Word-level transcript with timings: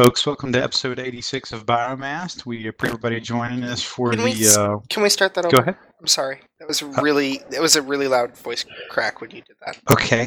folks. 0.00 0.24
Welcome 0.24 0.50
to 0.52 0.62
episode 0.62 0.98
86 0.98 1.52
of 1.52 1.66
Biomast. 1.66 2.46
We 2.46 2.68
appreciate 2.68 2.94
everybody 2.94 3.20
joining 3.20 3.64
us 3.64 3.82
for 3.82 4.12
Can 4.12 4.22
we 4.22 4.32
the. 4.32 4.46
s- 4.46 4.56
Uh, 4.56 4.78
Can 4.88 5.02
we 5.02 5.10
start 5.10 5.34
that 5.34 5.44
over? 5.44 5.54
go 5.54 5.60
ahead. 5.60 5.76
I'm 6.00 6.06
sorry. 6.06 6.40
That 6.58 6.66
was 6.66 6.82
really 6.82 7.42
that 7.50 7.60
was 7.60 7.76
a 7.76 7.82
really 7.82 8.08
loud 8.08 8.34
voice 8.34 8.64
crack 8.88 9.20
when 9.20 9.30
you 9.30 9.42
did 9.42 9.56
that. 9.66 9.78
Okay. 9.92 10.26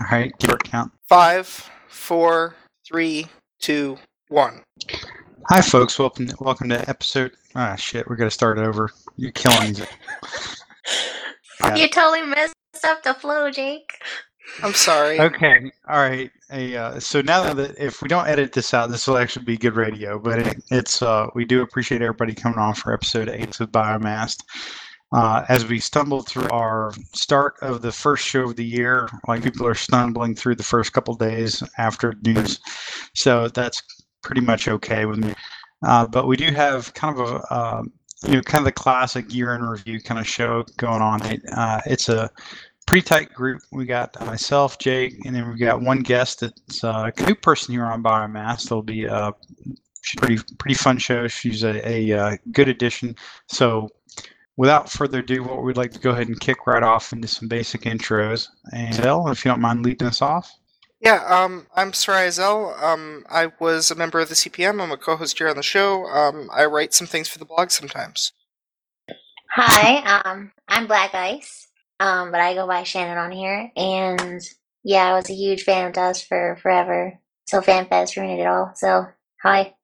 All 0.00 0.06
right. 0.10 0.32
Give 0.40 0.50
it 0.50 0.66
a 0.66 0.68
count. 0.68 0.90
Five, 1.08 1.46
four, 1.86 2.56
three, 2.84 3.28
two, 3.60 3.98
one. 4.26 4.64
Hi, 5.48 5.60
folks. 5.60 5.96
Welcome. 5.96 6.26
To, 6.26 6.36
welcome 6.40 6.70
to 6.70 6.88
episode. 6.88 7.30
Ah, 7.54 7.76
shit. 7.76 8.08
We're 8.10 8.16
gonna 8.16 8.32
start 8.32 8.58
over. 8.58 8.90
You're 9.16 9.30
killing 9.30 9.74
me. 9.74 9.84
You 11.76 11.88
totally 11.88 12.22
messed 12.22 12.54
up 12.84 13.04
the 13.04 13.14
flow, 13.14 13.48
Jake. 13.52 13.92
I'm 14.64 14.72
sorry. 14.72 15.20
Okay. 15.20 15.70
All 15.88 16.00
right. 16.00 16.30
Hey, 16.50 16.76
uh, 16.76 16.98
so 16.98 17.20
now 17.20 17.54
that 17.54 17.78
if 17.78 18.02
we 18.02 18.08
don't 18.08 18.26
edit 18.26 18.52
this 18.52 18.74
out, 18.74 18.90
this 18.90 19.06
will 19.06 19.18
actually 19.18 19.44
be 19.44 19.56
good 19.56 19.76
radio. 19.76 20.18
But 20.18 20.40
it, 20.40 20.64
it's 20.72 21.00
uh, 21.00 21.28
we 21.32 21.44
do 21.44 21.62
appreciate 21.62 22.02
everybody 22.02 22.34
coming 22.34 22.58
on 22.58 22.74
for 22.74 22.92
episode 22.92 23.28
eight 23.28 23.60
of 23.60 23.70
Biomast. 23.70 24.42
Uh, 25.12 25.44
as 25.48 25.64
we 25.66 25.78
stumble 25.78 26.22
through 26.22 26.48
our 26.48 26.92
start 27.14 27.54
of 27.62 27.82
the 27.82 27.92
first 27.92 28.26
show 28.26 28.42
of 28.42 28.56
the 28.56 28.64
year, 28.64 29.08
like 29.28 29.44
people 29.44 29.64
are 29.64 29.76
stumbling 29.76 30.34
through 30.34 30.56
the 30.56 30.64
first 30.64 30.92
couple 30.92 31.14
days 31.14 31.62
after 31.78 32.14
news, 32.24 32.58
so 33.14 33.46
that's 33.46 33.80
pretty 34.22 34.40
much 34.40 34.66
okay 34.66 35.06
with 35.06 35.18
me. 35.18 35.32
Uh, 35.86 36.04
but 36.04 36.26
we 36.26 36.36
do 36.36 36.46
have 36.46 36.92
kind 36.94 37.16
of 37.16 37.30
a 37.30 37.54
um, 37.54 37.92
you 38.26 38.34
know 38.34 38.42
kind 38.42 38.62
of 38.62 38.66
the 38.66 38.72
classic 38.72 39.32
year 39.32 39.54
in 39.54 39.62
review 39.62 40.00
kind 40.00 40.18
of 40.18 40.26
show 40.26 40.64
going 40.78 41.00
on. 41.00 41.24
It, 41.26 41.42
uh, 41.52 41.80
it's 41.86 42.08
a 42.08 42.28
pretty 42.90 43.06
tight 43.06 43.32
group. 43.32 43.62
We 43.70 43.84
got 43.84 44.18
myself, 44.26 44.76
Jake, 44.78 45.24
and 45.24 45.32
then 45.32 45.48
we 45.48 45.58
got 45.58 45.80
one 45.80 46.00
guest 46.00 46.40
that's 46.40 46.82
uh, 46.82 47.08
a 47.16 47.22
new 47.22 47.36
person 47.36 47.72
here 47.72 47.84
on 47.84 48.02
Biomass. 48.02 48.66
It'll 48.66 48.82
be 48.82 49.04
a 49.04 49.32
pretty 50.16 50.42
pretty 50.58 50.74
fun 50.74 50.98
show. 50.98 51.28
She's 51.28 51.62
a, 51.62 51.88
a 51.88 52.12
uh, 52.12 52.36
good 52.50 52.68
addition. 52.68 53.14
So, 53.46 53.88
without 54.56 54.90
further 54.90 55.20
ado, 55.20 55.44
what 55.44 55.62
we'd 55.62 55.76
like 55.76 55.92
to 55.92 56.00
go 56.00 56.10
ahead 56.10 56.26
and 56.26 56.40
kick 56.40 56.66
right 56.66 56.82
off 56.82 57.12
into 57.12 57.28
some 57.28 57.46
basic 57.46 57.82
intros. 57.82 58.48
And 58.72 58.92
Zell, 58.92 59.28
if 59.28 59.44
you 59.44 59.52
don't 59.52 59.60
mind 59.60 59.84
leading 59.84 60.08
us 60.08 60.20
off. 60.20 60.50
Yeah, 61.00 61.24
um, 61.28 61.68
I'm 61.76 61.92
Sarai 61.92 62.28
Zell. 62.32 62.74
Um, 62.82 63.24
I 63.30 63.52
was 63.60 63.92
a 63.92 63.94
member 63.94 64.18
of 64.18 64.30
the 64.30 64.34
CPM. 64.34 64.82
I'm 64.82 64.90
a 64.90 64.96
co-host 64.96 65.38
here 65.38 65.48
on 65.48 65.54
the 65.54 65.62
show. 65.62 66.06
Um, 66.06 66.50
I 66.52 66.64
write 66.64 66.92
some 66.92 67.06
things 67.06 67.28
for 67.28 67.38
the 67.38 67.44
blog 67.44 67.70
sometimes. 67.70 68.32
Hi, 69.54 70.22
um, 70.24 70.50
I'm 70.68 70.88
Black 70.88 71.14
Ice, 71.14 71.68
um, 72.00 72.32
but 72.32 72.40
I 72.40 72.54
go 72.54 72.66
by 72.66 72.82
Shannon 72.82 73.18
on 73.18 73.30
here. 73.30 73.70
And 73.76 74.42
yeah, 74.82 75.04
I 75.04 75.14
was 75.14 75.30
a 75.30 75.34
huge 75.34 75.62
fan 75.62 75.86
of 75.86 75.92
Dust 75.92 76.26
for 76.26 76.58
forever. 76.62 77.18
So 77.46 77.60
FanFest 77.60 78.16
ruined 78.16 78.40
it 78.40 78.46
all. 78.46 78.72
So 78.74 79.06
hi. 79.42 79.74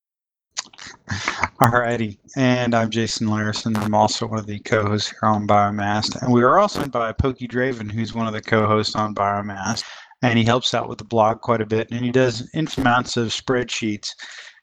Alrighty, 1.61 2.19
and 2.37 2.75
I'm 2.75 2.91
Jason 2.91 3.29
Larison. 3.29 3.77
I'm 3.79 3.95
also 3.95 4.27
one 4.27 4.39
of 4.39 4.47
the 4.47 4.59
co-hosts 4.61 5.11
here 5.11 5.29
on 5.29 5.47
Biomast, 5.47 6.21
and 6.21 6.33
we 6.33 6.43
are 6.43 6.59
also 6.59 6.87
by 6.87 7.13
Pokey 7.13 7.49
Draven, 7.49 7.91
who's 7.91 8.15
one 8.15 8.27
of 8.27 8.33
the 8.33 8.43
co-hosts 8.43 8.95
on 8.95 9.15
Biomast, 9.15 9.85
and 10.23 10.39
he 10.39 10.45
helps 10.45 10.75
out 10.75 10.89
with 10.89 10.99
the 10.99 11.05
blog 11.05 11.41
quite 11.41 11.61
a 11.61 11.67
bit, 11.67 11.89
and 11.91 12.05
he 12.05 12.11
does 12.11 12.49
infinite 12.55 12.87
amounts 12.87 13.17
of 13.17 13.29
spreadsheets. 13.29 14.11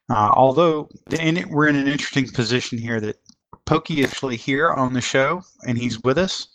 Uh, 0.10 0.32
although 0.34 0.90
it, 1.12 1.48
we're 1.48 1.68
in 1.68 1.76
an 1.76 1.88
interesting 1.88 2.28
position 2.28 2.78
here 2.78 3.00
that 3.00 3.18
Pokey 3.66 4.02
is 4.02 4.12
actually 4.12 4.38
here 4.38 4.72
on 4.72 4.94
the 4.94 5.02
show, 5.02 5.42
and 5.68 5.78
he's 5.78 6.02
with 6.04 6.18
us, 6.18 6.48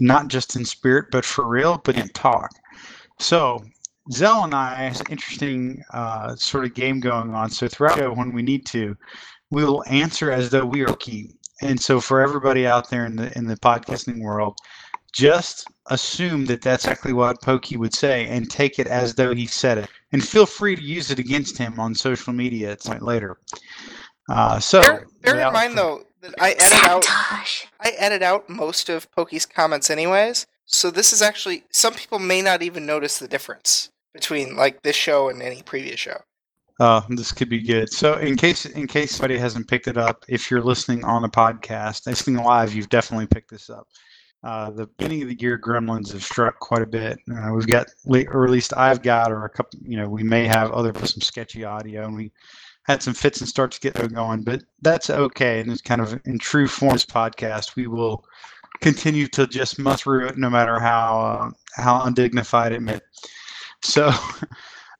not 0.00 0.28
just 0.28 0.56
in 0.56 0.64
spirit, 0.64 1.06
but 1.10 1.24
for 1.24 1.46
real, 1.46 1.80
but 1.84 1.96
in 1.96 2.08
talk. 2.08 2.50
So 3.18 3.64
Zell 4.12 4.44
and 4.44 4.54
I 4.54 4.74
has 4.74 5.00
an 5.00 5.06
interesting 5.10 5.82
uh, 5.92 6.34
sort 6.36 6.64
of 6.64 6.74
game 6.74 7.00
going 7.00 7.34
on. 7.34 7.50
So 7.50 7.68
throughout 7.68 8.16
when 8.16 8.32
we 8.32 8.42
need 8.42 8.66
to, 8.66 8.96
we 9.50 9.64
will 9.64 9.84
answer 9.88 10.30
as 10.30 10.50
though 10.50 10.66
we 10.66 10.82
are 10.82 10.96
key. 10.96 11.30
And 11.62 11.80
so 11.80 12.00
for 12.00 12.20
everybody 12.20 12.66
out 12.66 12.90
there 12.90 13.06
in 13.06 13.16
the 13.16 13.36
in 13.38 13.46
the 13.46 13.56
podcasting 13.56 14.20
world, 14.20 14.58
just 15.12 15.68
assume 15.86 16.44
that 16.46 16.60
that's 16.60 16.84
exactly 16.84 17.12
what 17.12 17.40
Pokey 17.40 17.76
would 17.76 17.94
say 17.94 18.26
and 18.26 18.50
take 18.50 18.78
it 18.78 18.88
as 18.88 19.14
though 19.14 19.34
he 19.34 19.46
said 19.46 19.78
it. 19.78 19.88
And 20.12 20.26
feel 20.26 20.46
free 20.46 20.74
to 20.74 20.82
use 20.82 21.10
it 21.10 21.18
against 21.18 21.56
him 21.56 21.78
on 21.78 21.94
social 21.94 22.32
media 22.32 22.72
at 22.72 22.82
some 22.82 22.94
point 22.94 23.04
later. 23.04 23.38
Uh, 24.28 24.58
so 24.58 24.80
Bear, 24.80 25.06
bear 25.22 25.46
in 25.46 25.52
mind 25.52 25.78
though 25.78 26.02
I 26.38 26.52
edit 26.52 26.84
out 26.84 27.04
I 27.08 27.92
edit 27.98 28.22
out 28.22 28.48
most 28.48 28.88
of 28.88 29.10
Pokey's 29.12 29.46
comments 29.46 29.90
anyways. 29.90 30.46
So 30.66 30.90
this 30.90 31.12
is 31.12 31.22
actually 31.22 31.64
some 31.70 31.94
people 31.94 32.18
may 32.18 32.42
not 32.42 32.62
even 32.62 32.86
notice 32.86 33.18
the 33.18 33.28
difference 33.28 33.90
between 34.12 34.56
like 34.56 34.82
this 34.82 34.96
show 34.96 35.28
and 35.28 35.42
any 35.42 35.62
previous 35.62 36.00
show. 36.00 36.22
Uh, 36.80 37.02
this 37.10 37.30
could 37.30 37.48
be 37.48 37.60
good. 37.60 37.88
So, 37.92 38.14
in 38.14 38.36
case 38.36 38.66
in 38.66 38.88
case 38.88 39.12
somebody 39.12 39.38
hasn't 39.38 39.68
picked 39.68 39.86
it 39.86 39.96
up, 39.96 40.24
if 40.28 40.50
you're 40.50 40.62
listening 40.62 41.04
on 41.04 41.22
the 41.22 41.28
podcast, 41.28 42.06
listening 42.06 42.42
live, 42.42 42.74
you've 42.74 42.88
definitely 42.88 43.26
picked 43.26 43.50
this 43.50 43.70
up. 43.70 43.86
Uh, 44.42 44.70
the 44.70 44.86
beginning 44.98 45.22
of 45.22 45.28
the 45.28 45.38
year, 45.40 45.58
Gremlins 45.58 46.12
have 46.12 46.22
struck 46.22 46.58
quite 46.58 46.82
a 46.82 46.86
bit. 46.86 47.18
Uh, 47.32 47.52
we've 47.54 47.66
got, 47.66 47.86
le- 48.04 48.26
or 48.26 48.44
at 48.44 48.50
least 48.50 48.76
I've 48.76 49.02
got, 49.02 49.30
or 49.30 49.44
a 49.44 49.48
couple. 49.48 49.78
You 49.82 49.96
know, 49.96 50.08
we 50.08 50.24
may 50.24 50.46
have 50.46 50.72
other 50.72 50.92
some 51.06 51.22
sketchy 51.22 51.64
audio, 51.64 52.04
and 52.04 52.16
we 52.16 52.32
had 52.84 53.02
some 53.02 53.14
fits 53.14 53.40
and 53.40 53.48
starts 53.48 53.78
to 53.78 53.90
get 53.90 54.14
going, 54.14 54.42
but 54.42 54.62
that's 54.82 55.10
okay. 55.10 55.60
And 55.60 55.70
it's 55.70 55.80
kind 55.80 56.00
of 56.00 56.20
in 56.24 56.38
true 56.38 56.68
form. 56.68 56.92
This 56.92 57.06
podcast, 57.06 57.76
we 57.76 57.86
will 57.86 58.24
continue 58.80 59.26
to 59.28 59.46
just 59.46 59.78
muster 59.78 60.02
through 60.04 60.28
it, 60.28 60.38
no 60.38 60.50
matter 60.50 60.78
how 60.78 61.20
uh, 61.20 61.82
how 61.82 62.02
undignified 62.02 62.72
it 62.72 62.82
may. 62.82 63.00
So. 63.82 64.12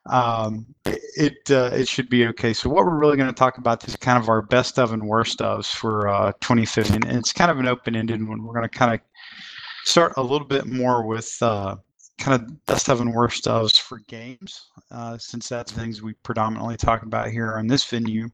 um, 0.06 0.66
it 0.84 1.50
uh, 1.50 1.70
it 1.72 1.88
should 1.88 2.10
be 2.10 2.26
okay. 2.26 2.52
So 2.52 2.68
what 2.68 2.84
we're 2.84 2.98
really 2.98 3.16
going 3.16 3.28
to 3.28 3.34
talk 3.34 3.58
about 3.58 3.86
is 3.88 3.96
kind 3.96 4.22
of 4.22 4.28
our 4.28 4.42
best 4.42 4.78
of 4.78 4.92
and 4.92 5.02
worst 5.02 5.38
ofs 5.38 5.74
for 5.74 6.08
uh, 6.08 6.32
2015, 6.40 7.04
and 7.04 7.18
it's 7.18 7.32
kind 7.32 7.50
of 7.50 7.58
an 7.58 7.66
open-ended 7.66 8.26
one. 8.26 8.42
We're 8.42 8.54
going 8.54 8.68
to 8.68 8.78
kind 8.78 8.92
of 8.92 9.00
start 9.84 10.12
a 10.16 10.22
little 10.22 10.46
bit 10.46 10.66
more 10.66 11.06
with 11.06 11.34
uh, 11.40 11.76
kind 12.18 12.40
of 12.40 12.66
best 12.66 12.88
of 12.88 13.00
and 13.00 13.12
worst 13.12 13.44
ofs 13.44 13.78
for 13.78 13.98
games, 14.06 14.70
uh, 14.90 15.18
since 15.18 15.48
that's 15.48 15.72
things 15.72 16.02
we 16.02 16.14
predominantly 16.22 16.76
talk 16.76 17.02
about 17.02 17.30
here 17.30 17.54
on 17.54 17.66
this 17.66 17.84
venue. 17.84 18.28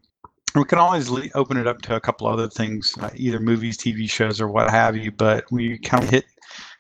We 0.54 0.64
can 0.64 0.78
always 0.78 1.08
le- 1.08 1.28
open 1.34 1.56
it 1.56 1.66
up 1.66 1.80
to 1.82 1.94
a 1.94 2.00
couple 2.00 2.26
other 2.26 2.48
things, 2.48 2.94
uh, 3.00 3.10
either 3.14 3.38
movies, 3.38 3.78
TV 3.78 4.10
shows, 4.10 4.40
or 4.40 4.48
what 4.48 4.70
have 4.70 4.96
you. 4.96 5.12
But 5.12 5.44
we 5.50 5.78
kind 5.78 6.02
of 6.02 6.10
hit 6.10 6.24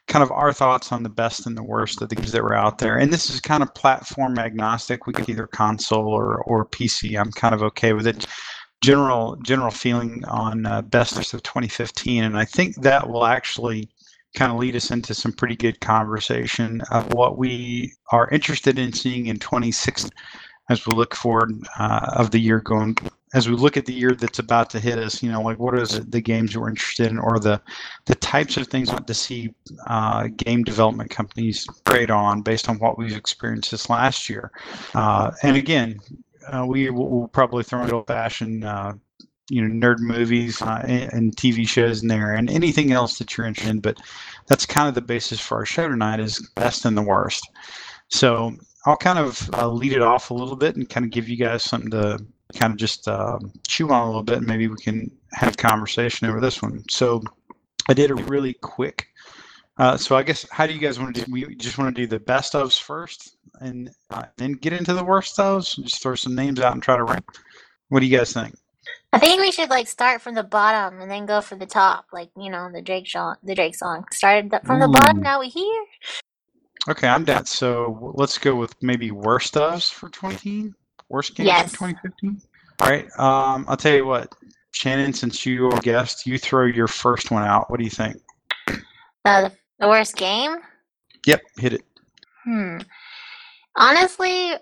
kind 0.08 0.24
of 0.24 0.32
our 0.32 0.52
thoughts 0.52 0.90
on 0.90 1.04
the 1.04 1.08
best 1.08 1.46
and 1.46 1.56
the 1.56 1.62
worst 1.62 2.02
of 2.02 2.08
the 2.08 2.16
games 2.16 2.32
that 2.32 2.42
were 2.42 2.54
out 2.54 2.78
there. 2.78 2.98
And 2.98 3.12
this 3.12 3.30
is 3.30 3.40
kind 3.40 3.62
of 3.62 3.72
platform 3.74 4.38
agnostic. 4.38 5.06
We 5.06 5.12
could 5.12 5.28
either 5.28 5.46
console 5.46 6.08
or, 6.08 6.42
or 6.42 6.66
PC. 6.66 7.18
I'm 7.18 7.30
kind 7.30 7.54
of 7.54 7.62
okay 7.62 7.92
with 7.92 8.06
it. 8.06 8.26
General 8.82 9.36
general 9.44 9.70
feeling 9.70 10.24
on 10.26 10.64
uh, 10.66 10.82
best 10.82 11.18
of 11.34 11.42
2015, 11.42 12.24
and 12.24 12.36
I 12.36 12.46
think 12.46 12.76
that 12.76 13.08
will 13.08 13.26
actually 13.26 13.90
kind 14.34 14.52
of 14.52 14.58
lead 14.58 14.76
us 14.76 14.90
into 14.90 15.14
some 15.14 15.32
pretty 15.32 15.56
good 15.56 15.80
conversation 15.80 16.80
of 16.90 17.12
what 17.14 17.38
we 17.38 17.92
are 18.12 18.28
interested 18.30 18.78
in 18.78 18.92
seeing 18.92 19.26
in 19.26 19.38
2016 19.38 20.10
as 20.68 20.86
we 20.86 20.94
look 20.94 21.14
forward 21.14 21.52
uh, 21.78 22.12
of 22.14 22.30
the 22.30 22.38
year 22.38 22.60
going 22.60 22.96
as 23.34 23.48
we 23.48 23.54
look 23.54 23.76
at 23.76 23.86
the 23.86 23.92
year 23.92 24.12
that's 24.12 24.38
about 24.38 24.70
to 24.70 24.80
hit 24.80 24.98
us 24.98 25.22
you 25.22 25.30
know 25.30 25.42
like 25.42 25.58
what 25.58 25.78
is 25.78 26.00
the 26.06 26.20
games 26.20 26.56
we're 26.56 26.68
interested 26.68 27.10
in 27.10 27.18
or 27.18 27.38
the 27.38 27.60
the 28.06 28.14
types 28.16 28.56
of 28.56 28.66
things 28.66 28.88
we 28.88 28.94
want 28.94 29.06
to 29.06 29.14
see 29.14 29.52
uh, 29.86 30.28
game 30.36 30.62
development 30.62 31.10
companies 31.10 31.66
trade 31.84 32.10
on 32.10 32.40
based 32.42 32.68
on 32.68 32.78
what 32.78 32.98
we've 32.98 33.16
experienced 33.16 33.70
this 33.70 33.90
last 33.90 34.28
year. 34.28 34.50
Uh, 34.94 35.30
and 35.42 35.56
again 35.56 35.98
uh, 36.52 36.64
we 36.66 36.88
will 36.90 37.08
we'll 37.08 37.28
probably 37.28 37.62
throw 37.62 37.82
in 37.82 37.92
old 37.92 38.06
fashioned 38.06 38.64
uh, 38.64 38.92
you 39.50 39.66
know 39.66 39.86
nerd 39.86 39.98
movies 39.98 40.62
uh, 40.62 40.82
and, 40.86 41.36
TV 41.36 41.66
shows 41.66 42.02
in 42.02 42.08
there 42.08 42.34
and 42.34 42.48
anything 42.50 42.92
else 42.92 43.18
that 43.18 43.36
you're 43.36 43.46
interested 43.46 43.70
in 43.70 43.80
but 43.80 43.98
that's 44.46 44.64
kind 44.66 44.88
of 44.88 44.94
the 44.94 45.00
basis 45.00 45.40
for 45.40 45.58
our 45.58 45.66
show 45.66 45.88
tonight 45.88 46.20
is 46.20 46.48
best 46.54 46.84
and 46.84 46.96
the 46.96 47.02
worst 47.02 47.46
so 48.08 48.56
I'll 48.86 48.96
kind 48.96 49.18
of 49.18 49.50
uh, 49.54 49.68
lead 49.68 49.92
it 49.92 50.02
off 50.02 50.30
a 50.30 50.34
little 50.34 50.56
bit 50.56 50.76
and 50.76 50.88
kind 50.88 51.04
of 51.04 51.12
give 51.12 51.28
you 51.28 51.36
guys 51.36 51.62
something 51.62 51.90
to 51.90 52.18
kind 52.54 52.72
of 52.72 52.78
just 52.78 53.06
um, 53.08 53.52
chew 53.66 53.90
on 53.90 54.02
a 54.02 54.06
little 54.06 54.22
bit. 54.22 54.38
And 54.38 54.46
maybe 54.46 54.68
we 54.68 54.76
can 54.76 55.10
have 55.32 55.56
conversation 55.56 56.28
over 56.28 56.40
this 56.40 56.62
one. 56.62 56.82
So 56.88 57.22
I 57.88 57.94
did 57.94 58.10
a 58.10 58.14
really 58.14 58.54
quick. 58.54 59.06
Uh, 59.78 59.96
so 59.96 60.16
I 60.16 60.22
guess 60.22 60.46
how 60.50 60.66
do 60.66 60.72
you 60.72 60.78
guys 60.78 60.98
want 60.98 61.14
to 61.14 61.24
do? 61.24 61.32
We 61.32 61.54
just 61.54 61.78
want 61.78 61.94
to 61.94 62.02
do 62.02 62.06
the 62.06 62.20
best 62.20 62.52
ofs 62.52 62.78
first, 62.78 63.36
and 63.60 63.90
uh, 64.10 64.24
then 64.36 64.52
get 64.52 64.74
into 64.74 64.92
the 64.92 65.04
worst 65.04 65.38
ofs. 65.38 65.82
Just 65.82 66.02
throw 66.02 66.14
some 66.14 66.34
names 66.34 66.60
out 66.60 66.74
and 66.74 66.82
try 66.82 66.96
to 66.96 67.04
rank. 67.04 67.24
What 67.88 68.00
do 68.00 68.06
you 68.06 68.18
guys 68.18 68.32
think? 68.32 68.54
I 69.12 69.18
think 69.18 69.40
we 69.40 69.50
should 69.50 69.70
like 69.70 69.88
start 69.88 70.20
from 70.22 70.34
the 70.34 70.44
bottom 70.44 71.00
and 71.00 71.10
then 71.10 71.26
go 71.26 71.40
for 71.40 71.56
the 71.56 71.66
top, 71.66 72.06
like 72.12 72.30
you 72.36 72.50
know 72.50 72.70
the 72.72 72.80
Drake 72.82 73.08
song. 73.08 73.36
The 73.42 73.54
Drake 73.54 73.74
song 73.74 74.04
started 74.12 74.50
th- 74.50 74.62
from 74.62 74.78
the 74.80 74.88
bottom. 74.88 75.20
Now 75.20 75.40
we 75.40 75.48
here. 75.48 75.84
Okay, 76.88 77.08
I'm 77.08 77.24
down. 77.24 77.44
So 77.44 78.14
let's 78.16 78.38
go 78.38 78.54
with 78.54 78.74
maybe 78.82 79.10
worst 79.10 79.54
ofs 79.54 79.92
for 79.92 80.08
2015. 80.10 80.74
Worst 81.08 81.34
games 81.34 81.48
Yes. 81.48 81.72
for 81.72 81.88
2015. 81.88 82.40
All 82.80 82.88
right. 82.88 83.04
Um, 83.18 83.64
I'll 83.68 83.76
tell 83.76 83.94
you 83.94 84.06
what, 84.06 84.32
Shannon. 84.70 85.12
Since 85.12 85.44
you 85.44 85.66
are 85.66 85.76
a 85.76 85.80
guest, 85.80 86.24
you 86.24 86.38
throw 86.38 86.66
your 86.66 86.86
first 86.86 87.30
one 87.32 87.42
out. 87.42 87.68
What 87.70 87.78
do 87.78 87.84
you 87.84 87.90
think? 87.90 88.16
Uh, 88.68 89.48
the, 89.48 89.52
the 89.80 89.88
worst 89.88 90.16
game. 90.16 90.56
Yep, 91.26 91.42
hit 91.58 91.72
it. 91.74 91.82
Hmm. 92.44 92.78
Honestly, 93.76 94.52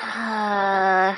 uh, 0.00 1.14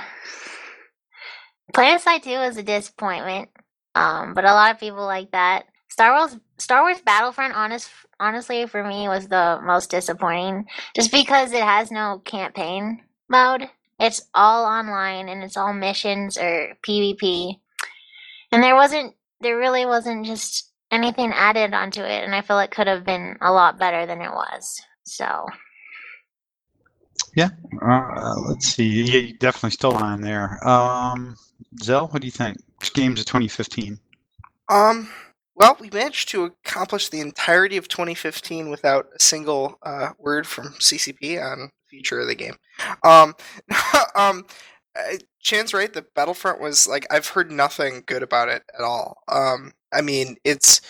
PlanetSide 1.78 2.24
2 2.24 2.30
was 2.38 2.56
a 2.56 2.62
disappointment, 2.64 3.50
um, 3.94 4.34
but 4.34 4.44
a 4.44 4.52
lot 4.52 4.72
of 4.72 4.80
people 4.80 5.04
like 5.06 5.30
that. 5.30 5.66
Star 5.88 6.12
Wars 6.16 6.36
Star 6.58 6.82
Wars 6.82 7.00
Battlefront 7.00 7.54
honest 7.54 7.88
honestly 8.18 8.66
for 8.66 8.82
me 8.82 9.08
was 9.08 9.28
the 9.28 9.60
most 9.62 9.90
disappointing 9.90 10.66
just 10.96 11.12
because 11.12 11.52
it 11.52 11.62
has 11.62 11.92
no 11.92 12.20
campaign 12.24 13.04
mode. 13.28 13.68
It's 14.00 14.22
all 14.34 14.64
online 14.64 15.28
and 15.28 15.44
it's 15.44 15.56
all 15.56 15.72
missions 15.72 16.36
or 16.36 16.76
PvP. 16.86 17.60
And 18.50 18.62
there 18.62 18.74
wasn't 18.74 19.14
there 19.40 19.56
really 19.56 19.86
wasn't 19.86 20.26
just 20.26 20.72
anything 20.90 21.32
added 21.32 21.74
onto 21.74 22.02
it 22.02 22.24
and 22.24 22.34
I 22.34 22.42
feel 22.42 22.58
it 22.58 22.72
could 22.72 22.88
have 22.88 23.04
been 23.04 23.36
a 23.40 23.52
lot 23.52 23.78
better 23.78 24.04
than 24.04 24.20
it 24.20 24.32
was. 24.32 24.80
So 25.04 25.46
Yeah. 27.36 27.50
Uh, 27.80 28.34
let's 28.48 28.66
see. 28.66 29.02
Yeah, 29.04 29.20
you 29.20 29.34
definitely 29.34 29.70
still 29.70 29.94
on 29.94 30.20
there. 30.22 30.58
Um, 30.66 31.36
Zell, 31.82 32.08
what 32.08 32.22
do 32.22 32.26
you 32.26 32.32
think? 32.32 32.58
Games 32.94 33.20
of 33.20 33.26
2015? 33.26 33.98
Um, 34.68 35.10
well, 35.54 35.76
we 35.80 35.90
managed 35.90 36.28
to 36.30 36.44
accomplish 36.44 37.08
the 37.08 37.20
entirety 37.20 37.76
of 37.76 37.88
2015 37.88 38.70
without 38.70 39.08
a 39.14 39.20
single 39.20 39.78
uh, 39.82 40.10
word 40.18 40.46
from 40.46 40.68
CCP 40.74 41.42
on 41.42 41.70
future 41.88 42.20
of 42.20 42.28
the 42.28 42.34
game. 42.34 42.54
Um, 43.02 43.34
um, 44.14 44.44
Chan's 45.40 45.74
right. 45.74 45.92
The 45.92 46.06
Battlefront 46.14 46.60
was 46.60 46.86
like 46.86 47.06
I've 47.10 47.28
heard 47.28 47.50
nothing 47.50 48.02
good 48.06 48.22
about 48.22 48.48
it 48.48 48.62
at 48.76 48.84
all. 48.84 49.22
Um, 49.28 49.72
I 49.92 50.00
mean, 50.00 50.36
it's 50.44 50.80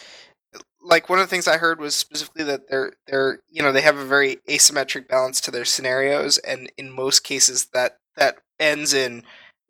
like 0.82 1.08
one 1.08 1.18
of 1.18 1.24
the 1.24 1.30
things 1.30 1.46
I 1.46 1.58
heard 1.58 1.80
was 1.80 1.94
specifically 1.94 2.44
that 2.44 2.68
they're 2.68 2.92
they're 3.06 3.40
you 3.50 3.62
know 3.62 3.72
they 3.72 3.82
have 3.82 3.98
a 3.98 4.04
very 4.04 4.36
asymmetric 4.48 5.08
balance 5.08 5.40
to 5.42 5.50
their 5.50 5.64
scenarios, 5.64 6.38
and 6.38 6.70
in 6.76 6.90
most 6.90 7.20
cases 7.20 7.66
that 7.72 7.98
that 8.16 8.36
ends 8.58 8.94
in 8.94 9.22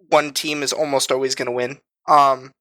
one 0.08 0.32
team 0.32 0.62
is 0.62 0.72
almost 0.72 1.12
always 1.12 1.34
going 1.34 1.46
to 1.46 1.52
win. 1.52 1.78
Um, 2.08 2.52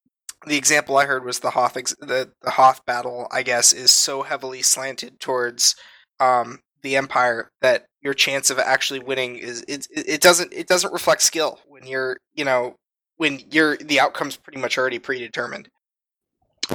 the 0.45 0.57
example 0.57 0.97
I 0.97 1.05
heard 1.05 1.25
was 1.25 1.39
the 1.39 1.51
Hoth 1.51 1.77
ex- 1.77 1.95
the 1.99 2.31
the 2.41 2.51
Hoth 2.51 2.85
battle. 2.85 3.27
I 3.31 3.44
guess 3.44 3.73
is 3.73 3.91
so 3.91 4.21
heavily 4.21 4.61
slanted 4.61 5.19
towards 5.19 5.75
um, 6.19 6.59
the 6.83 6.95
Empire 6.95 7.49
that 7.61 7.85
your 8.01 8.13
chance 8.13 8.49
of 8.49 8.59
actually 8.59 8.99
winning 8.99 9.35
is 9.38 9.63
it, 9.67 9.88
it 9.91 10.21
doesn't 10.21 10.53
it 10.53 10.67
doesn't 10.67 10.94
reflect 10.94 11.21
skill 11.21 11.59
when 11.67 11.85
you're 11.85 12.17
you 12.35 12.45
know 12.45 12.75
when 13.17 13.41
you're 13.51 13.77
the 13.77 14.00
outcome's 14.00 14.38
pretty 14.38 14.59
much 14.59 14.77
already 14.77 15.00
predetermined. 15.00 15.69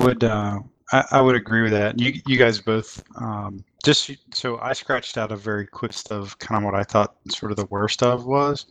Would 0.00 0.24
uh, 0.24 0.58
I, 0.92 1.04
I 1.12 1.20
would 1.20 1.36
agree 1.36 1.62
with 1.62 1.72
that. 1.72 1.98
You 2.00 2.20
you 2.26 2.36
guys 2.36 2.60
both 2.60 3.02
um, 3.16 3.64
just 3.84 4.10
so 4.34 4.58
I 4.58 4.72
scratched 4.72 5.16
out 5.16 5.32
a 5.32 5.36
very 5.36 5.66
quick 5.66 5.92
of 6.10 6.38
kind 6.38 6.58
of 6.58 6.64
what 6.64 6.78
I 6.78 6.82
thought 6.82 7.16
sort 7.30 7.52
of 7.52 7.56
the 7.56 7.66
worst 7.66 8.02
of 8.02 8.26
was, 8.26 8.66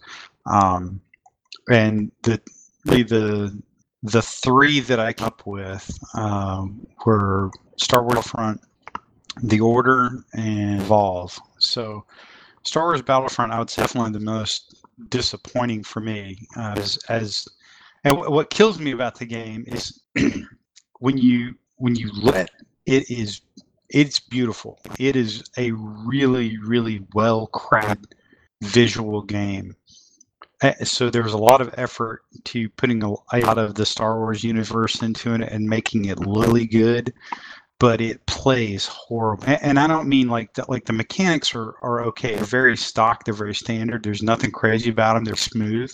um, 0.46 1.02
and 1.70 2.12
the 2.24 2.42
the 2.86 3.62
the 4.04 4.22
three 4.22 4.80
that 4.82 5.00
I 5.00 5.14
came 5.14 5.28
up 5.28 5.46
with 5.46 6.00
um, 6.16 6.86
were 7.06 7.52
Star 7.78 8.04
Wars 8.04 8.26
Front, 8.26 8.62
The 9.44 9.60
Order, 9.60 10.24
and 10.34 10.82
Evolve. 10.82 11.38
So 11.60 12.06
Star 12.64 12.86
Wars 12.86 13.02
Battlefront, 13.02 13.52
I 13.52 13.60
would 13.60 13.70
say 13.70 13.84
definitely 13.84 14.14
the 14.14 14.26
most 14.26 14.84
disappointing 15.10 15.84
for 15.84 16.00
me. 16.00 16.48
Uh, 16.58 16.76
as, 16.78 16.98
as 17.10 17.48
and 18.04 18.16
w- 18.16 18.32
what 18.32 18.50
kills 18.50 18.80
me 18.80 18.92
about 18.92 19.16
the 19.16 19.26
game 19.26 19.64
is 19.68 20.02
when 21.00 21.18
you 21.18 21.56
when 21.78 21.96
you 21.96 22.12
let 22.14 22.50
it 22.86 23.10
is 23.10 23.42
it's 23.90 24.20
beautiful. 24.20 24.80
It 25.00 25.16
is 25.16 25.44
a 25.58 25.72
really 25.72 26.58
really 26.60 27.06
well 27.14 27.50
crafted 27.54 28.14
visual 28.62 29.22
game. 29.22 29.76
Uh, 30.62 30.74
So 30.84 31.10
there 31.10 31.24
was 31.24 31.34
a 31.34 31.38
lot 31.38 31.62
of 31.62 31.74
effort 31.78 32.24
to 32.46 32.70
putting 32.70 33.04
a, 33.04 33.10
lot 33.10 33.58
of 33.58 33.76
the 33.76 33.86
Star 33.86 34.20
Wars 34.20 34.44
universe 34.44 35.02
into 35.02 35.34
it 35.34 35.42
and 35.42 35.68
making 35.68 36.06
it 36.06 36.20
really 36.20 36.66
good, 36.68 37.14
but 37.80 38.02
it 38.02 38.26
plays 38.28 38.86
horrible. 38.86 39.44
And, 39.48 39.80
I 39.80 39.88
don't 39.88 40.08
mean 40.08 40.30
like 40.30 40.54
that. 40.56 40.70
Like 40.70 40.86
the 40.86 40.94
mechanics 40.94 41.56
are 41.56 41.76
are 41.82 42.04
okay. 42.06 42.36
They're 42.36 42.44
very 42.46 42.78
stock. 42.78 43.26
They're 43.26 43.34
very 43.34 43.56
standard. 43.56 44.04
There's 44.04 44.24
nothing 44.24 44.52
crazy 44.52 44.90
about 44.92 45.16
them. 45.16 45.24
They're 45.24 45.36
smooth. 45.36 45.92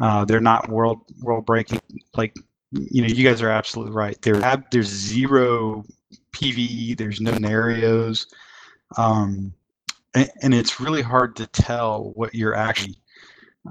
Uh, 0.00 0.24
they're 0.24 0.40
not 0.40 0.68
world 0.68 1.00
world 1.22 1.44
breaking. 1.44 1.80
Like 2.16 2.34
you 2.70 3.02
know, 3.02 3.08
you 3.08 3.24
guys 3.24 3.42
are 3.42 3.50
absolutely 3.50 3.94
right. 3.94 4.20
There 4.22 4.40
there's 4.70 4.88
zero 4.88 5.84
PVE. 6.32 6.96
There's 6.96 7.20
no 7.20 7.32
scenarios. 7.32 8.26
Um, 8.96 9.52
and, 10.14 10.30
and 10.42 10.54
it's 10.54 10.80
really 10.80 11.02
hard 11.02 11.36
to 11.36 11.46
tell 11.46 12.12
what 12.14 12.34
you're 12.34 12.54
actually 12.54 12.96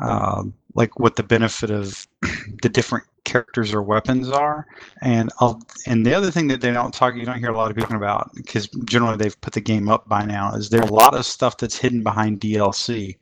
um, 0.01 0.53
like 0.73 0.99
what 0.99 1.15
the 1.15 1.23
benefit 1.23 1.71
of 1.71 2.07
the 2.61 2.69
different 2.69 3.05
characters 3.23 3.73
or 3.73 3.81
weapons 3.81 4.29
are. 4.29 4.65
And 5.01 5.31
I'll, 5.39 5.61
and 5.85 6.05
the 6.05 6.13
other 6.13 6.31
thing 6.31 6.47
that 6.47 6.61
they 6.61 6.71
don't 6.71 6.93
talk, 6.93 7.15
you 7.15 7.25
don't 7.25 7.39
hear 7.39 7.51
a 7.51 7.57
lot 7.57 7.69
of 7.69 7.77
people 7.77 7.95
about 7.95 8.31
because 8.35 8.67
generally 8.85 9.17
they've 9.17 9.39
put 9.41 9.53
the 9.53 9.61
game 9.61 9.89
up 9.89 10.07
by 10.07 10.25
now, 10.25 10.53
is 10.53 10.69
there's 10.69 10.89
a 10.89 10.93
lot 10.93 11.13
of 11.13 11.25
stuff 11.25 11.57
that's 11.57 11.77
hidden 11.77 12.03
behind 12.03 12.39
DLC. 12.39 13.17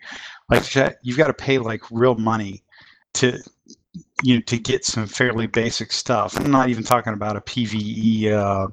Like 0.50 0.64
you've 1.02 1.18
got 1.18 1.28
to 1.28 1.34
pay 1.34 1.58
like 1.58 1.82
real 1.92 2.16
money 2.16 2.64
to 3.16 3.40
you 4.24 4.36
know 4.36 4.42
to 4.42 4.58
get 4.60 4.86
some 4.86 5.08
fairly 5.08 5.48
basic 5.48 5.92
stuff. 5.92 6.38
I'm 6.40 6.52
not 6.52 6.70
even 6.70 6.84
talking 6.84 7.14
about 7.14 7.38
a 7.38 7.42
PVE 7.42 8.32
uh, 8.32 8.68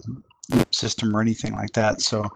system 0.71 1.17
or 1.17 1.21
anything 1.21 1.55
like 1.55 1.73
that. 1.73 2.03
So 2.03 2.29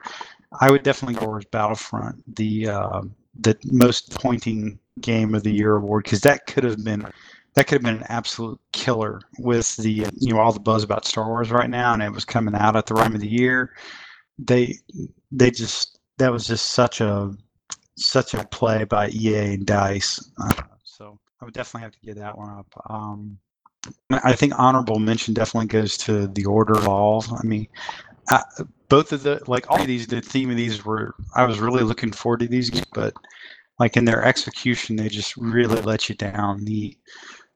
I 0.60 0.70
would 0.70 0.82
definitely 0.82 1.16
go 1.16 1.26
towards 1.26 1.46
Battlefront, 1.46 2.36
the 2.36 2.68
uh, 2.68 3.02
the 3.40 3.56
most 3.64 4.14
pointing 4.14 4.78
game 5.00 5.34
of 5.34 5.42
the 5.42 5.52
year 5.52 5.76
award, 5.76 6.04
because 6.04 6.20
that 6.22 6.46
could 6.46 6.64
have 6.64 6.82
been 6.84 7.06
that 7.54 7.66
could 7.66 7.76
have 7.76 7.82
been 7.82 8.02
an 8.02 8.06
absolute 8.10 8.60
killer 8.72 9.20
with 9.38 9.76
the 9.76 10.06
you 10.18 10.32
know 10.32 10.38
all 10.38 10.52
the 10.52 10.60
buzz 10.60 10.84
about 10.84 11.04
Star 11.04 11.26
Wars 11.26 11.50
right 11.50 11.70
now, 11.70 11.94
and 11.94 12.02
it 12.02 12.12
was 12.12 12.24
coming 12.24 12.54
out 12.54 12.76
at 12.76 12.86
the 12.86 12.94
time 12.94 13.14
of 13.14 13.20
the 13.20 13.28
year. 13.28 13.74
They 14.38 14.74
they 15.32 15.50
just 15.50 15.98
that 16.18 16.32
was 16.32 16.46
just 16.46 16.72
such 16.72 17.00
a 17.00 17.34
such 17.96 18.34
a 18.34 18.44
play 18.46 18.84
by 18.84 19.08
EA 19.08 19.54
and 19.54 19.66
Dice. 19.66 20.20
Uh, 20.38 20.52
so 20.84 21.18
I 21.40 21.44
would 21.44 21.54
definitely 21.54 21.84
have 21.84 21.92
to 21.92 22.00
get 22.00 22.16
that 22.16 22.36
one 22.36 22.50
up. 22.50 22.66
Um, 22.90 23.38
I 24.10 24.32
think 24.34 24.52
honorable 24.58 24.98
mention 24.98 25.34
definitely 25.34 25.68
goes 25.68 25.96
to 25.98 26.26
the 26.26 26.44
Order 26.44 26.74
of 26.74 26.88
All. 26.88 27.24
I 27.38 27.46
mean, 27.46 27.68
uh, 28.30 28.42
both 28.88 29.12
of 29.12 29.22
the 29.22 29.42
like 29.46 29.70
all 29.70 29.80
of 29.80 29.86
these, 29.86 30.06
the 30.06 30.20
theme 30.20 30.50
of 30.50 30.56
these 30.56 30.84
were 30.84 31.14
I 31.34 31.44
was 31.44 31.58
really 31.58 31.84
looking 31.84 32.12
forward 32.12 32.40
to 32.40 32.48
these, 32.48 32.70
but 32.92 33.14
like 33.78 33.96
in 33.96 34.04
their 34.04 34.24
execution, 34.24 34.96
they 34.96 35.08
just 35.08 35.36
really 35.36 35.80
let 35.82 36.08
you 36.08 36.14
down. 36.14 36.64
The 36.64 36.96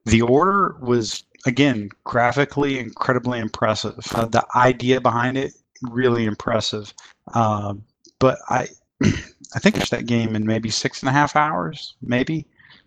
the 0.05 0.23
Order 0.23 0.77
was 0.81 1.25
again 1.47 1.91
graphically 2.05 2.79
incredibly 2.79 3.39
impressive. 3.39 3.99
Uh, 4.15 4.27
the 4.27 4.45
idea 4.55 5.01
behind 5.01 5.37
it 5.37 5.53
really 5.83 6.27
impressive, 6.27 6.93
uh, 7.35 7.75
but 8.19 8.39
I 8.49 8.69
I 9.03 9.59
think 9.59 9.77
it's 9.77 9.91
that 9.91 10.07
game 10.07 10.37
in 10.37 10.47
maybe 10.47 10.71
six 10.71 11.01
and 11.01 11.09
a 11.09 11.13
half 11.13 11.37
hours, 11.37 11.95
maybe. 12.03 12.47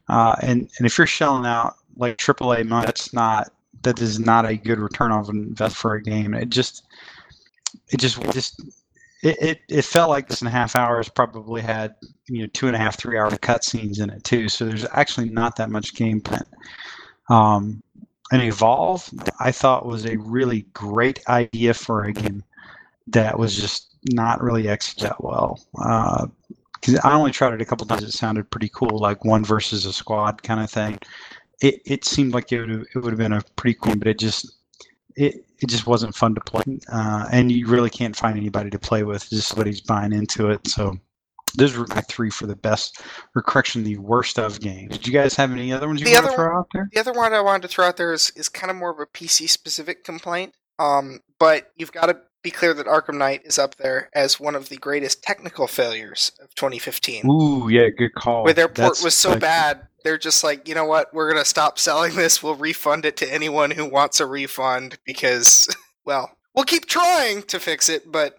Uh, 0.10 0.36
and 0.42 0.70
and 0.78 0.86
if 0.86 0.98
you're 0.98 1.08
shelling 1.08 1.46
out 1.46 1.76
like 1.98 2.18
AAA 2.18 2.68
money, 2.68 2.86
that's 2.86 3.14
not 3.14 3.52
that 3.84 4.02
is 4.02 4.20
not 4.20 4.46
a 4.46 4.56
good 4.56 4.80
return 4.80 5.12
on 5.12 5.30
invest 5.30 5.76
for 5.76 5.96
a 5.96 6.02
game. 6.02 6.34
It 6.34 6.50
just 6.50 6.84
it 7.90 8.00
just 8.00 8.22
just 8.32 8.62
it, 9.24 9.42
it, 9.42 9.62
it 9.70 9.86
felt 9.86 10.10
like 10.10 10.28
this 10.28 10.42
and 10.42 10.50
a 10.50 10.52
half 10.52 10.76
hours 10.76 11.08
probably 11.08 11.62
had 11.62 11.96
you 12.28 12.42
know 12.42 12.48
two 12.54 12.68
and 12.68 12.76
a 12.76 12.80
half 12.80 13.00
three 13.00 13.18
hour 13.18 13.32
cutscenes 13.32 14.02
in 14.02 14.10
it 14.10 14.24
too. 14.24 14.50
So 14.50 14.66
there's 14.66 14.86
actually 14.92 15.30
not 15.30 15.56
that 15.56 15.70
much 15.70 15.96
gameplay. 15.96 16.44
Um, 17.30 17.82
and 18.32 18.42
Evolve, 18.42 19.10
I 19.40 19.52
thought 19.52 19.86
was 19.86 20.06
a 20.06 20.18
really 20.18 20.62
great 20.74 21.26
idea 21.28 21.74
for 21.74 22.04
a 22.04 22.14
game 22.14 22.44
that 23.08 23.38
was 23.40 23.56
just 23.56 23.96
not 24.12 24.42
really 24.42 24.68
executed 24.68 25.16
well. 25.20 25.60
Because 25.74 27.00
I 27.04 27.14
only 27.14 27.32
tried 27.32 27.54
it 27.54 27.62
a 27.62 27.66
couple 27.66 27.88
times. 27.88 28.04
It 28.04 28.12
sounded 28.12 28.50
pretty 28.50 28.70
cool, 28.74 29.00
like 29.00 29.24
one 29.24 29.46
versus 29.46 29.86
a 29.86 29.94
squad 29.94 30.44
kind 30.44 30.60
of 30.60 30.70
thing. 30.70 31.00
It, 31.62 31.82
it 31.86 32.06
seemed 32.06 32.34
like 32.34 32.52
it 32.52 32.60
would 32.60 32.88
it 32.94 32.96
would 32.96 33.14
have 33.14 33.18
been 33.18 33.34
a 33.34 33.42
pretty 33.56 33.78
cool, 33.80 33.96
but 33.96 34.08
it 34.08 34.20
just 34.20 34.54
it, 35.16 35.46
it 35.64 35.70
just 35.70 35.88
wasn't 35.88 36.14
fun 36.14 36.36
to 36.36 36.42
play. 36.42 36.64
Uh, 36.92 37.26
and 37.32 37.52
you 37.52 37.68
really 37.68 37.90
can't 37.90 38.16
find 38.16 38.38
anybody 38.38 38.70
to 38.70 38.78
play 38.78 39.04
with. 39.04 39.30
Just 39.30 39.48
somebody's 39.48 39.80
buying 39.80 40.12
into 40.12 40.50
it. 40.50 40.68
So 40.68 40.98
those 41.56 41.78
were 41.78 41.88
my 41.88 42.02
three 42.02 42.30
for 42.30 42.46
the 42.46 42.56
best, 42.56 43.02
or 43.36 43.42
correction, 43.42 43.84
the 43.84 43.98
worst 43.98 44.38
of 44.38 44.60
games. 44.60 44.98
Did 44.98 45.08
you 45.08 45.14
guys 45.14 45.36
have 45.36 45.52
any 45.52 45.72
other 45.72 45.88
ones 45.88 46.02
you 46.02 46.06
The 46.06 46.14
want 46.14 46.26
to 46.26 46.28
other 46.32 46.36
throw 46.36 46.60
out 46.60 46.68
there? 46.74 46.90
The 46.92 47.00
other 47.00 47.14
one 47.14 47.34
I 47.34 47.42
wanted 47.42 47.62
to 47.64 47.68
throw 47.70 47.86
out 47.86 47.96
there 47.96 48.12
is, 48.12 48.32
is 48.36 48.50
kind 48.50 48.70
of 48.70 48.76
more 48.76 48.92
of 48.92 49.00
a 49.00 49.06
PC 49.06 49.48
specific 49.50 50.04
complaint. 50.04 50.54
Um, 50.80 51.22
but 51.40 51.72
you've 51.78 51.92
got 51.92 52.08
to 52.08 52.18
be 52.44 52.52
clear 52.52 52.74
that 52.74 52.86
Arkham 52.86 53.18
Knight 53.18 53.42
is 53.46 53.58
up 53.58 53.76
there 53.76 54.10
as 54.14 54.40
one 54.40 54.54
of 54.54 54.70
the 54.70 54.76
greatest 54.78 55.24
technical 55.24 55.66
failures 55.66 56.32
of 56.42 56.54
2015. 56.56 57.30
Ooh, 57.30 57.70
yeah, 57.70 57.88
good 57.90 58.14
call. 58.14 58.44
where 58.44 58.54
their 58.54 58.68
port 58.68 58.76
That's 58.90 59.04
was 59.04 59.16
so 59.18 59.32
like- 59.32 59.40
bad, 59.40 59.88
they're 60.04 60.18
just 60.18 60.44
like, 60.44 60.68
you 60.68 60.76
know 60.76 60.86
what, 60.86 61.14
we're 61.14 61.32
gonna 61.32 61.46
stop 61.46 61.80
selling 61.80 62.16
this. 62.16 62.44
We'll 62.44 62.56
refund 62.56 63.06
it 63.06 63.16
to 63.18 63.34
anyone 63.34 63.72
who 63.72 63.86
wants 63.90 64.20
a 64.20 64.26
refund 64.26 65.00
because, 65.06 65.74
well, 66.06 66.36
we'll 66.54 66.66
keep 66.66 66.86
trying 66.86 67.44
to 67.44 67.60
fix 67.60 67.88
it, 67.88 68.12
but 68.12 68.38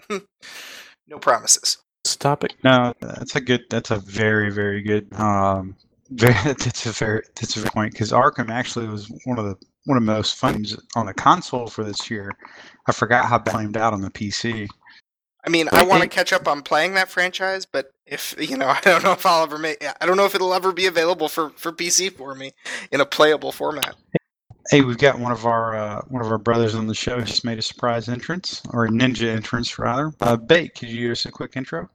no 1.09 1.19
promises. 1.19 1.79
Stop 2.05 2.45
it. 2.45 2.53
No, 2.63 2.93
that's 3.01 3.35
a 3.35 3.41
good. 3.41 3.63
That's 3.71 3.91
a 3.91 3.97
very, 3.97 4.51
very 4.53 4.83
good 4.83 5.11
um, 5.15 5.75
very, 6.11 6.35
that's 6.45 6.85
a 6.85 6.93
fair 6.93 7.25
that's 7.35 7.57
a 7.57 7.61
fair 7.61 7.71
point 7.71 7.93
because 7.93 8.13
Arkham 8.13 8.51
actually 8.51 8.87
was 8.89 9.11
one 9.25 9.39
of 9.39 9.47
the 9.47 9.57
one 9.85 9.99
of 9.99 10.05
the 10.05 10.13
most 10.13 10.37
fun 10.37 10.55
games 10.55 10.77
on 10.97 11.07
the 11.07 11.15
console 11.15 11.67
for 11.67 11.85
this 11.85 12.11
year. 12.11 12.33
I 12.87 12.93
forgot 12.93 13.27
how 13.27 13.39
flamed 13.39 13.77
out 13.77 13.93
on 13.93 14.01
the 14.01 14.11
PC. 14.11 14.69
I 15.47 15.51
mean, 15.51 15.69
I 15.73 15.85
want 15.85 16.03
to 16.03 16.09
catch 16.09 16.33
up 16.33 16.49
on 16.49 16.63
playing 16.63 16.95
that 16.95 17.11
franchise, 17.11 17.67
but 17.67 17.91
if 18.07 18.35
you 18.39 18.57
know, 18.57 18.69
I 18.69 18.81
don't 18.81 19.05
know 19.05 19.13
if 19.13 19.27
I'll 19.27 19.43
ever 19.43 19.59
make. 19.59 19.85
I 20.01 20.07
don't 20.07 20.17
know 20.17 20.25
if 20.25 20.35
it'll 20.35 20.55
ever 20.55 20.73
be 20.73 20.87
available 20.87 21.29
for 21.29 21.51
for 21.51 21.73
PC 21.73 22.13
for 22.13 22.35
me 22.35 22.53
in 22.91 23.01
a 23.01 23.07
playable 23.07 23.53
format. 23.53 23.95
Hey, 24.71 24.81
we've 24.81 24.97
got 24.97 25.19
one 25.19 25.33
of 25.33 25.45
our 25.45 25.77
uh, 25.77 26.03
one 26.09 26.25
of 26.25 26.31
our 26.31 26.39
brothers 26.39 26.75
on 26.75 26.87
the 26.87 26.95
show 26.95 27.21
just 27.21 27.45
made 27.45 27.59
a 27.59 27.63
surprise 27.63 28.09
entrance 28.09 28.63
or 28.71 28.87
a 28.87 28.89
ninja 28.89 29.29
entrance 29.29 29.79
rather. 29.79 30.13
Uh, 30.21 30.37
Bait, 30.37 30.75
could 30.75 30.89
you 30.89 31.03
give 31.03 31.13
us 31.13 31.27
a 31.27 31.31
quick 31.31 31.53
intro? 31.57 31.91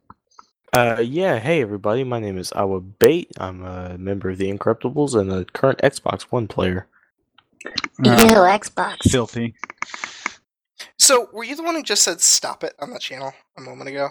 Uh, 0.73 1.01
yeah. 1.03 1.39
Hey, 1.39 1.63
everybody. 1.63 2.03
My 2.03 2.19
name 2.19 2.37
is 2.37 2.53
Awa 2.53 2.81
Bate. 2.81 3.31
I'm 3.39 3.63
a 3.63 3.97
member 3.97 4.29
of 4.29 4.37
the 4.37 4.51
Incorruptibles 4.51 5.19
and 5.19 5.31
a 5.31 5.45
current 5.45 5.79
Xbox 5.79 6.23
One 6.23 6.47
player. 6.47 6.85
Ew, 7.65 7.71
Uh, 8.11 8.57
Xbox. 8.57 9.09
filthy. 9.09 9.53
So, 10.97 11.27
were 11.33 11.43
you 11.43 11.55
the 11.55 11.63
one 11.63 11.75
who 11.75 11.83
just 11.83 12.03
said 12.03 12.21
"stop 12.21 12.63
it" 12.63 12.73
on 12.79 12.91
the 12.91 12.99
channel 12.99 13.33
a 13.57 13.61
moment 13.61 13.89
ago? 13.89 14.09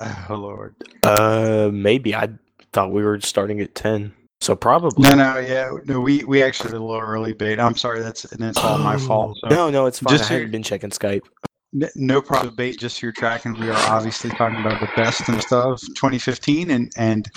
Oh 0.00 0.34
Lord. 0.34 0.74
Uh, 1.02 1.70
maybe 1.72 2.14
I 2.14 2.28
thought 2.72 2.92
we 2.92 3.02
were 3.02 3.20
starting 3.20 3.60
at 3.60 3.74
ten, 3.74 4.14
so 4.40 4.54
probably. 4.54 5.08
No, 5.08 5.14
no, 5.16 5.38
yeah, 5.38 5.70
no. 5.86 6.00
We 6.00 6.24
we 6.24 6.42
actually 6.42 6.70
did 6.70 6.76
a 6.78 6.84
little 6.84 7.00
early 7.02 7.32
bait. 7.32 7.58
I'm 7.58 7.76
sorry. 7.76 8.00
That's 8.00 8.24
and 8.26 8.42
it's 8.44 8.58
all 8.58 8.78
my 8.78 8.96
fault. 8.96 9.38
So. 9.42 9.48
No, 9.48 9.70
no, 9.70 9.86
it's 9.86 9.98
fine. 9.98 10.12
Just 10.12 10.24
I 10.24 10.28
so 10.28 10.34
hadn't 10.34 10.50
been 10.52 10.62
checking 10.62 10.90
Skype. 10.90 11.22
N- 11.74 11.90
No 11.96 12.22
problem, 12.22 12.54
bait. 12.54 12.78
Just 12.78 13.02
your 13.02 13.12
tracking. 13.12 13.54
We 13.58 13.68
are 13.70 13.90
obviously 13.90 14.30
talking 14.30 14.60
about 14.60 14.80
the 14.80 14.88
best 14.96 15.28
and 15.28 15.42
stuff 15.42 15.80
2015, 15.96 16.70
and 16.70 16.92
and 16.96 17.28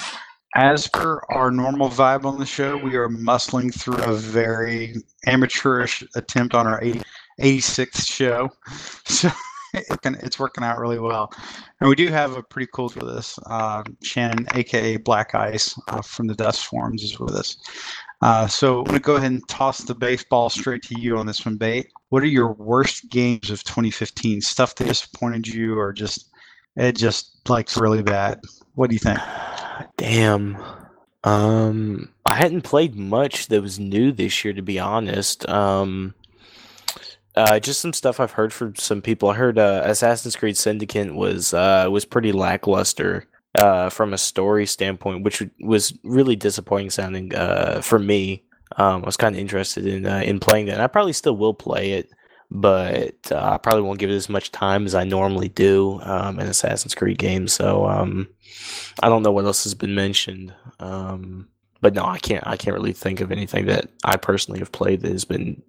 as 0.56 0.88
per 0.88 1.22
our 1.30 1.52
normal 1.52 1.90
vibe 1.90 2.26
on 2.26 2.40
the 2.40 2.46
show, 2.46 2.78
we 2.78 2.96
are 2.96 3.08
muscling 3.08 3.74
through 3.74 4.04
a 4.04 4.14
very 4.14 4.96
amateurish 5.26 6.04
attempt 6.16 6.54
on 6.54 6.68
our 6.68 6.82
80, 6.84 7.02
86th 7.40 8.06
show. 8.06 8.50
So 9.06 9.30
it 9.74 10.02
can, 10.02 10.16
it's 10.16 10.38
working 10.38 10.66
out 10.66 10.78
really 10.80 11.00
well, 11.00 11.32
and 11.80 11.90
we 11.90 11.96
do 11.96 12.10
have 12.10 12.36
a 12.36 12.44
pretty 12.44 12.70
cool 12.74 12.92
with 12.94 13.06
us. 13.06 13.40
Uh, 13.46 13.84
Shannon, 14.04 14.46
aka 14.54 14.98
Black 14.98 15.34
Ice, 15.34 15.80
uh, 15.88 16.02
from 16.02 16.28
the 16.28 16.36
Dust 16.36 16.66
Forms, 16.66 17.04
is 17.04 17.18
with 17.20 17.34
us. 17.34 17.56
Uh, 18.22 18.48
so 18.48 18.80
I'm 18.80 18.84
going 18.84 18.96
to 18.96 19.00
go 19.00 19.16
ahead 19.16 19.32
and 19.32 19.48
toss 19.48 19.80
the 19.80 19.96
baseball 19.96 20.50
straight 20.50 20.84
to 20.84 21.00
you 21.00 21.18
on 21.18 21.26
this 21.26 21.46
one, 21.46 21.56
Bait. 21.56 21.88
What 22.10 22.22
are 22.22 22.28
your 22.28 22.52
worst 22.54 23.10
games 23.10 23.50
of 23.50 23.64
2015? 23.64 24.42
Stuff 24.42 24.76
that 24.76 24.88
disappointed 24.88 25.48
you, 25.48 25.80
or 25.80 25.94
just 25.94 26.30
it 26.76 26.98
just 26.98 27.48
like 27.50 27.74
really 27.78 28.04
bad? 28.04 28.42
What 28.76 28.90
do 28.90 28.96
you 28.96 29.00
think? 29.00 29.20
Damn. 29.98 30.58
Um, 31.24 32.10
I 32.26 32.36
hadn't 32.36 32.62
played 32.62 32.96
much 32.96 33.48
that 33.48 33.62
was 33.62 33.80
new 33.80 34.12
this 34.12 34.44
year, 34.44 34.54
to 34.54 34.62
be 34.62 34.80
honest. 34.80 35.48
Um, 35.48 36.16
uh, 37.36 37.60
just 37.60 37.82
some 37.82 37.94
stuff 37.94 38.20
I've 38.20 38.32
heard 38.32 38.52
from 38.52 38.76
some 38.76 39.02
people. 39.02 39.30
I 39.30 39.36
heard 39.36 39.58
uh, 39.58 39.84
Assassin's 39.86 40.36
Creed 40.36 40.58
Syndicate 40.58 41.14
was 41.14 41.54
uh, 41.54 41.88
was 41.90 42.06
pretty 42.06 42.32
lackluster 42.32 43.26
uh, 43.56 43.90
from 43.90 44.14
a 44.14 44.18
story 44.18 44.66
standpoint, 44.66 45.24
which 45.24 45.44
was 45.60 45.94
really 46.04 46.36
disappointing 46.36 46.90
sounding 46.90 47.34
uh, 47.36 47.82
for 47.82 48.00
me. 48.00 48.44
Um, 48.78 49.04
I 49.04 49.06
was 49.06 49.18
kind 49.18 49.36
of 49.36 49.40
interested 49.40 49.86
in 49.86 50.06
uh, 50.06 50.22
in 50.26 50.40
playing 50.40 50.68
that. 50.68 50.74
And 50.74 50.82
I 50.82 50.88
probably 50.88 51.14
still 51.14 51.36
will 51.36 51.54
play 51.54 51.92
it, 51.92 52.10
but 52.52 53.32
uh, 53.32 53.54
I 53.54 53.58
probably 53.58 53.84
won't 53.84 54.00
give 54.00 54.10
it 54.10 54.16
as 54.16 54.28
much 54.28 54.52
time 54.52 54.86
as 54.86 54.94
I 54.94 55.06
normally 55.06 55.48
do 55.48 56.02
um, 56.04 56.38
in 56.38 56.48
Assassin's 56.48 56.94
Creed 56.94 57.18
games. 57.18 57.54
So 57.54 57.88
um, 57.88 58.28
I 59.02 59.08
don't 59.08 59.24
know 59.24 59.32
what 59.32 59.46
else 59.46 59.64
has 59.64 59.74
been 59.74 59.96
mentioned. 59.96 60.54
Um, 60.80 61.48
but 61.80 61.94
no, 61.94 62.06
I 62.06 62.20
can't. 62.20 62.46
I 62.46 62.58
can't 62.58 62.76
really 62.76 62.94
think 62.94 63.22
of 63.22 63.32
anything 63.32 63.68
that 63.68 63.90
I 64.04 64.18
personally 64.18 64.60
have 64.60 64.72
played 64.72 65.02
that 65.02 65.12
has 65.14 65.26
been 65.26 65.64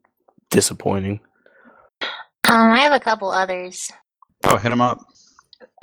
disappointing. 0.50 1.20
Um, 2.48 2.72
I 2.72 2.80
have 2.80 2.92
a 2.92 3.00
couple 3.00 3.30
others. 3.30 3.90
Oh, 4.44 4.56
hit 4.56 4.70
them 4.70 4.80
up. 4.80 4.98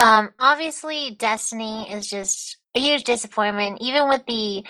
Um, 0.03 0.29
obviously, 0.38 1.15
Destiny 1.18 1.91
is 1.91 2.08
just 2.08 2.58
a 2.75 2.79
huge 2.79 3.06
disappointment. 3.06 3.79
Even 3.82 4.10
with 4.10 4.25
the 4.27 4.65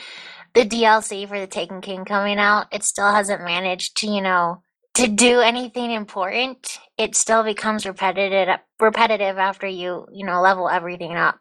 the 0.53 0.65
DLC 0.65 1.27
for 1.27 1.39
the 1.39 1.47
Taken 1.47 1.81
King 1.81 2.05
coming 2.05 2.37
out, 2.37 2.67
it 2.71 2.83
still 2.83 3.11
hasn't 3.11 3.43
managed 3.43 3.97
to, 3.97 4.07
you 4.07 4.21
know, 4.21 4.63
to 4.95 5.07
do 5.07 5.39
anything 5.39 5.91
important. 5.91 6.79
It 6.97 7.15
still 7.15 7.43
becomes 7.43 7.85
repetitive 7.85 8.59
repetitive 8.79 9.37
after 9.37 9.67
you, 9.67 10.07
you 10.11 10.25
know, 10.25 10.41
level 10.41 10.69
everything 10.69 11.15
up. 11.15 11.39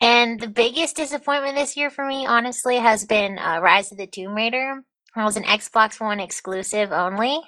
And 0.00 0.40
the 0.40 0.48
biggest 0.48 0.96
disappointment 0.96 1.56
this 1.56 1.76
year 1.76 1.90
for 1.90 2.06
me, 2.06 2.26
honestly, 2.26 2.76
has 2.76 3.04
been 3.04 3.38
uh, 3.38 3.60
Rise 3.60 3.92
of 3.92 3.98
the 3.98 4.06
Tomb 4.06 4.34
Raider. 4.34 4.82
It 5.14 5.20
was 5.20 5.36
an 5.36 5.44
Xbox 5.44 6.00
One 6.00 6.20
exclusive 6.20 6.90
only. 6.90 7.38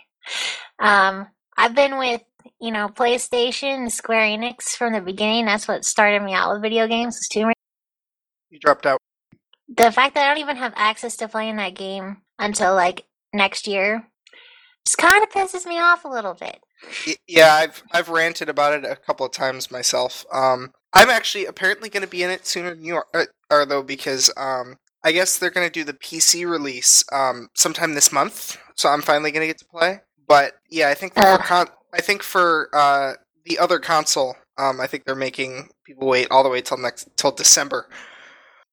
Um, 0.78 1.28
I've 1.56 1.74
been 1.74 1.98
with 1.98 2.22
you 2.60 2.72
know, 2.72 2.88
PlayStation, 2.88 3.90
Square 3.90 4.38
Enix 4.38 4.70
from 4.76 4.92
the 4.92 5.00
beginning. 5.00 5.46
That's 5.46 5.68
what 5.68 5.84
started 5.84 6.22
me 6.22 6.32
out 6.32 6.52
with 6.52 6.62
video 6.62 6.86
games. 6.86 7.16
Was 7.16 7.28
Tomb 7.28 7.48
Raider. 7.48 7.54
You 8.50 8.58
dropped 8.58 8.86
out. 8.86 8.98
The 9.68 9.90
fact 9.90 10.14
that 10.14 10.24
I 10.24 10.28
don't 10.28 10.42
even 10.42 10.56
have 10.56 10.72
access 10.76 11.16
to 11.16 11.28
playing 11.28 11.56
that 11.56 11.74
game 11.74 12.18
until 12.38 12.74
like 12.74 13.04
next 13.32 13.66
year 13.66 14.08
just 14.84 14.98
kind 14.98 15.22
of 15.22 15.30
pisses 15.30 15.66
me 15.66 15.78
off 15.78 16.04
a 16.04 16.08
little 16.08 16.34
bit. 16.34 16.60
Yeah, 17.26 17.54
I've 17.54 17.82
I've 17.92 18.08
ranted 18.08 18.48
about 18.48 18.74
it 18.74 18.84
a 18.84 18.96
couple 18.96 19.24
of 19.26 19.32
times 19.32 19.70
myself. 19.70 20.24
Um, 20.32 20.72
I'm 20.92 21.10
actually 21.10 21.46
apparently 21.46 21.88
going 21.88 22.02
to 22.02 22.08
be 22.08 22.22
in 22.22 22.30
it 22.30 22.46
sooner 22.46 22.74
than 22.74 22.84
you 22.84 22.96
are, 22.96 23.06
uh, 23.14 23.24
are 23.50 23.66
though, 23.66 23.82
because 23.82 24.30
um, 24.36 24.76
I 25.02 25.12
guess 25.12 25.38
they're 25.38 25.50
going 25.50 25.66
to 25.66 25.72
do 25.72 25.84
the 25.84 25.94
PC 25.94 26.48
release 26.48 27.04
um 27.12 27.48
sometime 27.54 27.94
this 27.94 28.12
month. 28.12 28.58
So 28.74 28.88
I'm 28.88 29.02
finally 29.02 29.30
going 29.30 29.42
to 29.42 29.46
get 29.46 29.58
to 29.58 29.64
play. 29.66 30.00
But 30.28 30.54
yeah, 30.70 30.88
I 30.88 30.94
think 30.94 31.14
for 31.14 31.22
Ugh. 31.26 31.40
con- 31.40 31.68
I 31.92 32.00
think 32.00 32.22
for 32.22 32.68
uh 32.74 33.14
the 33.44 33.58
other 33.58 33.78
console, 33.78 34.36
um, 34.58 34.80
I 34.80 34.86
think 34.86 35.04
they're 35.04 35.14
making 35.14 35.68
people 35.84 36.08
wait 36.08 36.28
all 36.30 36.42
the 36.42 36.48
way 36.48 36.60
till 36.60 36.78
next 36.78 37.08
till 37.16 37.30
December. 37.32 37.88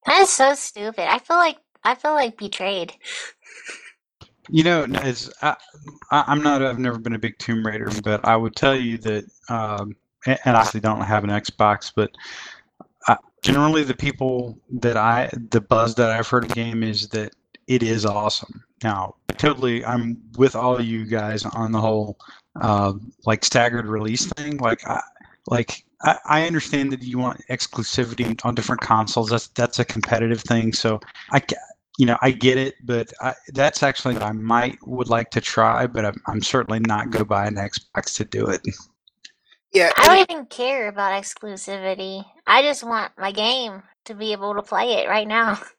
That 0.05 0.21
is 0.21 0.29
so 0.31 0.53
stupid. 0.55 1.11
I 1.11 1.19
feel 1.19 1.37
like 1.37 1.57
I 1.83 1.95
feel 1.95 2.13
like 2.13 2.37
betrayed. 2.37 2.93
You 4.49 4.63
know, 4.63 4.83
as 4.83 5.31
I, 5.41 5.55
I'm 6.11 6.41
not, 6.41 6.63
I've 6.63 6.79
never 6.79 6.97
been 6.97 7.13
a 7.13 7.19
big 7.19 7.37
Tomb 7.37 7.65
Raider, 7.65 7.89
but 8.03 8.25
I 8.25 8.35
would 8.35 8.55
tell 8.55 8.75
you 8.75 8.97
that, 8.99 9.25
um, 9.49 9.95
and, 10.25 10.39
I 10.45 10.61
actually 10.61 10.79
don't 10.81 11.01
have 11.01 11.23
an 11.23 11.29
Xbox, 11.29 11.91
but 11.95 12.11
I, 13.07 13.17
generally 13.41 13.83
the 13.83 13.95
people 13.95 14.57
that 14.79 14.97
I, 14.97 15.29
the 15.49 15.61
buzz 15.61 15.95
that 15.95 16.09
I've 16.09 16.27
heard 16.27 16.43
of 16.43 16.49
the 16.49 16.55
game 16.55 16.83
is 16.83 17.07
that 17.09 17.33
it 17.67 17.83
is 17.83 18.05
awesome. 18.05 18.63
Now, 18.83 19.15
totally, 19.37 19.85
I'm 19.85 20.17
with 20.37 20.55
all 20.55 20.81
you 20.81 21.05
guys 21.05 21.45
on 21.45 21.71
the 21.71 21.79
whole, 21.79 22.17
uh, 22.59 22.93
like 23.25 23.45
staggered 23.45 23.85
release 23.85 24.25
thing. 24.25 24.57
Like, 24.57 24.85
I, 24.87 25.01
like 25.47 25.83
I, 26.03 26.17
I 26.25 26.47
understand 26.47 26.91
that 26.91 27.03
you 27.03 27.19
want 27.19 27.41
exclusivity 27.49 28.39
on 28.43 28.55
different 28.55 28.81
consoles. 28.81 29.29
That's 29.29 29.47
that's 29.49 29.79
a 29.79 29.85
competitive 29.85 30.41
thing. 30.41 30.73
So 30.73 30.99
I, 31.31 31.41
you 32.01 32.07
know, 32.07 32.17
I 32.23 32.31
get 32.31 32.57
it, 32.57 32.73
but 32.83 33.13
I, 33.21 33.35
that's 33.49 33.83
actually 33.83 34.15
what 34.15 34.23
I 34.23 34.31
might 34.31 34.75
would 34.87 35.07
like 35.07 35.29
to 35.31 35.39
try, 35.39 35.85
but 35.85 36.03
I'm, 36.03 36.19
I'm 36.25 36.41
certainly 36.41 36.79
not 36.79 37.11
going 37.11 37.23
to 37.23 37.25
buy 37.25 37.45
an 37.45 37.57
Xbox 37.57 38.15
to 38.15 38.25
do 38.25 38.47
it. 38.47 38.59
Yeah, 39.71 39.91
I 39.95 40.07
don't 40.07 40.31
even 40.31 40.45
care 40.47 40.87
about 40.87 41.11
exclusivity. 41.21 42.25
I 42.47 42.63
just 42.63 42.83
want 42.83 43.11
my 43.19 43.31
game 43.31 43.83
to 44.05 44.15
be 44.15 44.31
able 44.31 44.55
to 44.55 44.63
play 44.63 44.93
it 44.93 45.09
right 45.09 45.27
now. 45.27 45.61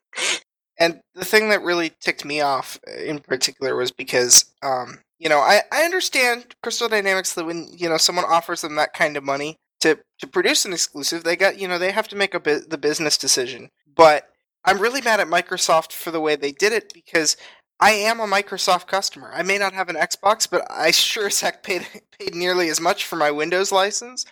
And 0.79 1.01
the 1.13 1.23
thing 1.23 1.49
that 1.49 1.61
really 1.61 1.91
ticked 1.99 2.25
me 2.25 2.41
off 2.41 2.79
uh, 2.87 2.99
in 2.99 3.19
particular 3.19 3.75
was 3.75 3.91
because, 3.91 4.45
um, 4.63 5.01
you 5.19 5.29
know, 5.29 5.37
I, 5.37 5.61
I 5.71 5.83
understand 5.83 6.55
Crystal 6.63 6.89
Dynamics 6.89 7.33
that 7.33 7.45
when, 7.45 7.67
you 7.77 7.87
know, 7.87 7.97
someone 7.97 8.25
offers 8.25 8.61
them 8.61 8.75
that 8.77 8.93
kind 8.93 9.15
of 9.15 9.23
money 9.23 9.55
to, 9.81 9.99
to 10.19 10.27
produce 10.27 10.65
an 10.65 10.73
exclusive, 10.73 11.23
they 11.23 11.35
got, 11.35 11.59
you 11.59 11.67
know, 11.67 11.77
they 11.77 11.91
have 11.91 12.07
to 12.07 12.15
make 12.15 12.33
a 12.33 12.39
bu- 12.39 12.65
the 12.67 12.79
business 12.79 13.19
decision. 13.19 13.69
But 13.95 14.32
I'm 14.65 14.79
really 14.79 15.01
mad 15.01 15.19
at 15.19 15.27
Microsoft 15.27 15.91
for 15.91 16.11
the 16.11 16.21
way 16.21 16.35
they 16.35 16.51
did 16.51 16.73
it 16.73 16.93
because 16.93 17.37
I 17.79 17.91
am 17.91 18.19
a 18.19 18.27
Microsoft 18.27 18.87
customer. 18.87 19.31
I 19.33 19.43
may 19.43 19.57
not 19.57 19.73
have 19.73 19.89
an 19.89 19.95
Xbox, 19.95 20.49
but 20.49 20.65
I 20.69 20.91
sure 20.91 21.27
as 21.27 21.41
heck 21.41 21.63
paid, 21.63 21.85
paid 22.19 22.35
nearly 22.35 22.69
as 22.69 22.79
much 22.79 23.05
for 23.05 23.15
my 23.15 23.31
Windows 23.31 23.71
license. 23.71 24.25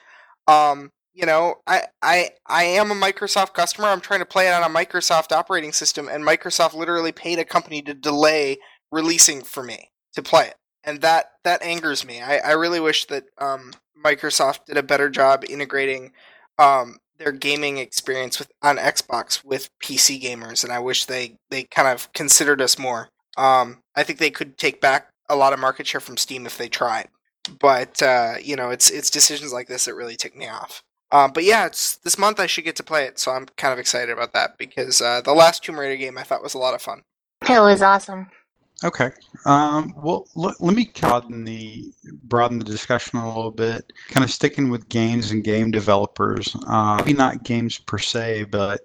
Um, 0.48 0.92
you 1.14 1.26
know, 1.26 1.56
I, 1.68 1.84
I 2.02 2.30
I 2.48 2.64
am 2.64 2.92
a 2.92 2.96
Microsoft 2.96 3.54
customer. 3.54 3.88
I'm 3.88 4.00
trying 4.00 4.22
to 4.22 4.26
play 4.26 4.48
it 4.48 4.54
on 4.54 4.64
a 4.64 4.74
Microsoft 4.74 5.34
operating 5.34 5.74
system, 5.74 6.08
and 6.08 6.24
Microsoft 6.24 6.74
literally 6.74 7.12
paid 7.12 7.38
a 7.40 7.46
company 7.46 7.82
to 7.82 7.94
delay 7.94 8.58
releasing 8.92 9.42
for 9.42 9.64
me 9.64 9.92
to 10.14 10.22
play 10.22 10.48
it, 10.48 10.56
and 10.86 11.02
that 11.02 11.32
that 11.44 11.62
angers 11.64 12.06
me. 12.06 12.22
I, 12.22 12.38
I 12.38 12.52
really 12.52 12.80
wish 12.80 13.06
that 13.08 13.26
um, 13.40 13.74
Microsoft 14.04 14.66
did 14.66 14.78
a 14.78 14.84
better 14.84 15.10
job 15.10 15.44
integrating 15.50 16.14
um, 16.58 16.98
their 17.22 17.32
gaming 17.32 17.78
experience 17.78 18.40
with 18.40 18.51
on 18.62 18.78
Xbox 18.78 19.44
with 19.44 19.70
PC 19.80 20.22
gamers, 20.22 20.63
and 20.63 20.74
I 20.74 20.80
wish 20.80 21.06
they 21.06 21.38
they 21.50 21.63
kind 21.63 21.88
of 21.88 22.12
considered 22.13 22.62
us 22.62 22.78
more. 22.78 23.10
Um, 23.38 23.80
I 23.96 24.04
think 24.04 24.20
they 24.20 24.32
could 24.32 24.58
take 24.58 24.82
back 24.82 25.10
a 25.30 25.36
lot 25.36 25.54
of 25.54 25.60
market 25.60 25.88
share 25.88 26.01
from 26.01 26.18
Steam 26.18 26.46
if 26.46 26.58
they 26.58 26.68
tried, 26.68 27.08
but 27.60 28.01
uh, 28.01 28.36
you 28.42 28.56
know, 28.56 28.70
it's 28.70 28.90
it's 28.90 29.10
decisions 29.10 29.54
like 29.54 29.68
this 29.68 29.86
that 29.86 29.96
really 29.96 30.16
tick 30.16 30.36
me 30.36 30.48
off. 30.48 30.84
Um, 31.12 31.32
but 31.34 31.44
yeah, 31.44 31.66
it's 31.66 31.98
this 31.98 32.18
month 32.18 32.40
I 32.40 32.48
should 32.48 32.63
get 32.63 32.75
to 32.78 32.84
play 32.84 33.06
it, 33.06 33.20
so 33.20 33.32
I'm 33.32 33.46
kind 33.58 33.74
of 33.74 33.80
excited 33.80 34.10
about 34.10 34.34
that 34.34 34.58
because 34.58 35.01
uh, 35.01 35.22
the 35.22 35.34
last 35.34 35.63
Tomb 35.63 35.80
Raider 35.80 35.98
game 35.98 36.18
I 36.18 36.24
thought 36.24 36.44
was 36.44 36.54
a 36.54 36.60
lot 36.60 36.74
of 36.74 36.82
fun. 36.82 37.01
It 37.50 37.60
was 37.60 37.82
awesome. 37.82 38.30
Okay. 38.84 39.12
Um, 39.46 39.94
well, 39.98 40.28
l- 40.36 40.56
let 40.60 40.76
me 40.76 40.92
broaden 41.00 41.44
the 41.44 41.94
broaden 42.24 42.58
the 42.58 42.66
discussion 42.66 43.20
a 43.20 43.28
little 43.28 43.52
bit. 43.52 43.94
Kind 44.10 44.24
of 44.24 44.32
sticking 44.32 44.70
with 44.70 44.90
games 44.90 45.32
and 45.32 45.44
game 45.44 45.70
developers. 45.70 46.56
Uh, 46.68 46.98
maybe 46.98 47.14
not 47.14 47.44
games 47.44 47.78
per 47.78 48.00
se, 48.00 48.46
but 48.46 48.82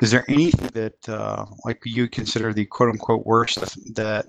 is 0.00 0.10
there 0.10 0.24
anything 0.28 0.68
that 0.74 1.08
uh, 1.08 1.46
like 1.64 1.80
you 1.84 2.08
consider 2.08 2.52
the 2.52 2.66
quote 2.66 2.90
unquote 2.90 3.26
worst 3.26 3.58
that 3.94 4.26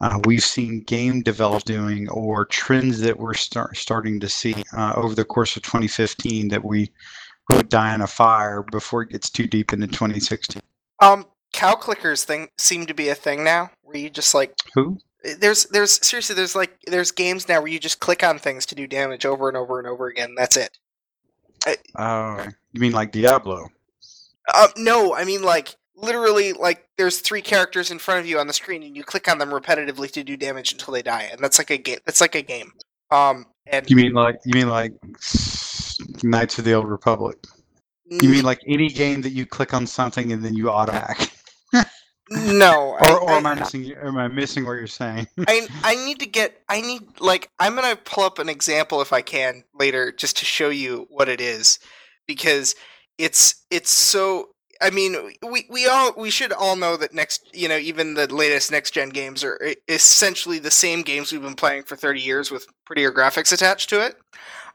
uh, 0.00 0.18
we've 0.24 0.42
seen 0.42 0.82
game 0.82 1.22
developers 1.22 1.62
doing, 1.62 2.08
or 2.08 2.44
trends 2.46 2.98
that 3.00 3.16
we're 3.16 3.34
start, 3.34 3.76
starting 3.76 4.18
to 4.18 4.28
see 4.28 4.54
uh, 4.76 4.92
over 4.96 5.14
the 5.14 5.24
course 5.24 5.56
of 5.56 5.62
2015 5.62 6.48
that 6.48 6.64
we 6.64 6.90
would 7.48 7.68
die 7.68 7.94
in 7.94 8.00
a 8.00 8.06
fire 8.06 8.64
before 8.72 9.02
it 9.02 9.10
gets 9.10 9.30
too 9.30 9.46
deep 9.46 9.72
into 9.72 9.86
2016? 9.86 10.60
Um, 11.00 11.24
cow 11.52 11.74
clickers 11.74 12.24
thing 12.24 12.48
seem 12.58 12.86
to 12.86 12.94
be 12.94 13.08
a 13.08 13.14
thing 13.14 13.44
now, 13.44 13.70
where 13.82 13.96
you 13.96 14.10
just 14.10 14.34
like 14.34 14.54
Who? 14.74 14.98
there's 15.38 15.66
there's 15.66 16.04
seriously 16.04 16.34
there's 16.34 16.56
like 16.56 16.76
there's 16.86 17.10
games 17.10 17.48
now 17.48 17.60
where 17.60 17.68
you 17.68 17.78
just 17.78 18.00
click 18.00 18.24
on 18.24 18.38
things 18.38 18.66
to 18.66 18.74
do 18.74 18.86
damage 18.86 19.24
over 19.24 19.48
and 19.48 19.56
over 19.56 19.78
and 19.78 19.86
over 19.86 20.08
again. 20.08 20.34
That's 20.36 20.56
it. 20.56 20.78
Oh, 21.96 22.44
you 22.72 22.80
mean 22.80 22.92
like 22.92 23.12
Diablo? 23.12 23.68
Uh, 24.52 24.68
no, 24.76 25.14
I 25.14 25.24
mean 25.24 25.42
like 25.42 25.76
literally 25.94 26.52
like 26.52 26.88
there's 26.96 27.20
three 27.20 27.42
characters 27.42 27.90
in 27.90 27.98
front 27.98 28.20
of 28.20 28.26
you 28.26 28.38
on 28.38 28.46
the 28.46 28.52
screen 28.52 28.82
and 28.82 28.96
you 28.96 29.04
click 29.04 29.28
on 29.28 29.38
them 29.38 29.50
repetitively 29.50 30.10
to 30.10 30.24
do 30.24 30.36
damage 30.36 30.72
until 30.72 30.92
they 30.92 31.02
die, 31.02 31.28
and 31.30 31.40
that's 31.40 31.58
like 31.58 31.70
a 31.70 31.78
game. 31.78 31.98
That's 32.04 32.20
like 32.20 32.34
a 32.34 32.42
game. 32.42 32.72
Um, 33.10 33.46
and 33.66 33.88
You 33.88 33.96
mean 33.96 34.12
like 34.12 34.36
you 34.44 34.54
mean 34.54 34.68
like 34.68 34.92
Knights 36.22 36.58
of 36.58 36.64
the 36.64 36.72
Old 36.72 36.88
Republic? 36.88 37.38
You 38.10 38.28
mean 38.28 38.44
like 38.44 38.60
any 38.66 38.88
game 38.88 39.22
that 39.22 39.30
you 39.30 39.46
click 39.46 39.72
on 39.72 39.86
something 39.86 40.32
and 40.32 40.44
then 40.44 40.54
you 40.54 40.68
auto 40.68 40.92
hack? 40.92 41.30
no? 42.32 42.96
Or, 43.00 43.20
or 43.20 43.30
I, 43.30 43.36
am 43.36 43.46
I 43.46 43.54
missing? 43.54 43.92
Am 43.92 44.16
I 44.16 44.28
missing 44.28 44.64
what 44.64 44.72
you're 44.72 44.86
saying? 44.86 45.26
I 45.46 45.66
I 45.84 45.94
need 45.94 46.20
to 46.20 46.26
get 46.26 46.62
I 46.68 46.80
need 46.80 47.02
like 47.20 47.50
I'm 47.58 47.74
gonna 47.74 47.96
pull 47.96 48.24
up 48.24 48.38
an 48.38 48.48
example 48.48 49.00
if 49.00 49.12
I 49.12 49.22
can 49.22 49.64
later 49.74 50.12
just 50.12 50.36
to 50.38 50.44
show 50.44 50.70
you 50.70 51.06
what 51.10 51.28
it 51.28 51.40
is 51.40 51.78
because 52.26 52.74
it's 53.18 53.64
it's 53.70 53.90
so 53.90 54.48
I 54.80 54.90
mean 54.90 55.16
we 55.42 55.66
we 55.70 55.86
all 55.86 56.12
we 56.16 56.30
should 56.30 56.52
all 56.52 56.76
know 56.76 56.96
that 56.96 57.14
next 57.14 57.48
you 57.54 57.68
know 57.68 57.76
even 57.76 58.14
the 58.14 58.32
latest 58.32 58.70
next 58.70 58.92
gen 58.92 59.10
games 59.10 59.44
are 59.44 59.60
essentially 59.88 60.58
the 60.58 60.70
same 60.70 61.02
games 61.02 61.32
we've 61.32 61.42
been 61.42 61.54
playing 61.54 61.84
for 61.84 61.96
30 61.96 62.20
years 62.20 62.50
with 62.50 62.66
prettier 62.84 63.12
graphics 63.12 63.52
attached 63.52 63.88
to 63.90 64.04
it 64.04 64.16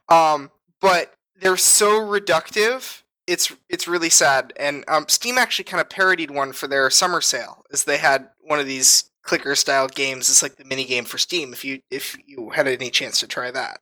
um 0.10 0.52
but 0.80 1.14
they're 1.40 1.58
so 1.58 2.00
reductive 2.00 3.02
it's 3.28 3.52
it's 3.70 3.88
really 3.88 4.10
sad 4.10 4.54
and 4.58 4.84
um, 4.88 5.06
steam 5.08 5.38
actually 5.38 5.66
kind 5.66 5.82
of 5.82 5.90
parodied 5.90 6.32
one 6.32 6.54
for 6.54 6.68
their 6.68 6.90
summer 6.90 7.22
sale 7.22 7.66
as 7.72 7.84
they 7.84 7.98
had 7.98 8.30
one 8.42 8.60
of 8.60 8.66
these 8.66 9.12
clicker 9.24 9.56
style 9.56 9.88
games 9.88 10.30
it's 10.30 10.42
like 10.42 10.56
the 10.56 10.66
mini 10.66 10.86
game 10.86 11.04
for 11.04 11.18
steam 11.18 11.52
if 11.52 11.66
you 11.66 11.82
if 11.92 12.18
you 12.26 12.50
had 12.50 12.68
any 12.68 12.90
chance 12.90 13.20
to 13.20 13.28
try 13.28 13.52
that 13.52 13.80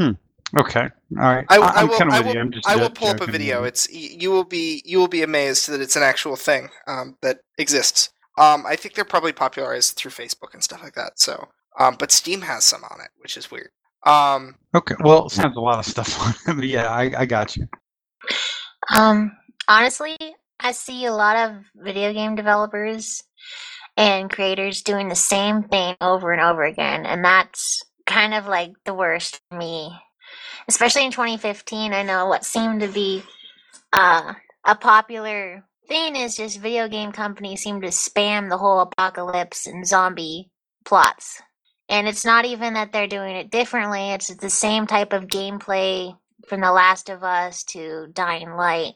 Hmm. 0.00 0.12
Okay, 0.58 0.80
all 0.80 0.88
right. 1.16 1.46
I, 1.48 1.58
I, 1.58 1.84
will. 1.84 1.96
kind 1.96 2.10
of 2.10 2.14
I 2.14 2.20
will, 2.22 2.34
you. 2.34 2.40
I'm 2.40 2.50
just 2.50 2.66
I 2.66 2.74
will 2.74 2.90
pull 2.90 3.08
up 3.08 3.20
a 3.20 3.26
video. 3.26 3.62
It's 3.62 3.88
you 3.92 4.32
will 4.32 4.44
be 4.44 4.82
you 4.84 4.98
will 4.98 5.08
be 5.08 5.22
amazed 5.22 5.68
that 5.68 5.80
it's 5.80 5.94
an 5.94 6.02
actual 6.02 6.34
thing 6.34 6.70
um, 6.88 7.16
that 7.22 7.40
exists. 7.58 8.10
Um, 8.36 8.64
I 8.66 8.74
think 8.74 8.94
they're 8.94 9.04
probably 9.04 9.32
popularized 9.32 9.96
through 9.96 10.10
Facebook 10.10 10.54
and 10.54 10.62
stuff 10.62 10.82
like 10.82 10.94
that. 10.94 11.20
So, 11.20 11.48
um, 11.78 11.96
but 11.98 12.10
Steam 12.10 12.40
has 12.40 12.64
some 12.64 12.82
on 12.82 13.00
it, 13.00 13.10
which 13.18 13.36
is 13.36 13.50
weird. 13.50 13.70
Um. 14.04 14.56
Okay, 14.74 14.96
well, 15.00 15.26
it 15.26 15.30
sounds 15.30 15.56
a 15.56 15.60
lot 15.60 15.78
of 15.78 15.86
stuff 15.86 16.48
on 16.48 16.58
it, 16.58 16.64
yeah, 16.64 16.88
I, 16.88 17.12
I 17.18 17.26
got 17.26 17.56
you. 17.56 17.68
Um, 18.94 19.36
honestly, 19.68 20.16
I 20.58 20.72
see 20.72 21.06
a 21.06 21.12
lot 21.12 21.36
of 21.36 21.64
video 21.76 22.12
game 22.12 22.34
developers 22.34 23.22
and 23.96 24.30
creators 24.30 24.82
doing 24.82 25.08
the 25.08 25.14
same 25.14 25.62
thing 25.62 25.96
over 26.00 26.32
and 26.32 26.40
over 26.40 26.64
again, 26.64 27.06
and 27.06 27.24
that's 27.24 27.82
kind 28.06 28.34
of 28.34 28.46
like 28.46 28.72
the 28.84 28.94
worst 28.94 29.40
for 29.48 29.58
me. 29.58 29.90
Especially 30.68 31.04
in 31.04 31.12
2015, 31.12 31.92
I 31.92 32.02
know 32.02 32.26
what 32.26 32.44
seemed 32.44 32.80
to 32.80 32.88
be 32.88 33.22
uh, 33.92 34.34
a 34.64 34.74
popular 34.74 35.64
thing 35.88 36.16
is 36.16 36.36
just 36.36 36.58
video 36.58 36.88
game 36.88 37.12
companies 37.12 37.62
seem 37.62 37.80
to 37.80 37.88
spam 37.88 38.48
the 38.48 38.58
whole 38.58 38.80
apocalypse 38.80 39.66
and 39.66 39.86
zombie 39.86 40.50
plots. 40.84 41.40
And 41.88 42.06
it's 42.06 42.24
not 42.24 42.44
even 42.44 42.74
that 42.74 42.92
they're 42.92 43.08
doing 43.08 43.34
it 43.34 43.50
differently, 43.50 44.10
it's 44.10 44.34
the 44.34 44.50
same 44.50 44.86
type 44.86 45.12
of 45.12 45.26
gameplay 45.26 46.16
from 46.48 46.60
The 46.60 46.72
Last 46.72 47.08
of 47.08 47.22
Us 47.22 47.64
to 47.64 48.08
Dying 48.12 48.52
Light 48.52 48.94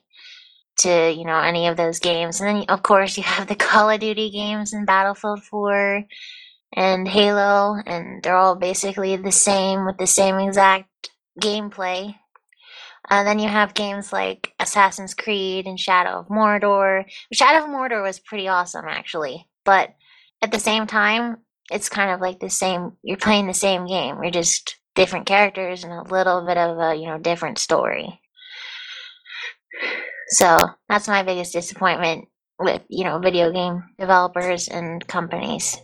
to, 0.78 1.10
you 1.10 1.24
know, 1.24 1.38
any 1.38 1.68
of 1.68 1.76
those 1.76 2.00
games. 2.00 2.40
And 2.40 2.48
then, 2.48 2.64
of 2.68 2.82
course, 2.82 3.16
you 3.16 3.22
have 3.22 3.46
the 3.46 3.54
Call 3.56 3.90
of 3.90 4.00
Duty 4.00 4.30
games 4.30 4.72
and 4.72 4.86
Battlefield 4.86 5.42
4 5.44 6.04
and 6.76 7.06
Halo, 7.06 7.76
and 7.86 8.22
they're 8.22 8.36
all 8.36 8.56
basically 8.56 9.16
the 9.16 9.32
same 9.32 9.86
with 9.86 9.98
the 9.98 10.06
same 10.06 10.38
exact 10.38 11.10
gameplay. 11.40 12.16
And 13.08 13.28
then 13.28 13.38
you 13.38 13.48
have 13.48 13.74
games 13.74 14.12
like 14.12 14.52
Assassin's 14.58 15.14
Creed 15.14 15.66
and 15.66 15.78
Shadow 15.78 16.20
of 16.20 16.28
Mordor. 16.28 17.04
Shadow 17.32 17.64
of 17.64 17.70
Mordor 17.70 18.02
was 18.02 18.18
pretty 18.18 18.48
awesome, 18.48 18.86
actually. 18.88 19.46
But 19.64 19.94
at 20.42 20.50
the 20.52 20.58
same 20.58 20.86
time, 20.86 21.38
it's 21.70 21.88
kind 21.88 22.10
of 22.10 22.20
like 22.20 22.40
the 22.40 22.50
same. 22.50 22.92
You're 23.02 23.18
playing 23.18 23.46
the 23.46 23.54
same 23.54 23.86
game. 23.86 24.22
You're 24.22 24.32
just 24.32 24.76
different 24.94 25.26
characters 25.26 25.84
and 25.84 25.92
a 25.92 26.02
little 26.02 26.44
bit 26.46 26.56
of 26.56 26.78
a 26.78 26.94
you 26.94 27.06
know 27.06 27.18
different 27.18 27.58
story. 27.58 28.20
So 30.28 30.70
that's 30.88 31.08
my 31.08 31.22
biggest 31.22 31.52
disappointment 31.52 32.28
with 32.58 32.82
you 32.88 33.04
know 33.04 33.18
video 33.18 33.52
game 33.52 33.84
developers 33.98 34.68
and 34.68 35.06
companies, 35.06 35.76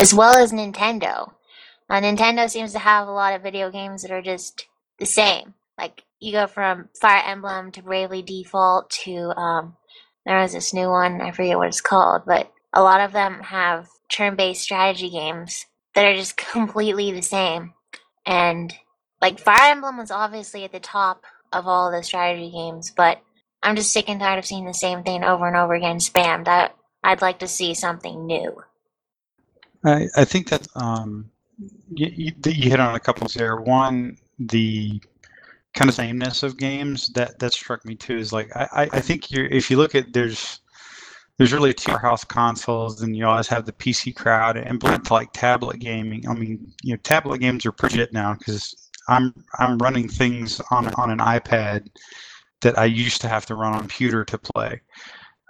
as 0.00 0.14
well 0.14 0.36
as 0.36 0.52
Nintendo. 0.52 1.32
Uh, 1.90 2.00
Nintendo 2.00 2.50
seems 2.50 2.72
to 2.72 2.78
have 2.78 3.08
a 3.08 3.12
lot 3.12 3.34
of 3.34 3.42
video 3.42 3.70
games 3.70 4.02
that 4.02 4.10
are 4.10 4.22
just 4.22 4.66
the 4.98 5.06
same. 5.06 5.54
Like 5.78 6.02
you 6.20 6.32
go 6.32 6.46
from 6.46 6.88
Fire 7.00 7.22
Emblem 7.24 7.72
to 7.72 7.82
Bravely 7.82 8.22
Default 8.22 8.90
to 9.04 9.32
um, 9.38 9.76
there 10.26 10.40
was 10.40 10.52
this 10.52 10.74
new 10.74 10.90
one 10.90 11.22
I 11.22 11.30
forget 11.30 11.56
what 11.56 11.68
it's 11.68 11.80
called, 11.80 12.22
but 12.26 12.52
a 12.74 12.82
lot 12.82 13.00
of 13.00 13.12
them 13.12 13.40
have 13.40 13.88
turn-based 14.10 14.62
strategy 14.62 15.10
games 15.10 15.64
that 15.98 16.06
are 16.06 16.14
just 16.14 16.36
completely 16.36 17.10
the 17.10 17.22
same. 17.22 17.74
And 18.24 18.72
like 19.20 19.40
Fire 19.40 19.72
Emblem 19.72 19.96
was 19.96 20.12
obviously 20.12 20.62
at 20.62 20.70
the 20.70 20.78
top 20.78 21.24
of 21.52 21.66
all 21.66 21.90
the 21.90 22.04
strategy 22.04 22.52
games, 22.52 22.92
but 22.96 23.20
I'm 23.64 23.74
just 23.74 23.92
sick 23.92 24.08
and 24.08 24.20
tired 24.20 24.38
of 24.38 24.46
seeing 24.46 24.64
the 24.64 24.72
same 24.72 25.02
thing 25.02 25.24
over 25.24 25.48
and 25.48 25.56
over 25.56 25.74
again 25.74 25.96
spammed. 25.98 26.46
I, 26.46 26.70
I'd 27.02 27.20
like 27.20 27.40
to 27.40 27.48
see 27.48 27.74
something 27.74 28.26
new. 28.26 28.62
I, 29.84 30.06
I 30.16 30.24
think 30.24 30.50
that 30.50 30.68
um, 30.76 31.32
you, 31.92 32.32
you, 32.46 32.70
hit 32.70 32.78
on 32.78 32.94
a 32.94 33.00
couple 33.00 33.26
there. 33.34 33.56
One, 33.56 34.18
the 34.38 35.02
kind 35.74 35.88
of 35.88 35.96
sameness 35.96 36.44
of 36.44 36.58
games 36.58 37.08
that 37.08 37.40
that 37.40 37.52
struck 37.52 37.84
me 37.84 37.96
too 37.96 38.16
is 38.16 38.32
like 38.32 38.54
I- 38.56 38.88
I 38.92 39.00
think 39.00 39.30
you're 39.30 39.46
if 39.46 39.70
you 39.70 39.76
look 39.76 39.94
at 39.96 40.12
there's 40.12 40.60
there's 41.38 41.52
really 41.52 41.72
two 41.72 41.96
house 41.96 42.24
consoles 42.24 43.00
and 43.02 43.16
you 43.16 43.24
always 43.24 43.46
have 43.46 43.64
the 43.64 43.72
PC 43.72 44.14
crowd 44.14 44.56
and 44.56 44.80
blend 44.80 45.04
to 45.06 45.12
like 45.14 45.32
tablet 45.32 45.78
gaming. 45.78 46.28
I 46.28 46.34
mean, 46.34 46.72
you 46.82 46.94
know, 46.94 47.00
tablet 47.04 47.38
games 47.38 47.64
are 47.64 47.72
pretty 47.72 47.96
good 47.96 48.12
now 48.12 48.34
because 48.34 48.90
I'm 49.08 49.32
I'm 49.58 49.78
running 49.78 50.08
things 50.08 50.60
on 50.70 50.92
on 50.94 51.10
an 51.10 51.18
iPad 51.18 51.88
that 52.60 52.78
I 52.78 52.86
used 52.86 53.20
to 53.22 53.28
have 53.28 53.46
to 53.46 53.54
run 53.54 53.72
on 53.72 53.78
a 53.78 53.80
computer 53.80 54.24
to 54.24 54.38
play. 54.38 54.80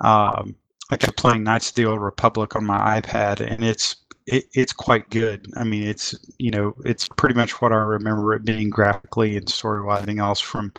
Um, 0.03 0.55
like 0.91 1.07
I'm 1.07 1.15
playing 1.15 1.43
Knights 1.43 1.71
of 1.71 1.75
the 1.77 1.87
Old 1.87 2.01
Republic 2.01 2.55
on 2.55 2.65
my 2.65 3.01
iPad, 3.01 3.41
and 3.41 3.65
it's 3.65 3.97
it, 4.27 4.45
it's 4.53 4.73
quite 4.73 5.09
good. 5.11 5.47
I 5.57 5.65
mean, 5.65 5.85
it's 5.85 6.15
you 6.39 6.51
know, 6.51 6.75
it's 6.85 7.09
pretty 7.09 7.35
much 7.35 7.61
what 7.63 7.73
I 7.73 7.77
remember 7.77 8.35
it 8.35 8.45
being 8.45 8.71
graphically 8.71 9.37
and 9.37 9.49
story 9.49 9.83
wise, 9.83 9.99
everything 10.03 10.21
else 10.21 10.41
from 10.41 10.73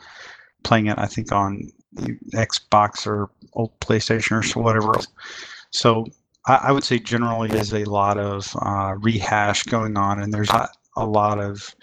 playing 0.63 0.87
it. 0.87 0.97
I 0.99 1.07
think 1.07 1.31
on 1.31 1.71
Xbox 1.95 3.07
or 3.07 3.29
old 3.53 3.77
PlayStation 3.79 4.55
or 4.55 4.61
whatever. 4.61 4.93
So 5.71 6.05
I, 6.47 6.55
I 6.55 6.71
would 6.71 6.83
say 6.83 6.99
generally 6.99 7.49
is 7.51 7.73
a 7.73 7.85
lot 7.85 8.17
of 8.17 8.55
uh, 8.61 8.95
rehash 8.99 9.63
going 9.63 9.97
on, 9.97 10.21
and 10.21 10.33
there's 10.33 10.51
not 10.51 10.77
a 10.95 11.05
lot 11.05 11.39
of 11.39 11.75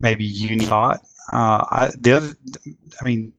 maybe 0.00 0.24
unique 0.24 0.68
thought. 0.68 1.00
Uh, 1.32 1.64
I, 1.70 1.90
the 1.98 2.12
other, 2.12 2.34
I 3.00 3.04
mean, 3.04 3.32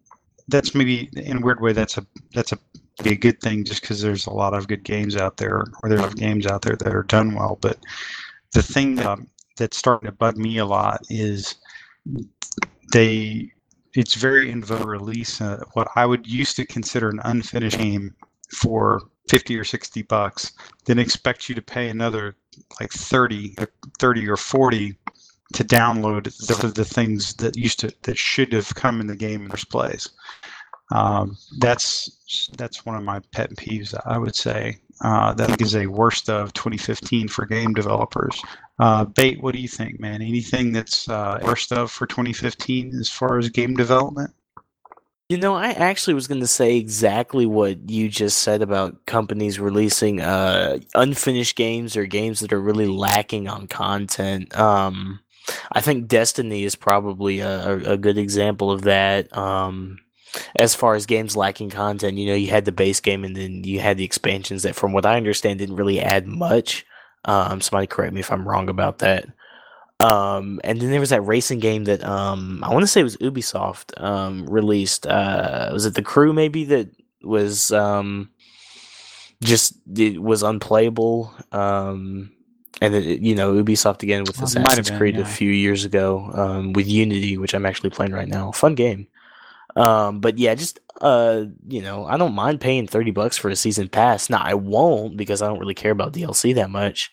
that's 0.48 0.76
maybe 0.76 1.10
in 1.16 1.38
a 1.38 1.42
weird 1.42 1.62
way 1.62 1.74
that's 1.74 1.98
a 1.98 2.06
that's 2.34 2.52
a 2.52 2.60
be 3.04 3.12
a 3.12 3.16
good 3.16 3.40
thing 3.42 3.64
just 3.64 3.82
because 3.82 4.02
there's 4.02 4.26
a 4.26 4.34
lot 4.34 4.54
of 4.54 4.68
good 4.68 4.84
games 4.84 5.16
out 5.16 5.38
there, 5.38 5.66
or 5.84 5.90
there's 5.90 6.14
games 6.16 6.48
out 6.48 6.64
there 6.64 6.76
that 6.76 6.96
are 6.96 7.04
done 7.04 7.36
well. 7.36 7.58
But 7.62 7.78
the 8.54 8.64
thing 8.64 8.96
that, 8.96 9.06
um, 9.06 9.28
that's 9.56 9.78
starting 9.78 10.08
to 10.08 10.12
bug 10.12 10.38
me 10.38 10.58
a 10.58 10.66
lot 10.66 11.02
is 11.10 11.56
they 12.92 13.52
it's 13.98 14.14
very 14.14 14.52
in 14.52 14.64
vogue 14.64 14.86
release 14.86 15.42
uh, 15.42 15.64
what 15.74 15.88
I 15.96 16.06
would 16.06 16.28
used 16.28 16.56
to 16.58 16.66
consider 16.68 17.10
an 17.10 17.20
unfinished 17.26 17.80
game 17.80 18.14
for 18.54 19.02
50 19.28 19.58
or 19.58 19.64
60 19.64 20.04
bucks, 20.04 20.54
then 20.86 21.00
expect 21.00 21.50
you 21.50 21.56
to 21.56 21.64
pay 21.64 21.90
another 21.90 22.36
like 22.80 22.92
30, 22.92 23.56
or 23.58 23.68
30 23.98 24.30
or 24.30 24.38
40 24.38 24.96
to 25.54 25.64
download 25.64 26.26
the, 26.46 26.68
the 26.68 26.86
things 26.86 27.34
that 27.36 27.58
used 27.58 27.80
to 27.80 27.92
that 28.04 28.20
should 28.20 28.54
have 28.54 28.74
come 28.76 29.02
in 29.02 29.08
the 29.08 29.16
game 29.16 29.44
in 29.46 29.50
first 29.50 29.72
place. 29.72 30.08
Um, 30.92 31.36
that's 31.58 32.48
that's 32.56 32.86
one 32.86 32.96
of 32.96 33.04
my 33.04 33.20
pet 33.32 33.50
peeves. 33.56 34.00
I 34.06 34.18
would 34.18 34.36
say 34.36 34.78
uh, 35.02 35.34
that 35.34 35.62
is 35.62 35.76
a 35.76 35.88
worst 35.88 36.30
of 36.30 36.54
2015 36.54 37.28
for 37.28 37.46
game 37.46 37.74
developers. 37.74 38.42
Uh, 38.80 39.06
Bait, 39.06 39.42
what 39.42 39.54
do 39.54 39.62
you 39.62 39.68
think, 39.68 40.00
man? 40.00 40.22
Anything 40.22 40.72
that's 40.72 41.08
uh, 41.10 41.40
worst 41.44 41.72
of 41.72 41.92
for 41.92 42.08
2015 42.08 42.96
as 42.96 43.10
far 43.10 43.38
as 43.38 43.50
game 43.50 43.76
development? 43.76 44.34
You 45.30 45.38
know, 45.38 45.56
I 45.56 45.72
actually 45.72 46.14
was 46.14 46.28
going 46.28 46.40
to 46.40 46.48
say 46.48 46.78
exactly 46.78 47.46
what 47.46 47.90
you 47.90 48.08
just 48.08 48.40
said 48.40 48.62
about 48.62 49.06
companies 49.06 49.60
releasing 49.60 50.22
uh, 50.22 50.80
unfinished 50.96 51.58
games 51.58 51.98
or 51.98 52.06
games 52.06 52.40
that 52.40 52.54
are 52.54 52.62
really 52.62 52.88
lacking 52.88 53.50
on 53.50 53.68
content. 53.68 54.58
Um, 54.58 55.20
I 55.72 55.82
think 55.82 56.08
Destiny 56.08 56.64
is 56.64 56.76
probably 56.76 57.40
a, 57.40 57.92
a 57.92 57.98
good 57.98 58.18
example 58.18 58.72
of 58.72 58.84
that. 58.84 59.36
Um, 59.36 60.00
as 60.56 60.76
far 60.76 60.96
as 60.96 61.06
games 61.06 61.36
lacking 61.36 61.70
content, 61.70 62.18
you 62.18 62.28
know, 62.28 62.36
you 62.36 62.48
had 62.48 62.66
the 62.66 62.72
base 62.72 63.00
game 63.00 63.24
and 63.24 63.36
then 63.36 63.64
you 63.64 63.80
had 63.80 63.98
the 63.98 64.06
expansions 64.06 64.64
that, 64.64 64.76
from 64.76 64.94
what 64.94 65.06
I 65.06 65.18
understand, 65.18 65.60
didn't 65.60 65.76
really 65.76 66.00
add 66.00 66.28
much. 66.28 66.86
Um, 67.26 67.62
somebody 67.62 67.88
correct 67.88 68.14
me 68.14 68.20
if 68.20 68.32
I'm 68.32 68.48
wrong 68.48 68.70
about 68.70 69.00
that. 69.00 69.28
Um, 70.00 70.62
and 70.64 70.80
then 70.80 70.92
there 70.92 71.00
was 71.00 71.10
that 71.10 71.22
racing 71.22 71.60
game 71.60 71.86
that 71.86 72.04
um, 72.04 72.64
I 72.64 72.72
want 72.72 72.84
to 72.84 72.88
say 72.88 73.02
it 73.02 73.06
was 73.06 73.18
Ubisoft 73.18 74.00
um, 74.02 74.46
released. 74.48 75.08
Uh, 75.08 75.70
was 75.74 75.86
it 75.86 75.96
the 75.96 76.04
crew 76.04 76.34
maybe 76.34 76.66
that 76.66 76.90
was 77.24 77.72
um, 77.72 78.30
just 79.42 79.74
it 79.96 80.22
was 80.22 80.44
unplayable? 80.44 81.34
Um, 81.52 82.32
and 82.80 82.94
it, 82.94 83.22
you 83.22 83.34
know 83.34 83.54
Ubisoft 83.54 84.04
again 84.04 84.24
with 84.24 84.38
Well, 84.38 84.46
Assassin's 84.46 84.90
been, 84.90 85.00
Creed 85.00 85.16
yeah. 85.16 85.22
a 85.22 85.26
few 85.26 85.50
years 85.50 85.84
ago 85.84 86.30
um, 86.34 86.74
with 86.74 86.88
Unity, 86.88 87.38
which 87.40 87.56
I'm 87.56 87.66
actually 87.66 87.90
playing 87.90 88.14
right 88.14 88.28
now. 88.28 88.52
Fun 88.52 88.76
game. 88.76 89.08
Um, 89.78 90.20
but 90.20 90.40
yeah, 90.40 90.56
just 90.56 90.80
uh, 91.02 91.46
you 91.68 91.82
know, 91.82 92.06
I 92.06 92.18
don't 92.18 92.34
mind 92.34 92.60
paying 92.60 92.88
thirty 92.88 93.12
bucks 93.12 93.38
for 93.38 93.50
a 93.50 93.56
season 93.56 93.88
pass. 93.88 94.30
Now 94.30 94.42
I 94.44 94.56
won't 94.56 95.18
because 95.18 95.42
I 95.42 95.48
don't 95.48 95.60
really 95.60 95.76
care 95.76 95.92
about 95.92 96.14
DLC 96.14 96.56
that 96.56 96.72
much. 96.72 97.12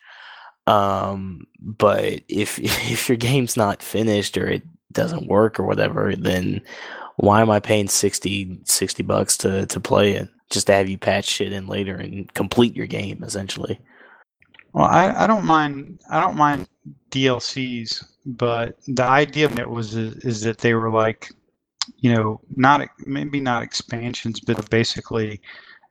Um, 0.66 1.46
but 1.60 2.22
if 2.28 2.58
if 2.58 3.08
your 3.08 3.18
game's 3.18 3.56
not 3.56 3.82
finished 3.82 4.36
or 4.38 4.46
it 4.46 4.62
doesn't 4.92 5.28
work 5.28 5.60
or 5.60 5.64
whatever, 5.64 6.16
then 6.16 6.62
why 7.16 7.40
am 7.42 7.50
I 7.50 7.60
paying 7.60 7.88
60, 7.88 8.60
60 8.64 9.02
bucks 9.02 9.36
to 9.38 9.66
to 9.66 9.80
play 9.80 10.12
it 10.12 10.28
just 10.50 10.66
to 10.68 10.72
have 10.72 10.88
you 10.88 10.98
patch 10.98 11.26
shit 11.26 11.52
in 11.52 11.66
later 11.66 11.96
and 11.96 12.32
complete 12.34 12.74
your 12.74 12.86
game 12.86 13.22
essentially? 13.22 13.78
Well, 14.72 14.86
I, 14.86 15.24
I 15.24 15.26
don't 15.26 15.44
mind 15.44 16.00
I 16.10 16.20
don't 16.20 16.36
mind 16.36 16.66
DLCs, 17.10 18.04
but 18.24 18.78
the 18.88 19.04
idea 19.04 19.46
of 19.46 19.58
it 19.58 19.68
was 19.68 19.94
is, 19.94 20.16
is 20.24 20.40
that 20.42 20.58
they 20.58 20.74
were 20.74 20.90
like, 20.90 21.30
you 21.98 22.12
know, 22.14 22.40
not 22.56 22.88
maybe 23.06 23.40
not 23.40 23.62
expansions, 23.62 24.40
but 24.40 24.68
basically 24.70 25.40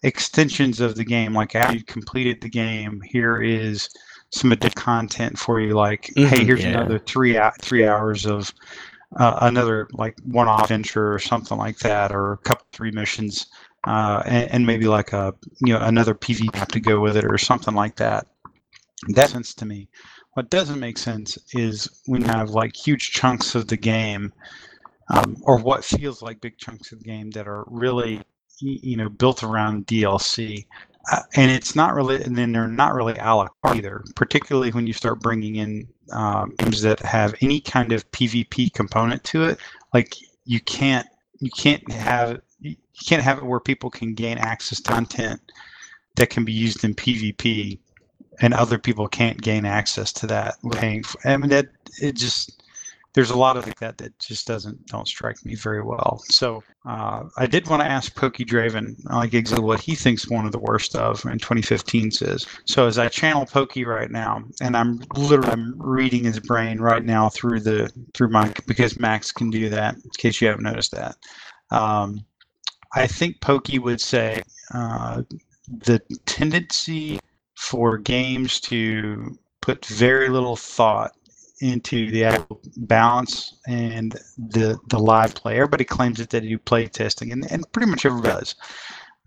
extensions 0.04 0.80
of 0.82 0.96
the 0.96 1.06
game. 1.06 1.34
Like 1.34 1.56
after 1.56 1.78
you 1.78 1.84
completed 1.84 2.42
the 2.42 2.50
game, 2.50 3.02
here 3.06 3.42
is 3.42 3.90
some 4.32 4.52
additional 4.52 4.84
content 4.84 5.38
for 5.38 5.60
you. 5.60 5.74
Like, 5.74 6.12
hey, 6.24 6.44
Mhm, 6.44 6.46
here's 6.46 6.66
yeah. 6.66 6.66
another 6.66 7.00
three 7.00 7.40
three 7.62 7.88
hours 7.88 8.26
of 8.26 8.52
uh, 9.18 9.38
another 9.42 9.88
like 9.94 10.16
one-off 10.26 10.64
adventure 10.64 11.14
or 11.14 11.20
something 11.20 11.58
like 11.58 11.80
that, 11.80 12.12
or 12.12 12.34
a 12.34 12.38
couple 12.38 12.66
three 12.74 12.92
missions, 12.92 13.48
uh, 13.86 14.24
and, 14.26 14.52
and 14.52 14.68
maybe 14.68 14.86
like 14.88 15.14
a 15.14 15.34
you 15.62 15.74
know 15.74 15.80
another 15.82 16.14
PV 16.16 16.50
map 16.54 16.70
to 16.72 16.80
go 16.80 17.00
with 17.00 17.18
it 17.18 17.26
or 17.26 17.38
something 17.38 17.76
like 17.76 17.96
that. 17.98 18.28
That 19.10 19.30
makes 19.30 19.32
sense 19.32 19.54
to 19.56 19.66
me. 19.66 19.90
What 20.34 20.50
doesn't 20.50 20.80
make 20.80 20.98
sense 20.98 21.38
is 21.54 22.02
when 22.06 22.22
you 22.24 22.28
have 22.28 22.50
like 22.52 22.76
huge 22.76 23.12
chunks 23.12 23.56
of 23.56 23.68
the 23.68 23.78
game, 23.78 24.34
um, 25.10 25.38
or 25.44 25.58
what 25.58 25.84
feels 25.84 26.22
like 26.22 26.42
big 26.42 26.58
chunks 26.58 26.92
of 26.92 27.00
the 27.00 27.06
game 27.06 27.32
that 27.32 27.48
are 27.48 27.66
really, 27.68 28.22
you 28.60 28.98
know, 28.98 29.10
built 29.10 29.44
around 29.44 29.88
DLC, 29.88 30.66
uh, 31.12 31.22
and 31.36 31.52
it's 31.52 31.76
not 31.76 31.94
really, 31.94 32.24
and 32.24 32.38
then 32.38 32.52
they're 32.52 32.68
not 32.68 32.94
really 32.94 33.14
a 33.18 33.36
la 33.36 33.48
carte 33.62 33.78
either. 33.78 34.04
Particularly 34.16 34.72
when 34.72 34.88
you 34.88 34.94
start 34.94 35.20
bringing 35.20 35.58
in 35.58 35.88
um, 36.12 36.54
games 36.60 36.82
that 36.82 37.00
have 37.00 37.36
any 37.42 37.60
kind 37.60 37.92
of 37.92 38.10
PvP 38.12 38.74
component 38.74 39.24
to 39.26 39.44
it, 39.44 39.60
like 39.94 40.16
you 40.46 40.60
can't, 40.62 41.08
you 41.40 41.52
can't 41.52 41.90
have, 41.92 42.42
you 42.60 42.76
can't 43.06 43.24
have 43.24 43.38
it 43.38 43.46
where 43.46 43.60
people 43.60 43.90
can 43.90 44.14
gain 44.14 44.38
access 44.38 44.80
to 44.80 44.92
content 44.92 45.42
that 46.16 46.30
can 46.30 46.46
be 46.46 46.54
used 46.54 46.84
in 46.84 46.94
PvP 46.94 47.80
and 48.40 48.54
other 48.54 48.78
people 48.78 49.08
can't 49.08 49.42
gain 49.42 49.66
access 49.66 50.12
to 50.14 50.28
that 50.28 50.56
paying 50.72 51.04
for, 51.04 51.20
I 51.28 51.38
mean 51.38 51.50
that 51.50 51.68
it 52.02 52.16
just 52.16 52.63
there's 53.14 53.30
a 53.30 53.38
lot 53.38 53.58
of 53.58 53.66
that 53.66 53.98
that 53.98 54.18
just 54.20 54.48
doesn't 54.48 54.88
don't 54.88 55.08
strike 55.08 55.44
me 55.46 55.56
very 55.56 55.84
well. 55.84 56.22
So 56.26 56.64
uh, 56.86 57.24
I 57.38 57.46
did 57.46 57.68
want 57.68 57.82
to 57.82 57.88
ask 57.88 58.16
Pokey 58.16 58.44
Draven 58.44 58.96
like 59.06 59.34
exactly 59.34 59.66
what 59.66 59.80
he 59.80 59.94
thinks 59.96 60.30
one 60.30 60.46
of 60.46 60.52
the 60.52 60.60
worst 60.60 60.96
of 60.96 61.24
in 61.26 61.38
2015 61.38 62.12
says. 62.12 62.48
So 62.66 62.88
as 62.88 62.98
I 62.98 63.08
channel 63.10 63.46
Pokey 63.46 63.86
right 63.86 64.10
now, 64.10 64.44
and 64.62 64.76
I'm 64.76 65.02
literally 65.16 65.52
I'm 65.52 65.80
reading 65.80 66.24
his 66.24 66.40
brain 66.40 66.80
right 66.80 67.04
now 67.04 67.30
through 67.30 67.60
the 67.60 67.92
through 68.14 68.30
my 68.30 68.52
because 68.66 69.00
Max 69.00 69.32
can 69.32 69.50
do 69.50 69.70
that. 69.70 69.96
In 69.96 70.10
case 70.18 70.42
you 70.42 70.48
haven't 70.48 70.64
noticed 70.64 70.92
that, 70.92 71.16
um, 71.70 72.26
I 72.96 73.06
think 73.06 73.42
Pokey 73.42 73.78
would 73.78 74.02
say 74.02 74.42
uh, 74.74 75.22
the 75.68 76.00
tendency 76.26 77.20
for 77.56 77.98
games 77.98 78.60
to 78.60 79.38
put 79.62 79.86
very 79.86 80.30
little 80.30 80.56
thought 80.56 81.14
into 81.64 82.12
the 82.12 82.26
actual 82.26 82.60
balance 82.78 83.56
and 83.68 84.12
the 84.38 84.78
the 84.90 85.00
live 85.00 85.34
play. 85.34 85.56
Everybody 85.56 85.86
claims 85.86 86.18
that 86.18 86.30
they 86.30 86.42
do 86.42 86.58
play 86.58 86.88
testing, 86.88 87.32
and, 87.32 87.50
and 87.52 87.72
pretty 87.72 87.90
much 87.90 88.06
everybody 88.06 88.34
does. 88.34 88.56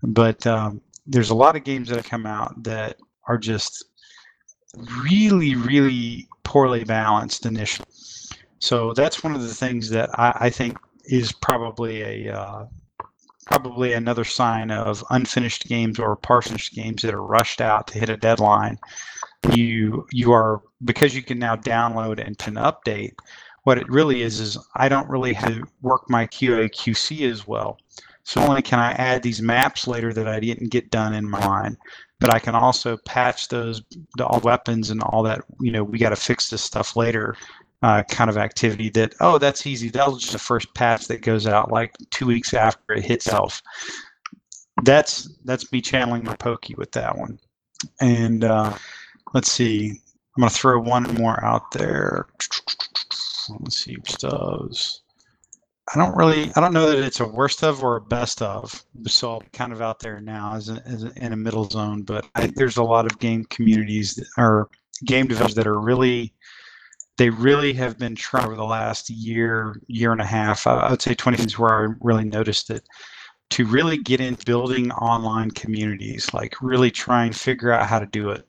But 0.03 0.45
um, 0.45 0.81
there's 1.07 1.31
a 1.31 1.35
lot 1.35 1.55
of 1.55 1.63
games 1.63 1.89
that 1.89 1.95
have 1.95 2.09
come 2.09 2.25
out 2.25 2.63
that 2.63 2.97
are 3.27 3.37
just 3.37 3.85
really, 5.03 5.55
really 5.55 6.27
poorly 6.43 6.83
balanced 6.83 7.45
initially. 7.45 7.87
So 8.59 8.93
that's 8.93 9.23
one 9.23 9.35
of 9.35 9.41
the 9.41 9.53
things 9.53 9.89
that 9.89 10.09
I, 10.19 10.33
I 10.41 10.49
think 10.49 10.77
is 11.05 11.31
probably 11.31 12.27
a 12.27 12.37
uh, 12.37 12.65
probably 13.47 13.93
another 13.93 14.25
sign 14.25 14.69
of 14.71 15.03
unfinished 15.09 15.67
games 15.67 15.99
or 15.99 16.15
partial 16.15 16.57
games 16.73 17.01
that 17.01 17.13
are 17.13 17.23
rushed 17.23 17.61
out 17.61 17.87
to 17.87 17.99
hit 17.99 18.09
a 18.09 18.17
deadline. 18.17 18.77
You 19.55 20.07
you 20.11 20.31
are 20.31 20.61
because 20.83 21.15
you 21.15 21.21
can 21.21 21.39
now 21.39 21.55
download 21.55 22.25
and 22.25 22.37
can 22.37 22.55
update. 22.55 23.13
What 23.63 23.77
it 23.77 23.89
really 23.89 24.21
is 24.21 24.39
is 24.39 24.57
I 24.75 24.87
don't 24.87 25.09
really 25.09 25.33
have 25.33 25.55
to 25.55 25.63
work 25.81 26.09
my 26.09 26.25
QA 26.27 26.69
QC 26.69 27.29
as 27.29 27.47
well. 27.47 27.77
So 28.23 28.41
only 28.41 28.61
can 28.61 28.79
I 28.79 28.91
add 28.93 29.23
these 29.23 29.41
maps 29.41 29.87
later 29.87 30.13
that 30.13 30.27
I 30.27 30.39
didn't 30.39 30.71
get 30.71 30.91
done 30.91 31.13
in 31.13 31.29
my 31.29 31.45
line, 31.45 31.77
but 32.19 32.33
I 32.33 32.39
can 32.39 32.55
also 32.55 32.97
patch 33.05 33.47
those 33.47 33.81
all 34.19 34.39
weapons 34.41 34.89
and 34.89 35.01
all 35.01 35.23
that. 35.23 35.41
You 35.59 35.71
know, 35.71 35.83
we 35.83 35.97
got 35.97 36.09
to 36.09 36.15
fix 36.15 36.49
this 36.49 36.63
stuff 36.63 36.95
later. 36.95 37.35
Uh, 37.83 38.01
kind 38.09 38.27
of 38.27 38.37
activity 38.37 38.89
that 38.89 39.13
oh 39.19 39.37
that's 39.37 39.67
easy 39.67 39.87
that'll 39.87 40.17
just 40.17 40.31
the 40.31 40.39
first 40.39 40.73
patch 40.73 41.07
that 41.07 41.21
goes 41.21 41.45
out 41.45 41.71
like 41.71 41.95
two 42.09 42.25
weeks 42.25 42.55
after 42.55 42.93
it 42.93 43.05
hits 43.05 43.27
itself 43.27 43.61
that's 44.83 45.29
that's 45.45 45.71
me 45.71 45.79
channeling 45.79 46.23
my 46.23 46.35
pokey 46.37 46.73
with 46.75 46.91
that 46.91 47.15
one 47.15 47.37
and 48.01 48.43
uh, 48.43 48.73
let's 49.33 49.51
see 49.51 49.89
i'm 49.89 50.41
going 50.41 50.49
to 50.49 50.55
throw 50.55 50.79
one 50.79 51.03
more 51.15 51.43
out 51.43 51.71
there 51.71 52.27
let's 53.59 53.77
see 53.77 53.97
stubs 54.05 55.01
i 55.93 55.99
don't 55.99 56.15
really 56.15 56.51
i 56.55 56.59
don't 56.59 56.73
know 56.73 56.89
that 56.89 57.03
it's 57.03 57.19
a 57.19 57.27
worst 57.27 57.63
of 57.63 57.83
or 57.83 57.97
a 57.97 58.01
best 58.01 58.41
of 58.41 58.83
so 59.05 59.37
i'm 59.37 59.47
kind 59.53 59.71
of 59.71 59.81
out 59.81 59.99
there 59.99 60.19
now 60.19 60.55
as, 60.55 60.69
a, 60.69 60.81
as 60.85 61.03
a, 61.03 61.13
in 61.23 61.33
a 61.33 61.37
middle 61.37 61.65
zone 61.65 62.01
but 62.03 62.25
I, 62.35 62.51
there's 62.55 62.77
a 62.77 62.83
lot 62.83 63.05
of 63.05 63.19
game 63.19 63.45
communities 63.45 64.15
that 64.15 64.27
are 64.37 64.69
game 65.05 65.27
developers 65.27 65.55
that 65.55 65.67
are 65.67 65.79
really 65.79 66.33
they 67.17 67.29
really 67.29 67.73
have 67.73 67.97
been 67.97 68.15
trying 68.15 68.45
over 68.45 68.55
the 68.55 68.63
last 68.63 69.09
year, 69.09 69.81
year 69.87 70.11
and 70.11 70.21
a 70.21 70.25
half. 70.25 70.67
I, 70.67 70.75
I 70.75 70.91
would 70.91 71.01
say 71.01 71.15
20 71.15 71.43
is 71.43 71.59
where 71.59 71.89
I 71.89 71.93
really 72.01 72.25
noticed 72.25 72.69
it 72.69 72.87
to 73.49 73.65
really 73.65 73.97
get 73.97 74.21
in 74.21 74.37
building 74.45 74.91
online 74.91 75.51
communities, 75.51 76.33
like 76.33 76.55
really 76.61 76.91
try 76.91 77.25
and 77.25 77.35
figure 77.35 77.71
out 77.71 77.87
how 77.87 77.99
to 77.99 78.05
do 78.05 78.29
it. 78.29 78.47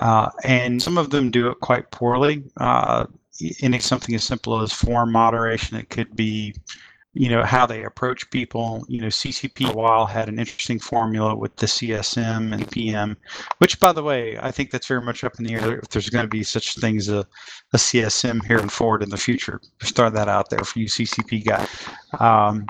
Uh, 0.00 0.30
and 0.44 0.82
some 0.82 0.96
of 0.96 1.10
them 1.10 1.30
do 1.30 1.48
it 1.50 1.60
quite 1.60 1.90
poorly. 1.90 2.42
Uh, 2.56 3.04
it's 3.38 3.86
something 3.86 4.14
as 4.14 4.24
simple 4.24 4.60
as 4.60 4.72
form 4.72 5.12
moderation. 5.12 5.76
It 5.76 5.90
could 5.90 6.16
be, 6.16 6.54
you 7.12 7.28
know, 7.28 7.42
how 7.42 7.66
they 7.66 7.84
approach 7.84 8.30
people. 8.30 8.84
You 8.88 9.02
know, 9.02 9.08
CCP 9.08 9.70
a 9.70 9.76
while 9.76 10.06
had 10.06 10.28
an 10.28 10.38
interesting 10.38 10.78
formula 10.78 11.36
with 11.36 11.54
the 11.56 11.66
CSM 11.66 12.52
and 12.52 12.70
PM, 12.70 13.16
which, 13.58 13.78
by 13.78 13.92
the 13.92 14.02
way, 14.02 14.38
I 14.40 14.50
think 14.50 14.70
that's 14.70 14.86
very 14.86 15.02
much 15.02 15.22
up 15.22 15.38
in 15.38 15.44
the 15.44 15.54
air 15.54 15.78
if 15.78 15.88
there's 15.88 16.08
going 16.08 16.24
to 16.24 16.28
be 16.28 16.42
such 16.42 16.76
things 16.76 17.08
as 17.08 17.16
a, 17.16 17.26
a 17.74 17.76
CSM 17.76 18.44
here 18.46 18.58
and 18.58 18.72
forward 18.72 19.02
in 19.02 19.10
the 19.10 19.18
future. 19.18 19.60
Start 19.82 20.14
that 20.14 20.28
out 20.28 20.48
there 20.48 20.64
for 20.64 20.78
you 20.78 20.86
CCP 20.86 21.44
guys. 21.44 21.68
Um, 22.18 22.66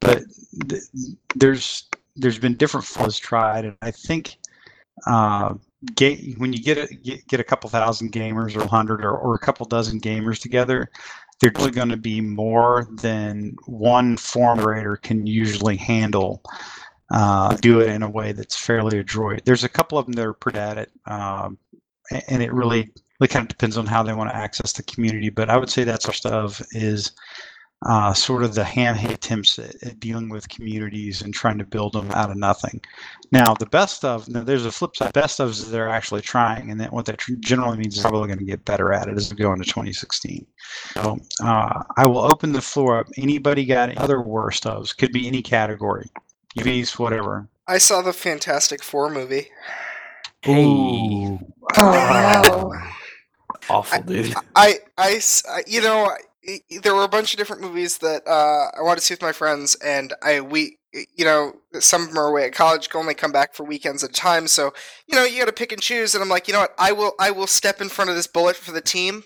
but 0.00 0.22
th- 0.68 0.82
there's 1.34 1.88
there's 2.14 2.38
been 2.38 2.56
different 2.56 2.86
flows 2.86 3.18
tried, 3.18 3.64
and 3.64 3.76
I 3.82 3.90
think 3.90 4.36
uh, 5.06 5.54
ga- 5.94 6.34
when 6.34 6.52
you 6.52 6.62
get 6.62 6.78
a 6.78 6.94
get, 6.94 7.26
get 7.28 7.40
a 7.40 7.44
couple 7.44 7.70
thousand 7.70 8.12
gamers 8.12 8.56
or 8.56 8.60
a 8.60 8.68
hundred 8.68 9.04
or, 9.04 9.16
or 9.16 9.34
a 9.34 9.38
couple 9.38 9.66
dozen 9.66 10.00
gamers 10.00 10.40
together, 10.40 10.90
they're 11.40 11.52
really 11.56 11.70
going 11.70 11.88
to 11.88 11.96
be 11.96 12.20
more 12.20 12.88
than 13.00 13.56
one 13.66 14.16
forum 14.16 14.58
moderator 14.58 14.96
can 14.96 15.26
usually 15.26 15.76
handle. 15.76 16.42
Uh, 17.10 17.56
do 17.56 17.80
it 17.80 17.88
in 17.88 18.02
a 18.02 18.10
way 18.10 18.32
that's 18.32 18.54
fairly 18.54 18.98
adroit. 18.98 19.42
There's 19.46 19.64
a 19.64 19.68
couple 19.68 19.96
of 19.96 20.04
them 20.04 20.12
that 20.12 20.26
are 20.26 20.34
pretty 20.34 20.58
at 20.58 20.76
it, 20.76 20.92
um, 21.06 21.56
and 22.28 22.42
it 22.42 22.52
really 22.52 22.90
it 23.20 23.30
kind 23.30 23.44
of 23.44 23.48
depends 23.48 23.78
on 23.78 23.86
how 23.86 24.02
they 24.02 24.12
want 24.12 24.28
to 24.28 24.36
access 24.36 24.72
the 24.72 24.82
community. 24.82 25.30
But 25.30 25.48
I 25.48 25.56
would 25.56 25.70
say 25.70 25.84
that 25.84 26.02
sort 26.02 26.16
of 26.16 26.18
stuff 26.18 26.66
is 26.72 27.12
uh, 27.86 28.12
sort 28.12 28.42
of 28.42 28.54
the 28.54 28.62
handheld 28.62 29.12
attempts 29.12 29.58
at, 29.58 29.80
at 29.84 30.00
dealing 30.00 30.28
with 30.28 30.48
communities 30.48 31.22
and 31.22 31.32
trying 31.32 31.58
to 31.58 31.64
build 31.64 31.92
them 31.92 32.10
out 32.10 32.30
of 32.30 32.36
nothing. 32.36 32.80
Now, 33.30 33.54
the 33.54 33.66
best 33.66 34.04
of 34.04 34.28
now, 34.28 34.42
there's 34.42 34.66
a 34.66 34.72
flip 34.72 34.96
side. 34.96 35.12
Best 35.12 35.38
of 35.38 35.50
is 35.50 35.70
they're 35.70 35.88
actually 35.88 36.22
trying, 36.22 36.70
and 36.70 36.80
that 36.80 36.92
what 36.92 37.04
that 37.06 37.18
tr- 37.18 37.34
generally 37.38 37.78
means 37.78 37.96
is 37.96 38.02
they're 38.02 38.10
probably 38.10 38.26
going 38.28 38.40
to 38.40 38.44
get 38.44 38.64
better 38.64 38.92
at 38.92 39.06
it 39.08 39.16
as 39.16 39.30
we 39.30 39.36
go 39.36 39.52
into 39.52 39.64
2016. 39.64 40.44
So 40.94 41.18
uh, 41.42 41.82
I 41.96 42.06
will 42.06 42.18
open 42.20 42.52
the 42.52 42.60
floor 42.60 42.98
up. 42.98 43.06
Anybody 43.16 43.64
got 43.64 43.90
any 43.90 43.98
other 43.98 44.20
worst 44.22 44.64
ofs? 44.64 44.96
Could 44.96 45.12
be 45.12 45.28
any 45.28 45.42
category, 45.42 46.10
UVs, 46.58 46.98
whatever. 46.98 47.48
I 47.68 47.78
saw 47.78 48.02
the 48.02 48.12
Fantastic 48.12 48.82
Four 48.82 49.10
movie. 49.10 49.48
Hey. 50.42 50.64
Ooh. 50.64 51.38
Oh 51.76 52.72
no. 52.72 52.72
Awful, 53.70 54.02
dude. 54.02 54.34
I, 54.56 54.76
I, 54.96 55.20
you 55.66 55.82
know, 55.82 56.06
I- 56.06 56.18
there 56.82 56.94
were 56.94 57.04
a 57.04 57.08
bunch 57.08 57.32
of 57.32 57.38
different 57.38 57.62
movies 57.62 57.98
that 57.98 58.26
uh, 58.26 58.70
I 58.78 58.82
wanted 58.82 59.00
to 59.00 59.06
see 59.06 59.14
with 59.14 59.22
my 59.22 59.32
friends, 59.32 59.74
and 59.76 60.14
I 60.22 60.40
we, 60.40 60.78
you 60.92 61.24
know, 61.24 61.54
some 61.80 62.02
of 62.02 62.08
them 62.08 62.18
are 62.18 62.28
away 62.28 62.46
at 62.46 62.54
college, 62.54 62.88
can 62.88 63.00
only 63.00 63.14
come 63.14 63.32
back 63.32 63.54
for 63.54 63.64
weekends 63.64 64.02
at 64.02 64.10
a 64.10 64.12
time. 64.12 64.48
So, 64.48 64.72
you 65.06 65.16
know, 65.16 65.24
you 65.24 65.38
got 65.38 65.46
to 65.46 65.52
pick 65.52 65.72
and 65.72 65.82
choose. 65.82 66.14
And 66.14 66.22
I'm 66.22 66.28
like, 66.28 66.48
you 66.48 66.54
know 66.54 66.60
what? 66.60 66.74
I 66.78 66.92
will, 66.92 67.12
I 67.18 67.30
will 67.30 67.46
step 67.46 67.80
in 67.80 67.88
front 67.88 68.10
of 68.10 68.16
this 68.16 68.26
bullet 68.26 68.56
for 68.56 68.72
the 68.72 68.80
team. 68.80 69.24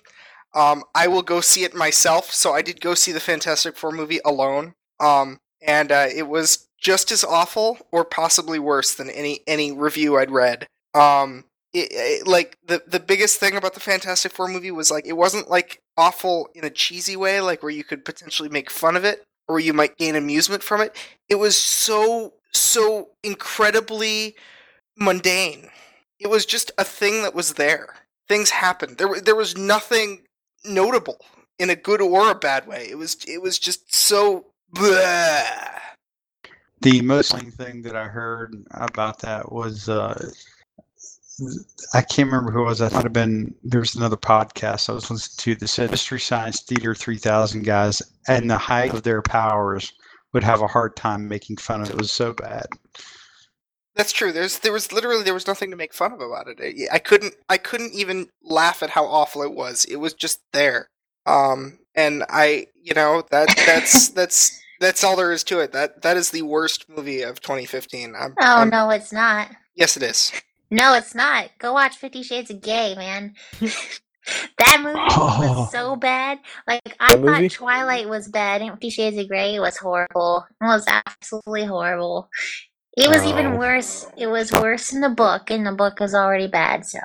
Um, 0.55 0.85
I 0.95 1.07
will 1.07 1.23
go 1.23 1.41
see 1.41 1.65
it 1.65 1.75
myself. 1.75 2.33
So 2.33 2.53
I 2.53 2.63
did 2.63 2.81
go 2.81 2.95
see 2.95 3.13
the 3.13 3.21
Fantastic 3.21 3.77
Four 3.77 3.93
movie 3.93 4.21
alone. 4.25 4.75
Um, 5.01 5.39
and 5.63 5.93
uh, 5.93 6.09
it 6.15 6.29
was 6.29 6.69
just 6.79 7.13
as 7.13 7.23
awful, 7.23 7.79
or 7.93 8.05
possibly 8.05 8.59
worse 8.59 8.93
than 8.95 9.09
any 9.09 9.41
any 9.47 9.71
review 9.71 10.19
I'd 10.19 10.31
read. 10.33 10.67
Um, 10.95 11.45
it, 11.73 11.89
it, 11.93 12.27
like 12.27 12.59
the 12.67 12.83
the 12.87 13.01
biggest 13.01 13.39
thing 13.39 13.57
about 13.57 13.75
the 13.75 13.81
Fantastic 13.81 14.33
Four 14.33 14.49
movie 14.49 14.73
was 14.73 14.91
like 14.91 15.07
it 15.07 15.17
wasn't 15.17 15.49
like 15.49 15.81
awful 15.96 16.48
in 16.55 16.64
a 16.64 16.70
cheesy 16.70 17.16
way, 17.16 17.40
like 17.40 17.62
where 17.62 17.72
you 17.72 17.85
could 17.85 18.05
potentially 18.05 18.48
make 18.48 18.70
fun 18.70 18.96
of 18.96 19.05
it 19.05 19.24
or 19.48 19.61
you 19.61 19.72
might 19.72 19.96
gain 19.96 20.16
amusement 20.16 20.62
from 20.62 20.81
it. 20.81 20.96
It 21.28 21.37
was 21.37 21.57
so 21.57 22.35
so 22.52 23.09
incredibly 23.22 24.37
mundane. 24.96 25.70
It 26.18 26.28
was 26.28 26.46
just 26.46 26.70
a 26.78 26.85
thing 26.85 27.22
that 27.22 27.35
was 27.35 27.55
there. 27.55 27.94
Things 28.28 28.50
happened. 28.50 28.98
There 28.98 29.20
there 29.20 29.37
was 29.37 29.57
nothing 29.57 30.22
notable 30.64 31.18
in 31.59 31.70
a 31.70 31.76
good 31.76 32.00
or 32.00 32.31
a 32.31 32.35
bad 32.35 32.66
way. 32.66 32.87
It 32.88 32.96
was 32.96 33.16
it 33.26 33.42
was 33.42 33.59
just 33.59 33.94
so. 33.94 34.46
Bleh. 34.74 35.81
The 36.81 37.02
most 37.02 37.37
thing 37.37 37.83
that 37.83 37.94
I 37.94 38.05
heard 38.05 38.64
about 38.70 39.18
that 39.20 39.52
was 39.52 39.88
uh, 39.88 40.31
I 41.95 42.03
can't 42.03 42.27
remember 42.31 42.53
who 42.53 42.62
it 42.62 42.66
was. 42.66 42.79
That 42.79 42.92
might 42.92 43.05
have 43.05 43.12
been 43.12 43.55
there 43.64 43.81
was 43.81 43.95
another 43.95 44.16
podcast 44.16 44.88
I 44.88 44.92
was 44.92 45.11
listening 45.11 45.57
to 45.57 45.61
that 45.61 45.68
said 45.68 45.90
Mystery 45.90 46.21
Science 46.21 46.61
Theater 46.62 46.95
3000 46.95 47.62
guys 47.64 48.03
and 48.29 48.51
the 48.51 48.59
height 48.59 48.92
of 48.92 49.03
their 49.03 49.23
powers 49.23 49.92
would 50.33 50.45
have 50.45 50.61
a 50.62 50.66
hard 50.66 50.95
time 50.97 51.29
making 51.29 51.57
fun 51.57 51.81
of 51.83 51.88
it. 51.88 51.95
It 51.95 51.99
was 51.99 52.12
so 52.12 52.33
bad. 52.33 52.66
That's 53.95 54.12
true. 54.12 54.33
There's 54.33 54.59
there 54.61 54.73
was 54.73 54.92
literally 54.92 55.23
there 55.23 55.35
was 55.35 55.47
nothing 55.47 55.71
to 55.71 55.77
make 55.77 55.92
fun 55.92 56.12
of 56.12 56.21
about 56.21 56.49
it. 56.49 56.59
I- 56.90 56.97
I 56.97 56.99
couldn't 56.99 57.35
I 57.49 57.59
couldn't 57.59 57.92
even 57.95 58.29
laugh 58.42 58.83
at 58.83 58.90
how 58.90 59.05
awful 59.05 59.42
it 59.42 59.53
was. 59.53 59.85
It 59.87 59.97
was 59.97 60.14
just 60.14 60.40
there. 60.53 60.88
Um 61.27 61.79
and 61.95 62.25
I 62.29 62.66
you 62.81 62.95
know 62.95 63.23
that 63.31 63.49
that's 63.66 64.09
that's 64.11 64.59
that's 64.81 65.05
all 65.05 65.16
there 65.16 65.33
is 65.33 65.45
to 65.45 65.61
it. 65.61 65.73
That 65.73 66.03
that 66.03 66.16
is 66.16 66.31
the 66.31 66.42
worst 66.42 66.88
movie 66.88 67.23
of 67.23 67.40
2015. 67.40 68.14
I'm, 68.18 68.35
Oh 68.40 68.45
I'm- 68.59 68.71
no, 68.71 68.90
it's 68.90 69.12
not. 69.12 69.49
Yes, 69.75 69.97
it 69.97 70.03
is. 70.03 70.33
No, 70.73 70.95
it's 70.95 71.15
not. 71.15 71.51
Go 71.59 71.75
watch 71.75 71.97
Fifty 71.97 72.23
Shades 72.23 72.51
of 72.51 72.63
Gay, 72.63 72.95
man. 72.97 73.35
that 73.61 74.81
movie 74.83 74.99
Oh. 75.11 75.39
was 75.41 75.71
so 75.73 75.97
bad. 75.97 76.39
Like 76.67 76.97
I 76.99 77.15
What 77.17 77.25
thought 77.27 77.41
movie? 77.43 77.49
Twilight 77.51 78.09
was 78.09 78.29
bad, 78.29 78.63
and 78.63 78.71
Fifty 78.73 78.91
Shades 78.91 79.19
of 79.19 79.29
Grey 79.29 79.59
was 79.61 79.77
horrible. 79.77 80.47
It 80.61 80.65
was 80.65 80.87
absolutely 80.89 81.65
horrible. 81.67 82.29
It 82.97 83.09
was 83.09 83.23
even 83.25 83.47
Oh. 83.55 83.57
worse. 83.59 84.07
It 84.17 84.29
was 84.29 84.51
worse 84.53 84.93
in 84.93 85.01
the 85.03 85.09
book, 85.11 85.51
and 85.51 85.67
the 85.67 85.73
book 85.73 86.01
was 86.01 86.15
already 86.15 86.47
bad. 86.47 86.87
So 86.87 86.99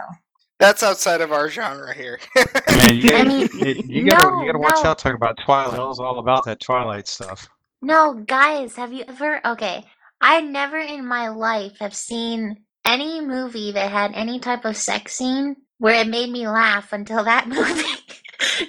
That's 0.60 0.82
outside 0.82 1.22
of 1.22 1.32
our 1.34 1.50
genre 1.50 1.94
here. 1.94 2.20
Man, 2.36 2.96
you, 2.96 3.16
I 3.16 3.24
mean, 3.24 3.50
it- 3.54 3.86
you 3.86 4.10
gotta 4.10 4.32
no, 4.32 4.42
you 4.42 4.48
gotta 4.48 4.60
watch 4.60 4.80
no. 4.84 4.92
out 4.92 4.98
talking 5.00 5.16
about 5.18 5.38
Twilight. 5.46 5.78
It 5.80 5.84
was 5.86 6.00
all 6.00 6.20
about 6.20 6.46
that 6.46 6.60
Twilight 6.62 7.08
stuff. 7.08 7.48
no, 7.82 8.14
guys, 8.14 8.76
have 8.78 8.94
you 8.94 9.04
ever? 9.08 9.42
Okay, 9.46 9.84
I 10.22 10.42
never 10.42 10.78
in 10.78 11.06
my 11.06 11.28
life 11.30 11.78
have 11.80 11.94
seen 11.96 12.64
any 12.88 13.22
movie 13.22 13.72
that 13.74 13.92
had 13.92 14.14
any 14.16 14.40
type 14.40 14.66
of 14.66 14.78
sex 14.78 15.14
scene 15.14 15.56
where 15.78 16.02
it 16.02 16.08
made 16.08 16.32
me 16.32 16.48
laugh 16.48 16.94
until 16.94 17.24
that 17.24 17.48
movie. 17.50 17.84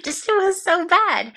Just 0.03 0.27
it 0.27 0.33
was 0.33 0.61
so 0.61 0.85
bad. 0.87 1.33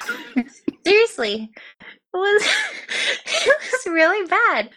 Seriously, 0.86 1.50
it 1.54 2.16
was 2.16 2.42
it 3.26 3.56
was 3.72 3.92
really 3.92 4.26
bad. 4.26 4.70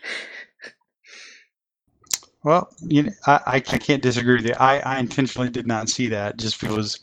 Well, 2.44 2.70
you 2.82 3.04
know, 3.04 3.12
I, 3.26 3.40
I 3.46 3.60
can't 3.62 4.02
disagree 4.02 4.36
with 4.36 4.46
you. 4.46 4.56
I, 4.60 4.80
I 4.80 5.00
intentionally 5.00 5.50
did 5.50 5.66
not 5.66 5.88
see 5.88 6.08
that 6.10 6.36
just 6.36 6.60
because 6.60 7.00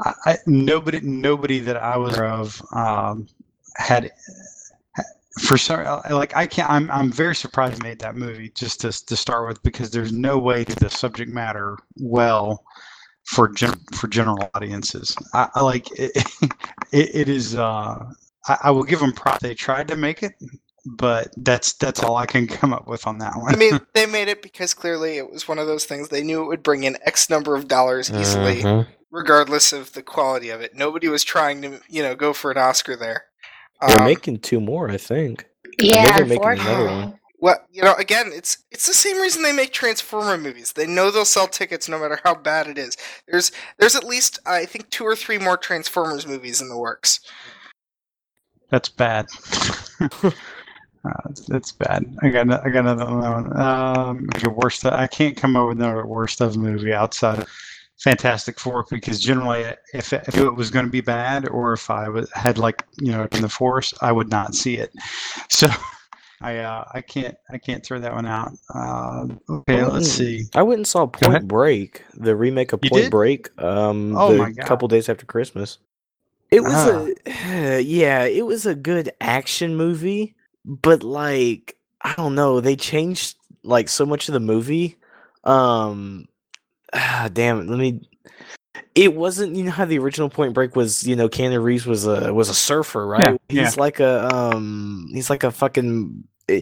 I, 0.00 0.14
I, 0.26 0.36
nobody 0.46 1.00
nobody 1.00 1.60
that 1.60 1.76
I 1.76 1.96
was 1.96 2.18
of 2.18 2.60
um, 2.72 3.28
had 3.76 4.10
for 5.38 5.56
some 5.56 5.84
like 6.10 6.34
I 6.36 6.46
can't. 6.46 6.70
I'm 6.70 6.90
I'm 6.90 7.12
very 7.12 7.36
surprised 7.36 7.80
they 7.80 7.88
made 7.88 8.00
that 8.00 8.16
movie 8.16 8.50
just 8.56 8.80
to 8.80 8.92
to 9.06 9.16
start 9.16 9.46
with 9.48 9.62
because 9.62 9.90
there's 9.90 10.12
no 10.12 10.38
way 10.38 10.64
to 10.64 10.74
the 10.76 10.90
subject 10.90 11.30
matter 11.30 11.78
well 11.96 12.64
for 13.24 13.48
gen, 13.48 13.74
for 13.94 14.08
general 14.08 14.50
audiences. 14.54 15.16
I, 15.34 15.48
I 15.54 15.62
like 15.62 15.88
it, 15.98 16.12
it. 16.92 17.14
It 17.14 17.28
is. 17.28 17.54
Uh, 17.54 18.04
I, 18.48 18.58
I 18.64 18.70
will 18.70 18.82
give 18.82 19.00
them 19.00 19.12
props. 19.12 19.42
They 19.42 19.54
tried 19.54 19.88
to 19.88 19.96
make 19.96 20.22
it, 20.22 20.32
but 20.84 21.28
that's 21.38 21.74
that's 21.74 22.02
all 22.02 22.16
I 22.16 22.26
can 22.26 22.46
come 22.48 22.72
up 22.72 22.88
with 22.88 23.06
on 23.06 23.18
that 23.18 23.36
one. 23.36 23.54
I 23.54 23.56
mean, 23.56 23.78
they 23.94 24.06
made 24.06 24.28
it 24.28 24.42
because 24.42 24.74
clearly 24.74 25.16
it 25.18 25.30
was 25.30 25.46
one 25.46 25.58
of 25.58 25.66
those 25.66 25.84
things 25.84 26.08
they 26.08 26.24
knew 26.24 26.42
it 26.42 26.46
would 26.48 26.62
bring 26.62 26.84
in 26.84 26.98
X 27.04 27.30
number 27.30 27.54
of 27.54 27.68
dollars 27.68 28.10
easily, 28.10 28.62
Mhm. 28.62 28.88
regardless 29.12 29.72
of 29.72 29.92
the 29.92 30.02
quality 30.02 30.50
of 30.50 30.60
it. 30.60 30.74
Nobody 30.74 31.08
was 31.08 31.22
trying 31.22 31.62
to, 31.62 31.80
you 31.88 32.02
know, 32.02 32.14
go 32.16 32.32
for 32.32 32.50
an 32.50 32.58
Oscar 32.58 32.96
there. 32.96 33.26
They're 33.86 33.98
Um, 33.98 34.04
making 34.04 34.40
two 34.40 34.60
more, 34.60 34.90
I 34.90 34.96
think. 34.96 35.46
Yeah, 35.78 36.16
they're 36.16 36.26
making 36.26 36.44
another 36.44 36.84
one. 36.86 37.20
Well, 37.42 37.56
you 37.72 37.82
know, 37.82 37.94
again, 37.94 38.30
it's 38.34 38.58
it's 38.70 38.86
the 38.86 38.92
same 38.92 39.18
reason 39.18 39.42
they 39.42 39.52
make 39.52 39.72
Transformer 39.72 40.36
movies. 40.36 40.72
They 40.72 40.86
know 40.86 41.10
they'll 41.10 41.24
sell 41.24 41.46
tickets 41.48 41.88
no 41.88 41.98
matter 41.98 42.18
how 42.22 42.34
bad 42.34 42.66
it 42.66 42.76
is. 42.76 42.98
There's 43.26 43.50
there's 43.78 43.96
at 43.96 44.04
least 44.04 44.38
I 44.44 44.66
think 44.66 44.90
two 44.90 45.04
or 45.04 45.16
three 45.16 45.38
more 45.38 45.56
Transformers 45.56 46.26
movies 46.26 46.60
in 46.60 46.68
the 46.68 46.76
works. 46.76 47.20
That's 48.70 48.90
bad. 48.90 49.26
uh, 50.22 50.30
that's 51.48 51.72
bad. 51.72 52.04
I 52.22 52.28
got 52.28 52.46
no- 52.46 52.60
I 52.62 52.68
got 52.68 52.86
another 52.86 53.06
one. 53.06 53.58
Um, 53.58 54.28
your 54.42 54.52
worst. 54.52 54.84
I 54.84 55.06
can't 55.06 55.36
come 55.36 55.56
up 55.56 55.68
with 55.68 55.78
another 55.78 56.06
worst 56.06 56.42
of 56.42 56.58
movie 56.58 56.92
outside 56.92 57.38
of 57.40 57.48
Fantastic 58.00 58.58
Four 58.58 58.86
because 58.90 59.20
generally, 59.20 59.64
if 59.92 60.12
if 60.12 60.36
it 60.36 60.54
was 60.54 60.70
going 60.70 60.86
to 60.86 60.90
be 60.90 61.00
bad 61.02 61.48
or 61.48 61.72
if 61.74 61.90
I 61.90 62.08
was, 62.08 62.30
had 62.32 62.56
like 62.58 62.84
you 62.98 63.12
know 63.12 63.28
in 63.32 63.42
the 63.42 63.48
force, 63.48 63.92
I 64.00 64.10
would 64.12 64.30
not 64.30 64.54
see 64.54 64.76
it. 64.76 64.92
So. 65.48 65.68
I 66.42 66.56
uh, 66.56 66.84
I 66.94 67.02
can't 67.02 67.36
I 67.52 67.58
can't 67.58 67.84
throw 67.84 67.98
that 68.00 68.14
one 68.14 68.24
out. 68.24 68.52
Uh, 68.74 69.26
okay, 69.50 69.84
let's 69.84 70.08
see. 70.10 70.46
I 70.54 70.62
went 70.62 70.78
and 70.78 70.86
saw. 70.86 71.06
Point 71.06 71.46
Break, 71.46 72.02
the 72.14 72.34
remake 72.34 72.72
of 72.72 72.80
You 72.82 72.88
Point 72.88 73.02
did? 73.02 73.10
Break, 73.10 73.62
um, 73.62 74.16
Oh 74.16 74.32
the 74.32 74.38
my 74.38 74.50
God. 74.52 74.66
couple 74.66 74.88
days 74.88 75.10
after 75.10 75.26
Christmas. 75.26 75.76
It 76.50 76.62
was 76.62 76.72
Ah. 76.72 77.06
a 77.26 77.80
yeah, 77.82 78.24
it 78.24 78.46
was 78.46 78.64
a 78.64 78.74
good 78.74 79.12
action 79.20 79.76
movie, 79.76 80.34
but 80.64 81.02
like 81.02 81.76
I 82.00 82.14
don't 82.14 82.34
know, 82.34 82.60
they 82.60 82.74
changed 82.74 83.36
like 83.62 83.90
so 83.90 84.06
much 84.06 84.26
of 84.30 84.32
the 84.32 84.40
movie. 84.40 84.96
Um, 85.44 86.26
ah, 86.92 87.28
damn 87.32 87.60
it, 87.60 87.68
let 87.68 87.78
me. 87.78 88.00
It 88.94 89.14
wasn't 89.14 89.56
you 89.56 89.64
know 89.64 89.70
how 89.70 89.84
the 89.84 89.98
original 89.98 90.28
Point 90.28 90.54
Break 90.54 90.76
was. 90.76 91.04
You 91.06 91.16
know, 91.16 91.28
Keanu 91.28 91.62
Reeves 91.62 91.86
was 91.86 92.06
a 92.06 92.32
was 92.32 92.48
a 92.48 92.54
surfer, 92.54 93.06
right? 93.06 93.40
Yeah, 93.48 93.64
He's 93.64 93.76
like 93.76 94.00
a 94.00 94.26
um, 94.34 95.08
he's 95.12 95.30
like 95.30 95.44
a 95.44 95.50
fucking. 95.50 96.24
eh, 96.48 96.60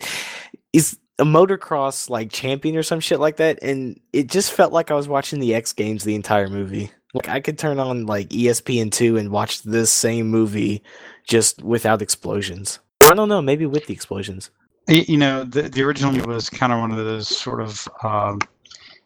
He's 0.72 0.98
a 1.18 1.24
motocross 1.24 2.08
like 2.10 2.30
champion 2.30 2.76
or 2.76 2.82
some 2.82 3.00
shit 3.00 3.18
like 3.20 3.36
that, 3.38 3.58
and 3.62 3.98
it 4.12 4.28
just 4.28 4.52
felt 4.52 4.72
like 4.72 4.90
I 4.90 4.94
was 4.94 5.08
watching 5.08 5.40
the 5.40 5.54
X 5.54 5.72
Games 5.72 6.04
the 6.04 6.14
entire 6.14 6.48
movie. 6.48 6.90
Like 7.14 7.28
I 7.28 7.40
could 7.40 7.58
turn 7.58 7.78
on 7.78 8.06
like 8.06 8.28
ESPN 8.28 8.92
two 8.92 9.16
and 9.16 9.30
watch 9.30 9.62
this 9.62 9.90
same 9.90 10.28
movie 10.28 10.82
just 11.26 11.62
without 11.62 12.02
explosions. 12.02 12.78
I 13.02 13.14
don't 13.14 13.28
know, 13.30 13.40
maybe 13.40 13.64
with 13.66 13.86
the 13.86 13.94
explosions. 13.94 14.50
You 14.88 15.16
know, 15.16 15.44
the 15.44 15.62
the 15.62 15.82
original 15.82 16.14
was 16.26 16.48
kind 16.50 16.72
of 16.72 16.80
one 16.80 16.90
of 16.90 16.98
those 16.98 17.28
sort 17.28 17.60
of 17.62 17.88
um, 18.02 18.38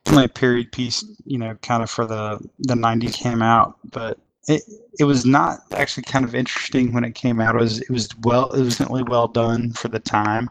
definitely 0.04 0.26
a 0.26 0.28
period 0.28 0.72
piece, 0.72 1.04
you 1.24 1.38
know, 1.38 1.54
kind 1.62 1.82
of 1.82 1.90
for 1.90 2.06
the 2.06 2.38
the 2.60 2.74
'90s 2.74 3.14
came 3.14 3.42
out, 3.42 3.78
but 3.90 4.18
it 4.48 4.62
it 4.98 5.04
was 5.04 5.24
not 5.24 5.60
actually 5.72 6.02
kind 6.04 6.24
of 6.24 6.34
interesting 6.34 6.92
when 6.92 7.04
it 7.04 7.14
came 7.14 7.40
out. 7.40 7.54
It 7.54 7.60
was 7.60 7.80
it 7.80 7.90
was 7.90 8.08
well 8.22 8.50
it 8.52 8.62
was 8.62 8.76
certainly 8.76 9.02
well 9.04 9.28
done 9.28 9.72
for 9.72 9.88
the 9.88 10.00
time, 10.00 10.50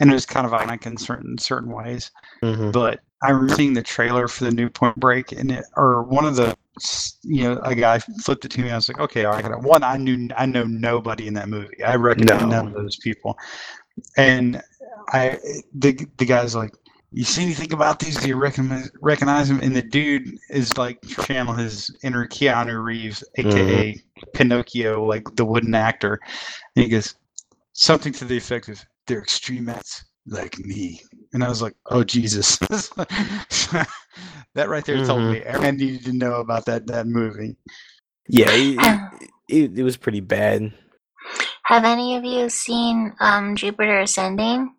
and 0.00 0.10
it 0.10 0.14
was 0.14 0.26
kind 0.26 0.46
of 0.46 0.52
iconic 0.52 0.86
in 0.86 0.96
certain 0.96 1.38
certain 1.38 1.72
ways. 1.72 2.10
hmm 2.42 2.70
But 2.70 3.00
I 3.22 3.30
remember 3.30 3.54
seeing 3.54 3.74
the 3.74 3.82
trailer 3.82 4.28
for 4.28 4.44
the 4.44 4.50
new 4.50 4.68
Point 4.68 4.96
Break, 4.96 5.32
and 5.32 5.50
it 5.52 5.64
or 5.76 6.02
one 6.02 6.24
of 6.26 6.36
the 6.36 6.56
you 7.22 7.44
know 7.44 7.60
a 7.62 7.74
guy 7.74 7.98
flipped 7.98 8.44
it 8.44 8.50
to 8.52 8.60
me. 8.60 8.70
I 8.70 8.76
was 8.76 8.88
like, 8.88 9.00
okay, 9.00 9.24
I 9.24 9.42
got. 9.42 9.62
One, 9.62 9.82
I 9.82 9.96
knew 9.96 10.28
I 10.36 10.46
know 10.46 10.64
nobody 10.64 11.26
in 11.28 11.34
that 11.34 11.48
movie. 11.48 11.82
I 11.84 11.96
recognize 11.96 12.40
No. 12.42 12.48
none 12.48 12.66
of 12.68 12.74
those 12.74 12.96
people, 12.96 13.36
and 14.16 14.62
I 15.08 15.38
the 15.74 16.06
the 16.18 16.26
guy's 16.26 16.54
like. 16.54 16.74
You 17.12 17.24
see 17.24 17.42
anything 17.42 17.72
about 17.72 17.98
these? 17.98 18.16
Do 18.16 18.28
you 18.28 18.36
recognize 18.36 18.90
recognize 19.02 19.50
him? 19.50 19.60
And 19.60 19.76
the 19.76 19.82
dude 19.82 20.38
is 20.48 20.76
like 20.78 21.00
channel 21.02 21.52
his 21.52 21.94
inner 22.02 22.26
Keanu 22.26 22.82
Reeves, 22.82 23.22
aka 23.36 24.02
Pinocchio, 24.32 25.04
like 25.04 25.24
the 25.36 25.44
wooden 25.44 25.74
actor. 25.74 26.18
And 26.74 26.84
he 26.84 26.88
goes 26.90 27.14
something 27.74 28.12
to 28.14 28.24
the 28.24 28.36
effect 28.36 28.68
of 28.68 28.82
"They're 29.06 29.20
extremists 29.20 30.04
like 30.26 30.58
me," 30.58 31.02
and 31.34 31.44
I 31.44 31.48
was 31.48 31.60
like, 31.60 31.74
"Oh 31.90 32.02
Jesus!" 32.02 32.56
that 32.58 33.86
right 34.68 34.84
there 34.84 35.04
told 35.04 35.20
Mhm. 35.20 35.32
me 35.32 35.38
everyone 35.40 35.76
needed 35.76 36.04
to 36.04 36.12
know 36.12 36.36
about 36.36 36.64
that 36.66 36.86
that 36.86 37.06
movie. 37.06 37.56
Yeah, 38.28 38.46
it, 38.50 39.30
it, 39.48 39.78
it 39.78 39.82
was 39.82 39.98
pretty 39.98 40.20
bad. 40.20 40.72
Have 41.64 41.84
any 41.84 42.16
of 42.16 42.24
you 42.24 42.48
seen 42.48 43.12
um, 43.20 43.54
Jupiter 43.54 44.00
Ascending? 44.00 44.74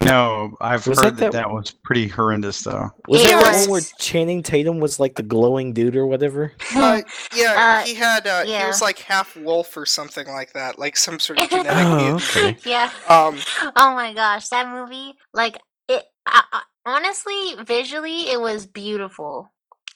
No, 0.00 0.56
I've 0.60 0.86
Was 0.86 1.00
heard 1.00 1.16
that 1.16 1.16
that, 1.16 1.32
that- 1.32 1.32
that 1.32 1.50
was 1.50 1.70
pretty 1.72 2.06
horrendous 2.08 2.62
though. 2.62 2.90
Was 3.08 3.20
It 3.24 3.28
that 3.30 3.40
the 3.54 3.60
one 3.62 3.70
where 3.70 3.80
Channing 3.98 4.42
Tatum 4.42 4.78
was 4.78 5.00
like 5.00 5.16
the 5.16 5.22
glowing 5.24 5.72
dude 5.72 5.96
or 5.96 6.06
whatever? 6.06 6.52
Uh, 6.74 7.02
yeah, 7.34 7.80
Uh, 7.82 7.86
he 7.86 7.94
had 7.94 8.26
uh, 8.26 8.44
he 8.44 8.52
was 8.52 8.80
like 8.80 8.98
half 9.00 9.36
wolf 9.36 9.76
or 9.76 9.84
something 9.86 10.26
like 10.28 10.52
that, 10.52 10.78
like 10.78 10.96
some 10.96 11.18
sort 11.18 11.40
of 11.40 11.48
genetic 11.50 11.72
Oh, 11.74 12.14
okay. 12.16 12.56
yeah. 12.64 12.90
Um, 13.08 13.38
Oh 13.76 13.94
my 13.94 14.14
gosh, 14.14 14.48
that 14.48 14.68
movie, 14.68 15.14
like 15.34 15.58
it. 15.88 16.04
I, 16.26 16.42
I, 16.52 16.62
honestly, 16.86 17.54
visually, 17.64 18.30
it 18.30 18.40
was 18.40 18.66
beautiful. 18.66 19.50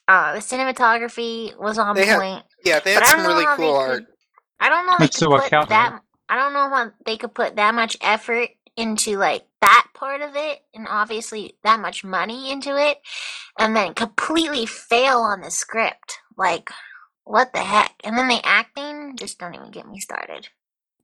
Uh, 0.09 0.35
the 0.35 0.41
cinematography 0.41 1.57
was 1.61 1.79
on 1.79 1.95
They 1.95 2.07
had 2.07 2.19
point. 2.21 2.45
yeah, 2.65 2.81
they 2.81 2.95
had 2.95 3.07
some 3.07 3.21
really 3.21 3.45
how 3.45 3.57
they 3.57 3.63
cool 3.63 3.79
could- 3.79 3.91
art. 3.91 4.05
I 4.61 4.69
don't 4.69 4.87
know. 4.87 4.97
They 4.99 5.05
It's 5.07 5.19
could 5.19 5.29
put 5.31 5.51
that. 5.69 6.01
I 6.29 6.37
don't 6.37 6.53
know 6.53 6.69
how 6.69 6.91
they 7.07 7.17
could 7.17 7.35
put 7.35 7.57
that 7.57 7.75
much 7.75 7.97
effort 8.01 8.49
into 8.77 9.17
like 9.17 9.43
that 9.63 9.87
part 9.95 10.21
of 10.21 10.37
it, 10.37 10.61
and 10.75 10.87
obviously 10.89 11.55
that 11.65 11.81
much 11.81 12.05
money 12.05 12.53
into 12.53 12.77
it, 12.77 12.99
and 13.59 13.75
then 13.75 13.95
completely 13.95 14.67
fail 14.67 15.19
on 15.19 15.41
the 15.41 15.51
script. 15.51 16.19
Like, 16.37 16.71
what 17.25 17.53
the 17.55 17.61
heck? 17.61 17.95
And 18.05 18.19
then 18.19 18.29
the 18.29 18.41
acting, 18.45 19.17
just 19.17 19.39
don't 19.39 19.55
even 19.55 19.71
get 19.71 19.89
me 19.89 20.01
started. 20.01 20.49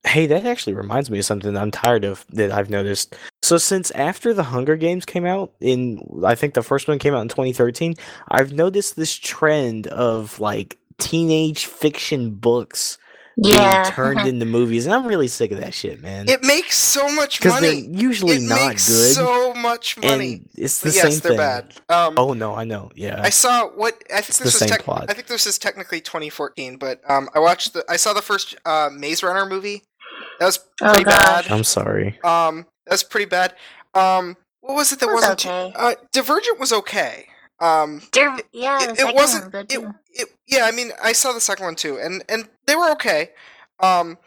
Hey, 0.05 0.27
that 0.27 0.45
actually 0.45 0.75
reminds 0.75 1.11
me 1.11 1.19
of 1.19 1.25
something 1.25 1.57
I'm 1.57 1.71
tired 1.71 2.05
of 2.05 2.25
that 2.31 2.53
I've 2.53 2.71
noticed. 2.71 3.17
So 3.43 3.59
since 3.59 3.91
after 3.93 4.33
the 4.35 4.45
Hunger 4.45 4.77
Games 4.77 5.05
came 5.05 5.27
out 5.27 5.53
in 5.61 6.01
I 6.25 6.35
think 6.35 6.55
the 6.55 6.63
first 6.63 6.87
one 6.89 6.99
came 6.99 7.15
out 7.15 7.23
in 7.23 7.29
2013, 7.29 7.95
I've 8.29 8.53
noticed 8.53 8.97
this 8.97 9.15
trend 9.15 9.87
of 9.89 10.39
like 10.39 10.79
teenage 10.99 11.67
fiction 11.67 12.31
books 12.31 12.99
Yeah. 13.41 13.83
being 13.85 13.95
turned 13.95 14.27
into 14.29 14.45
movies, 14.47 14.85
and 14.87 14.95
I'm 14.95 15.07
really 15.07 15.29
sick 15.29 15.53
of 15.53 15.61
that 15.61 15.73
shit, 15.73 16.03
man. 16.03 16.29
It 16.29 16.43
makes 16.43 16.77
so 16.77 17.09
much 17.15 17.39
Because 17.39 17.61
they're 17.61 17.73
money. 17.75 17.87
usually 17.91 18.37
it 18.37 18.43
not 18.43 18.69
makes 18.69 18.89
good, 18.89 19.15
so 19.15 19.55
much 19.55 19.97
money. 19.99 20.33
and 20.35 20.49
it's 20.57 20.81
the 20.81 20.89
But 20.89 20.95
yes, 20.97 21.03
same 21.03 21.21
they're 21.21 21.31
thing. 21.31 21.37
bad. 21.39 21.75
Um, 21.89 22.15
Oh 22.19 22.33
no, 22.33 22.55
I 22.55 22.65
know. 22.65 22.91
Yeah, 22.95 23.21
I 23.23 23.31
saw 23.31 23.67
what 23.69 23.95
I 24.11 24.17
think 24.17 24.29
It's 24.31 24.39
the 24.39 24.45
this 24.45 24.55
was. 24.55 24.59
same 24.61 24.69
Tec- 24.71 24.83
plot. 24.83 25.07
I 25.09 25.13
think 25.15 25.29
this 25.29 25.47
is 25.47 25.59
technically 25.59 26.01
2014, 26.01 26.77
but 26.79 27.01
um, 27.09 27.29
I 27.35 27.39
watched 27.39 27.75
the. 27.75 27.85
I 27.89 27.97
saw 27.97 28.13
the 28.13 28.23
first 28.23 28.57
uh, 28.67 28.91
Maze 28.93 29.23
Runner 29.23 29.47
movie. 29.47 29.85
That 30.41 30.47
was 30.47 30.59
Oh, 30.83 30.89
pretty 30.89 31.05
gosh. 31.05 31.51
I'm 31.51 31.65
sorry. 31.65 32.19
bad. 32.23 32.49
Um, 32.49 32.67
that's 32.87 33.03
pretty 33.03 33.27
bad. 33.27 33.55
Um, 33.95 34.37
what 34.61 34.75
was 34.75 34.93
it 34.93 35.01
that 35.01 35.09
It 35.09 35.13
was 35.13 35.23
wasn't? 35.23 35.47
okay. 35.47 35.73
uh, 35.77 35.95
Divergent 36.13 36.59
was 36.59 36.73
okay. 36.73 37.27
Um, 37.61 38.03
Dir- 38.13 38.39
yeah, 38.53 38.79
it, 38.83 38.99
it 39.01 39.15
wasn't. 39.15 39.53
one's 39.53 39.73
It, 39.73 39.85
it, 40.13 40.29
yeah, 40.47 40.65
I 40.65 40.71
mean, 40.71 40.93
I 41.03 41.13
saw 41.13 41.33
the 41.33 41.41
second 41.41 41.65
one 41.65 41.75
too, 41.75 41.99
and 41.99 42.23
and 42.29 42.49
they 42.67 42.77
were 42.77 42.91
okay. 42.93 43.31
Um, 43.81 44.19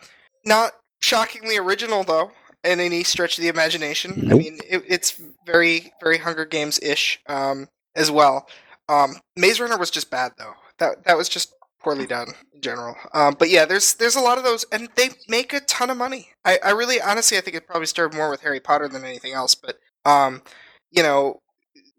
not 0.46 0.74
shockingly 1.02 1.58
original 1.58 2.04
though, 2.04 2.32
in 2.64 2.80
any 2.80 3.04
stretch 3.04 3.38
of 3.38 3.42
the 3.42 3.50
imagination. 3.50 4.32
I 4.32 4.36
mean, 4.36 4.60
it, 4.70 4.84
it's 4.88 5.22
very 5.46 5.94
very 6.02 6.18
Hunger 6.18 6.46
Games 6.46 6.80
ish 6.80 7.20
um, 7.28 7.68
as 7.96 8.12
well. 8.12 8.48
Um, 8.90 9.16
Maze 9.38 9.60
Runner 9.60 9.78
was 9.78 9.92
just 9.92 10.12
bad 10.12 10.34
though. 10.38 10.54
That 10.80 11.06
that 11.06 11.18
was 11.18 11.30
just 11.30 11.54
poorly 11.82 12.06
done 12.06 12.28
in 12.54 12.62
general. 12.62 12.96
Um, 13.14 13.36
but 13.38 13.50
yeah, 13.50 13.66
there's 13.66 13.96
there's 13.96 14.16
a 14.16 14.22
lot 14.22 14.38
of 14.38 14.44
those, 14.44 14.66
and 14.72 14.90
they 14.96 15.10
make 15.28 15.54
a 15.54 15.62
ton 15.62 15.90
of 15.90 15.98
money. 15.98 16.30
I, 16.46 16.60
I 16.64 16.72
really 16.72 17.02
honestly 17.02 17.38
I 17.38 17.42
think 17.42 17.56
it 17.56 17.68
probably 17.68 17.88
started 17.88 18.16
more 18.16 18.30
with 18.30 18.42
Harry 18.42 18.60
Potter 18.60 18.88
than 18.88 19.04
anything 19.04 19.34
else. 19.34 19.56
But 19.56 19.78
um, 20.06 20.42
you 20.92 21.04
know, 21.04 21.40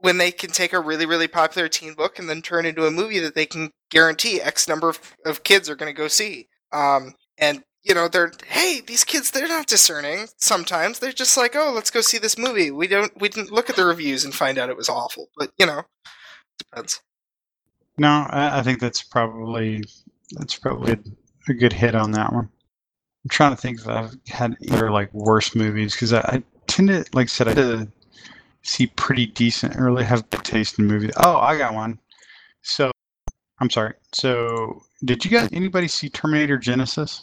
when 0.02 0.18
they 0.18 0.30
can 0.30 0.50
take 0.50 0.72
a 0.72 0.80
really 0.80 1.06
really 1.06 1.28
popular 1.28 1.68
teen 1.68 1.94
book 1.94 2.18
and 2.18 2.28
then 2.28 2.42
turn 2.42 2.66
into 2.66 2.86
a 2.86 2.90
movie 2.90 3.18
that 3.20 3.34
they 3.34 3.46
can 3.46 3.70
guarantee 3.90 4.40
X 4.40 4.68
number 4.68 4.88
of, 4.88 5.00
of 5.24 5.42
kids 5.42 5.68
are 5.70 5.76
going 5.76 5.92
to 5.92 5.98
go 5.98 6.08
see. 6.08 6.48
Um, 6.72 7.14
and 7.38 7.64
you 7.82 7.94
know 7.94 8.06
they're 8.08 8.32
hey 8.46 8.80
these 8.86 9.04
kids 9.04 9.30
they're 9.30 9.48
not 9.48 9.66
discerning 9.66 10.28
sometimes 10.36 11.00
they're 11.00 11.12
just 11.12 11.36
like 11.36 11.56
oh 11.56 11.72
let's 11.74 11.90
go 11.90 12.00
see 12.00 12.18
this 12.18 12.38
movie 12.38 12.70
we 12.70 12.86
don't 12.86 13.20
we 13.20 13.28
didn't 13.28 13.50
look 13.50 13.68
at 13.68 13.76
the 13.76 13.84
reviews 13.84 14.24
and 14.24 14.34
find 14.34 14.58
out 14.58 14.70
it 14.70 14.76
was 14.76 14.88
awful 14.88 15.28
but 15.36 15.50
you 15.58 15.66
know 15.66 15.82
depends 16.58 17.00
No, 17.98 18.26
I, 18.30 18.62
think 18.62 18.80
that's 18.80 19.02
probably 19.02 19.82
that's 20.32 20.56
probably 20.56 20.98
a 21.48 21.54
good 21.54 21.72
hit 21.72 21.94
on 21.94 22.12
that 22.12 22.32
one. 22.32 22.48
I'm 23.24 23.28
trying 23.28 23.52
to 23.54 23.60
think 23.60 23.80
if 23.80 23.88
I've 23.88 24.16
had 24.28 24.56
either 24.62 24.90
like 24.90 25.12
worse 25.12 25.54
movies 25.54 25.92
because 25.94 26.12
I, 26.12 26.20
I 26.20 26.42
tend 26.66 26.88
to, 26.88 27.04
like 27.12 27.24
I 27.24 27.26
said, 27.26 27.48
I 27.48 27.54
tend 27.54 27.86
to 27.86 27.92
see 28.62 28.86
pretty 28.88 29.26
decent, 29.26 29.76
or 29.76 29.84
really 29.84 30.04
have 30.04 30.28
good 30.30 30.44
taste 30.44 30.78
in 30.78 30.86
movies. 30.86 31.12
Oh, 31.18 31.36
I 31.36 31.58
got 31.58 31.74
one. 31.74 31.98
So, 32.62 32.90
I'm 33.60 33.70
sorry. 33.70 33.94
So, 34.12 34.82
did 35.04 35.24
you 35.24 35.30
guys 35.30 35.48
anybody 35.52 35.88
see 35.88 36.08
Terminator 36.08 36.58
Genisys? 36.58 37.22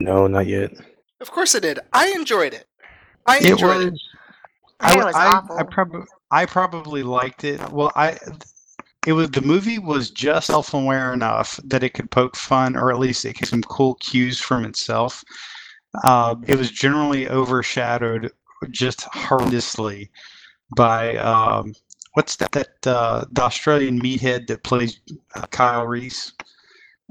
No, 0.00 0.26
not 0.26 0.46
yet. 0.46 0.72
of 1.20 1.30
course 1.30 1.54
i 1.54 1.60
did 1.60 1.78
i 1.92 2.08
enjoyed 2.08 2.52
it 2.52 2.66
i 3.26 3.38
enjoyed 3.38 3.82
it, 3.82 3.92
was. 3.92 4.08
I 4.80 4.94
heard 4.94 5.02
it 5.02 5.04
was 5.06 5.14
I, 5.14 5.26
awful. 5.26 5.56
I 5.58 5.62
probably 5.62 6.02
I 6.32 6.46
probably 6.46 7.02
liked 7.02 7.44
it. 7.44 7.60
Well, 7.70 7.92
I 7.94 8.18
it 9.06 9.12
was 9.12 9.30
the 9.30 9.42
movie 9.42 9.78
was 9.78 10.10
just 10.10 10.48
self-aware 10.48 11.12
enough 11.12 11.60
that 11.64 11.82
it 11.84 11.90
could 11.90 12.10
poke 12.10 12.36
fun, 12.36 12.76
or 12.76 12.90
at 12.90 12.98
least 12.98 13.24
it 13.24 13.34
could 13.34 13.48
some 13.48 13.62
cool 13.62 13.94
cues 13.96 14.40
from 14.40 14.64
itself. 14.64 15.22
Uh, 16.02 16.34
it 16.46 16.56
was 16.56 16.70
generally 16.70 17.28
overshadowed 17.28 18.32
just 18.70 19.00
horrendously 19.10 20.08
by 20.76 21.16
um, 21.16 21.74
what's 22.14 22.36
that 22.36 22.52
that 22.52 22.86
uh, 22.86 23.24
the 23.32 23.42
Australian 23.42 24.00
meathead 24.00 24.46
that 24.48 24.64
plays 24.64 25.00
uh, 25.34 25.46
Kyle 25.48 25.86
Reese. 25.86 26.32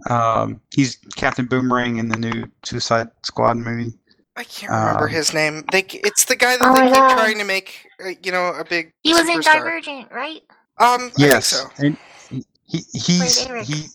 Um, 0.10 0.62
he's 0.76 0.98
Captain 1.16 1.46
Boomerang 1.46 1.98
in 1.98 2.10
the 2.10 2.18
new 2.18 2.46
Suicide 2.64 3.10
Squad 3.24 3.58
movie. 3.58 3.94
i 4.38 4.44
can't 4.44 4.74
remember 4.74 5.08
um, 5.08 5.10
his 5.10 5.34
name 5.34 5.64
they 5.72 5.82
it's 6.04 6.26
the 6.26 6.36
guy 6.36 6.58
that 6.58 6.68
Oh 6.68 6.74
they 6.74 6.82
my 6.82 6.90
keep 6.92 7.08
God. 7.08 7.08
trying 7.08 7.38
to 7.40 7.46
make 7.46 7.88
uh, 8.06 8.12
you 8.24 8.32
know 8.32 8.48
a 8.50 8.66
big 8.66 8.94
He 9.04 9.14
was 9.14 9.30
in. 9.30 9.42
Divergent, 9.42 10.12
right? 10.12 10.42
um 10.80 11.12
Yes, 11.18 11.22
i 11.22 11.28
think 11.28 11.44
so 11.44 11.72
and 11.80 11.98
he, 12.30 12.44
he 12.66 12.82
he's 12.94 13.38
Eric. 13.38 13.68
he 13.68 13.86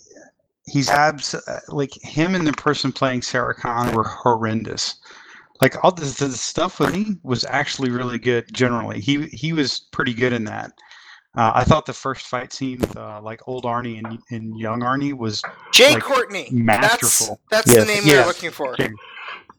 he's 0.67 0.91
abs 0.91 1.35
like 1.69 1.93
him 2.03 2.35
and 2.35 2.47
the 2.47 2.53
person 2.55 2.93
playing 2.93 3.23
Sarah 3.23 3.55
Connor 3.55 3.93
were 3.97 4.05
horrendous. 4.05 4.97
Like 5.61 5.83
all 5.85 5.93
this, 5.93 6.19
the 6.19 6.31
stuff 6.33 6.81
with 6.81 6.93
me 6.95 7.17
was 7.23 7.45
actually 7.49 7.91
really 7.91 8.19
good. 8.19 8.53
Generally, 8.53 9.01
he 9.01 9.27
he 9.27 9.53
was 9.53 9.81
pretty 9.93 10.13
good 10.15 10.33
in 10.33 10.45
that. 10.45 10.73
Uh, 11.37 11.53
I 11.55 11.65
thought 11.65 11.85
the 11.85 11.93
first 11.93 12.27
fight 12.27 12.53
scene 12.53 12.79
with 12.79 12.97
uh, 12.97 13.21
like 13.23 13.47
old 13.47 13.65
Arnie 13.65 13.99
and, 14.03 14.19
and 14.31 14.59
young 14.59 14.81
Arnie 14.81 15.13
was, 15.13 15.43
jay 15.71 15.93
like, 15.95 16.03
courtney 16.03 16.49
masterful. 16.51 17.41
that's, 17.51 17.67
that's 17.67 17.77
Yes. 17.77 17.87
the 17.87 17.93
name 17.95 18.05
they're 18.07 18.27
looking 18.27 18.51
for 18.51 18.75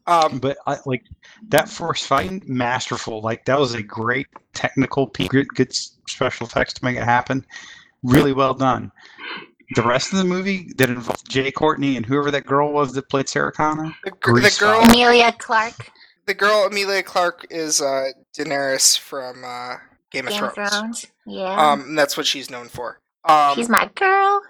um 0.08 0.40
but 0.40 0.58
I, 0.66 0.78
like 0.86 1.04
that 1.50 1.70
first 1.70 2.08
fight, 2.08 2.48
masterful. 2.48 3.22
Like 3.22 3.46
that 3.46 3.60
was 3.60 3.74
a 3.74 3.84
great 3.84 4.28
technical 4.54 5.06
piece, 5.06 5.28
good, 5.28 5.48
good 5.50 5.74
special 5.74 6.48
effects 6.48 6.74
to 6.76 6.84
make 6.86 6.98
it 6.98 7.04
happen. 7.04 7.46
Really 8.04 8.34
well 8.34 8.54
done. 8.54 8.92
The 9.76 9.82
rest 9.82 10.14
of 10.14 10.20
the 10.20 10.24
movie 10.24 10.72
that 10.78 10.90
involved 10.90 11.30
Jai 11.30 11.52
Courtney 11.52 11.98
and 11.98 12.06
whoever 12.06 12.32
that 12.32 12.46
girl 12.46 12.72
was 12.72 12.94
that 12.94 13.10
played 13.10 13.28
Sarah 13.28 13.52
Connor. 13.52 13.94
the, 14.04 14.12
gr- 14.12 14.40
the 14.40 14.56
girl. 14.60 14.82
Emilia 14.90 15.34
Clarke, 15.34 15.92
the 16.26 16.34
girl 16.34 16.66
Emilia 16.66 17.04
Clarke 17.04 17.46
is 17.50 17.82
uh, 17.82 18.12
Daenerys 18.38 18.98
from 18.98 19.44
uh, 19.44 19.76
Game 20.12 20.28
of 20.28 20.34
Game 20.34 20.44
of 20.46 20.54
Thrones. 20.54 20.70
Thrones. 20.72 21.06
Yeah, 21.26 21.72
Um, 21.72 21.82
and 21.82 21.98
that's 22.00 22.16
what 22.16 22.26
she's 22.26 22.50
known 22.50 22.70
for. 22.70 23.00
Um, 23.26 23.56
she's 23.56 23.68
my 23.68 23.90
girl. 23.96 24.42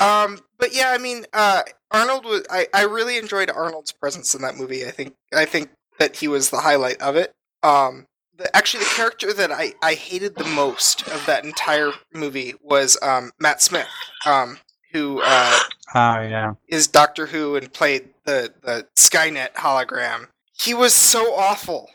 um, 0.00 0.40
but 0.58 0.74
yeah, 0.74 0.90
I 0.92 0.98
mean, 0.98 1.26
uh, 1.34 1.62
Arnold 1.90 2.24
was. 2.24 2.46
I, 2.50 2.66
I 2.72 2.84
really 2.84 3.18
enjoyed 3.18 3.50
Arnold's 3.50 3.92
presence 3.92 4.34
in 4.34 4.40
that 4.42 4.56
movie. 4.56 4.86
I 4.86 4.90
think 4.90 5.14
I 5.34 5.44
think 5.44 5.68
that 5.98 6.16
he 6.16 6.26
was 6.28 6.48
the 6.50 6.60
highlight 6.60 7.00
of 7.02 7.16
it. 7.16 7.34
Um, 7.62 8.06
the, 8.38 8.54
actually 8.56 8.84
the 8.84 8.90
character 8.90 9.32
that 9.32 9.52
I, 9.52 9.74
I 9.82 9.94
hated 9.94 10.36
the 10.36 10.44
most 10.44 11.06
of 11.08 11.26
that 11.26 11.44
entire 11.44 11.92
movie 12.14 12.54
was 12.62 12.96
um, 13.02 13.32
Matt 13.38 13.60
Smith, 13.60 13.88
um, 14.24 14.58
who 14.92 15.20
uh, 15.22 15.58
Oh 15.94 16.20
yeah. 16.20 16.54
is 16.68 16.86
Doctor 16.86 17.26
Who 17.26 17.56
and 17.56 17.72
played 17.72 18.10
the 18.24 18.52
the 18.62 18.86
Skynet 18.96 19.54
hologram. 19.54 20.28
He 20.52 20.74
was 20.74 20.94
so 20.94 21.34
awful. 21.34 21.90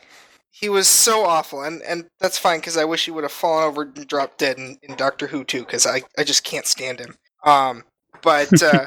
He 0.50 0.68
was 0.68 0.88
so 0.88 1.24
awful, 1.24 1.62
and 1.62 1.82
and 1.82 2.06
that's 2.20 2.38
fine 2.38 2.60
because 2.60 2.76
I 2.76 2.84
wish 2.84 3.04
he 3.04 3.10
would 3.10 3.24
have 3.24 3.32
fallen 3.32 3.64
over 3.64 3.82
and 3.82 4.06
dropped 4.06 4.38
dead 4.38 4.58
in, 4.58 4.78
in 4.82 4.96
Doctor 4.96 5.26
Who 5.28 5.44
too, 5.44 5.60
because 5.60 5.86
I 5.86 6.02
I 6.18 6.24
just 6.24 6.44
can't 6.44 6.66
stand 6.66 7.00
him. 7.00 7.14
Um, 7.44 7.84
but 8.22 8.62
uh, 8.62 8.86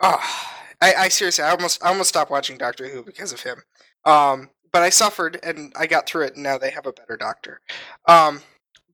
oh, 0.00 0.50
I, 0.80 0.94
I 0.94 1.08
seriously, 1.08 1.44
I 1.44 1.50
almost 1.50 1.84
I 1.84 1.88
almost 1.88 2.08
stopped 2.08 2.30
watching 2.30 2.58
Doctor 2.58 2.88
Who 2.88 3.02
because 3.02 3.32
of 3.32 3.42
him. 3.42 3.62
Um, 4.04 4.50
but 4.72 4.82
I 4.82 4.90
suffered 4.90 5.38
and 5.42 5.72
I 5.76 5.86
got 5.86 6.06
through 6.06 6.26
it, 6.26 6.34
and 6.34 6.42
now 6.42 6.58
they 6.58 6.70
have 6.70 6.86
a 6.86 6.92
better 6.92 7.16
doctor. 7.16 7.60
Um, 8.06 8.42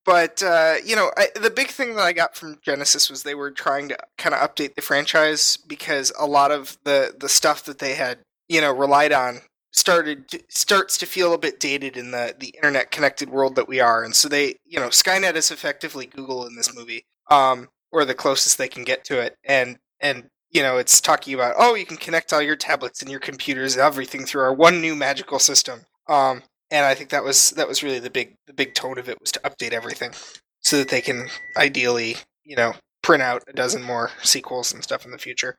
but 0.04 0.42
uh, 0.42 0.76
you 0.84 0.96
know, 0.96 1.10
I, 1.16 1.28
the 1.40 1.50
big 1.50 1.68
thing 1.68 1.94
that 1.96 2.02
I 2.02 2.12
got 2.12 2.34
from 2.34 2.56
Genisys 2.66 3.10
was 3.10 3.22
they 3.22 3.34
were 3.34 3.50
trying 3.50 3.88
to 3.88 3.98
kind 4.16 4.34
of 4.34 4.40
update 4.40 4.74
the 4.74 4.82
franchise 4.82 5.56
because 5.56 6.12
a 6.18 6.26
lot 6.26 6.50
of 6.50 6.78
the 6.84 7.14
the 7.18 7.28
stuff 7.28 7.64
that 7.64 7.78
they 7.78 7.94
had 7.94 8.18
you 8.48 8.60
know 8.60 8.72
relied 8.72 9.12
on 9.12 9.40
started 9.72 10.24
starts 10.48 10.96
to 10.98 11.06
feel 11.06 11.34
a 11.34 11.38
bit 11.38 11.60
dated 11.60 11.96
in 11.96 12.10
the 12.10 12.34
the 12.38 12.48
internet 12.48 12.90
connected 12.90 13.28
world 13.28 13.54
that 13.56 13.68
we 13.68 13.80
are, 13.80 14.02
and 14.02 14.16
so 14.16 14.28
they 14.28 14.56
you 14.64 14.80
know 14.80 14.88
Skynet 14.88 15.34
is 15.34 15.50
effectively 15.50 16.06
Google 16.06 16.46
in 16.46 16.56
this 16.56 16.74
movie, 16.74 17.04
um, 17.30 17.68
or 17.92 18.04
the 18.04 18.14
closest 18.14 18.56
they 18.56 18.68
can 18.68 18.84
get 18.84 19.04
to 19.04 19.20
it, 19.20 19.36
and 19.44 19.78
and 20.00 20.24
you 20.50 20.62
know 20.62 20.78
it's 20.78 21.00
talking 21.00 21.34
about 21.34 21.54
oh 21.58 21.74
you 21.74 21.86
can 21.86 21.96
connect 21.96 22.32
all 22.32 22.42
your 22.42 22.56
tablets 22.56 23.02
and 23.02 23.10
your 23.10 23.20
computers 23.20 23.74
and 23.74 23.82
everything 23.82 24.24
through 24.24 24.42
our 24.42 24.54
one 24.54 24.80
new 24.80 24.94
magical 24.94 25.38
system. 25.38 25.80
Um, 26.08 26.42
and 26.70 26.84
I 26.84 26.94
think 26.94 27.10
that 27.10 27.24
was 27.24 27.50
that 27.50 27.68
was 27.68 27.82
really 27.82 27.98
the 27.98 28.10
big 28.10 28.36
the 28.46 28.52
big 28.52 28.74
tone 28.74 28.98
of 28.98 29.08
it 29.08 29.20
was 29.20 29.32
to 29.32 29.40
update 29.40 29.72
everything 29.72 30.12
so 30.60 30.78
that 30.78 30.88
they 30.88 31.00
can 31.00 31.28
ideally 31.56 32.16
you 32.44 32.56
know 32.56 32.74
print 33.02 33.22
out 33.22 33.42
a 33.48 33.52
dozen 33.52 33.82
more 33.82 34.10
sequels 34.22 34.72
and 34.72 34.82
stuff 34.82 35.04
in 35.04 35.10
the 35.10 35.18
future. 35.18 35.56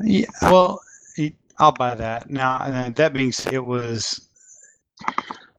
Yeah, 0.00 0.26
well, 0.42 0.80
I'll 1.58 1.72
buy 1.72 1.94
that. 1.94 2.30
Now, 2.30 2.56
uh, 2.56 2.90
that 2.90 3.12
being 3.12 3.32
said, 3.32 3.52
it 3.52 3.64
was, 3.64 4.28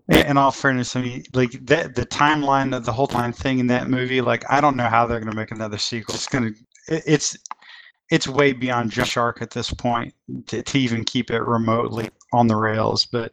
in 0.09 0.37
all 0.37 0.51
fairness, 0.51 0.95
I 0.95 1.01
mean, 1.01 1.23
like 1.33 1.51
that 1.65 1.95
the 1.95 2.05
timeline 2.05 2.75
of 2.75 2.85
the 2.85 2.91
whole 2.91 3.07
time 3.07 3.31
thing 3.31 3.59
in 3.59 3.67
that 3.67 3.89
movie, 3.89 4.21
like 4.21 4.43
I 4.49 4.61
don't 4.61 4.75
know 4.75 4.87
how 4.87 5.05
they're 5.05 5.19
going 5.19 5.31
to 5.31 5.35
make 5.35 5.51
another 5.51 5.77
sequel. 5.77 6.15
It's 6.15 6.27
going 6.27 6.53
to, 6.53 7.01
it's, 7.11 7.37
it's 8.11 8.27
way 8.27 8.53
beyond 8.53 8.91
Jump 8.91 9.07
Shark 9.07 9.41
at 9.41 9.51
this 9.51 9.71
point 9.71 10.13
to, 10.47 10.61
to 10.61 10.79
even 10.79 11.03
keep 11.03 11.31
it 11.31 11.41
remotely 11.41 12.09
on 12.31 12.47
the 12.47 12.55
rails. 12.55 13.05
But 13.05 13.31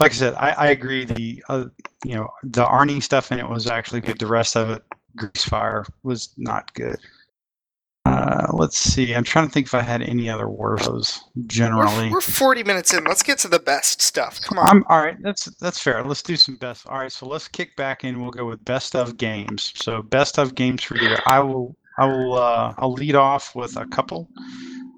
like 0.00 0.12
I 0.12 0.14
said, 0.14 0.34
I, 0.34 0.50
I 0.50 0.66
agree. 0.68 1.04
The, 1.04 1.42
uh, 1.48 1.66
you 2.04 2.14
know, 2.14 2.28
the 2.42 2.64
Arnie 2.64 3.02
stuff 3.02 3.32
in 3.32 3.38
it 3.38 3.48
was 3.48 3.66
actually 3.66 4.00
good. 4.00 4.18
The 4.18 4.26
rest 4.26 4.56
of 4.56 4.70
it, 4.70 4.82
Grease 5.16 5.44
Fire, 5.44 5.84
was 6.02 6.32
not 6.36 6.72
good. 6.74 6.98
Uh, 8.06 8.46
let's 8.52 8.76
see. 8.76 9.14
I'm 9.14 9.24
trying 9.24 9.46
to 9.46 9.52
think 9.52 9.66
if 9.66 9.74
I 9.74 9.80
had 9.80 10.02
any 10.02 10.28
other 10.28 10.44
Warfos 10.44 11.20
generally. 11.46 12.08
We're, 12.08 12.16
we're 12.16 12.20
40 12.20 12.62
minutes 12.62 12.92
in. 12.92 13.04
Let's 13.04 13.22
get 13.22 13.38
to 13.38 13.48
the 13.48 13.58
best 13.58 14.02
stuff. 14.02 14.38
Come 14.42 14.58
on. 14.58 14.68
I'm 14.68 14.84
all 14.88 15.00
right. 15.00 15.16
That's 15.22 15.46
that's 15.56 15.78
fair. 15.78 16.04
Let's 16.04 16.22
do 16.22 16.36
some 16.36 16.56
best. 16.56 16.86
All 16.86 16.98
right, 16.98 17.10
so 17.10 17.26
let's 17.26 17.48
kick 17.48 17.74
back 17.76 18.04
and 18.04 18.20
we'll 18.20 18.30
go 18.30 18.44
with 18.44 18.62
best 18.64 18.94
of 18.94 19.16
games. 19.16 19.72
So 19.76 20.02
best 20.02 20.38
of 20.38 20.54
games 20.54 20.82
for 20.82 20.96
you. 20.98 21.16
I 21.26 21.40
will 21.40 21.76
I 21.98 22.06
will 22.06 22.34
uh, 22.34 22.74
I'll 22.78 22.92
lead 22.92 23.14
off 23.14 23.54
with 23.54 23.76
a 23.76 23.86
couple 23.86 24.28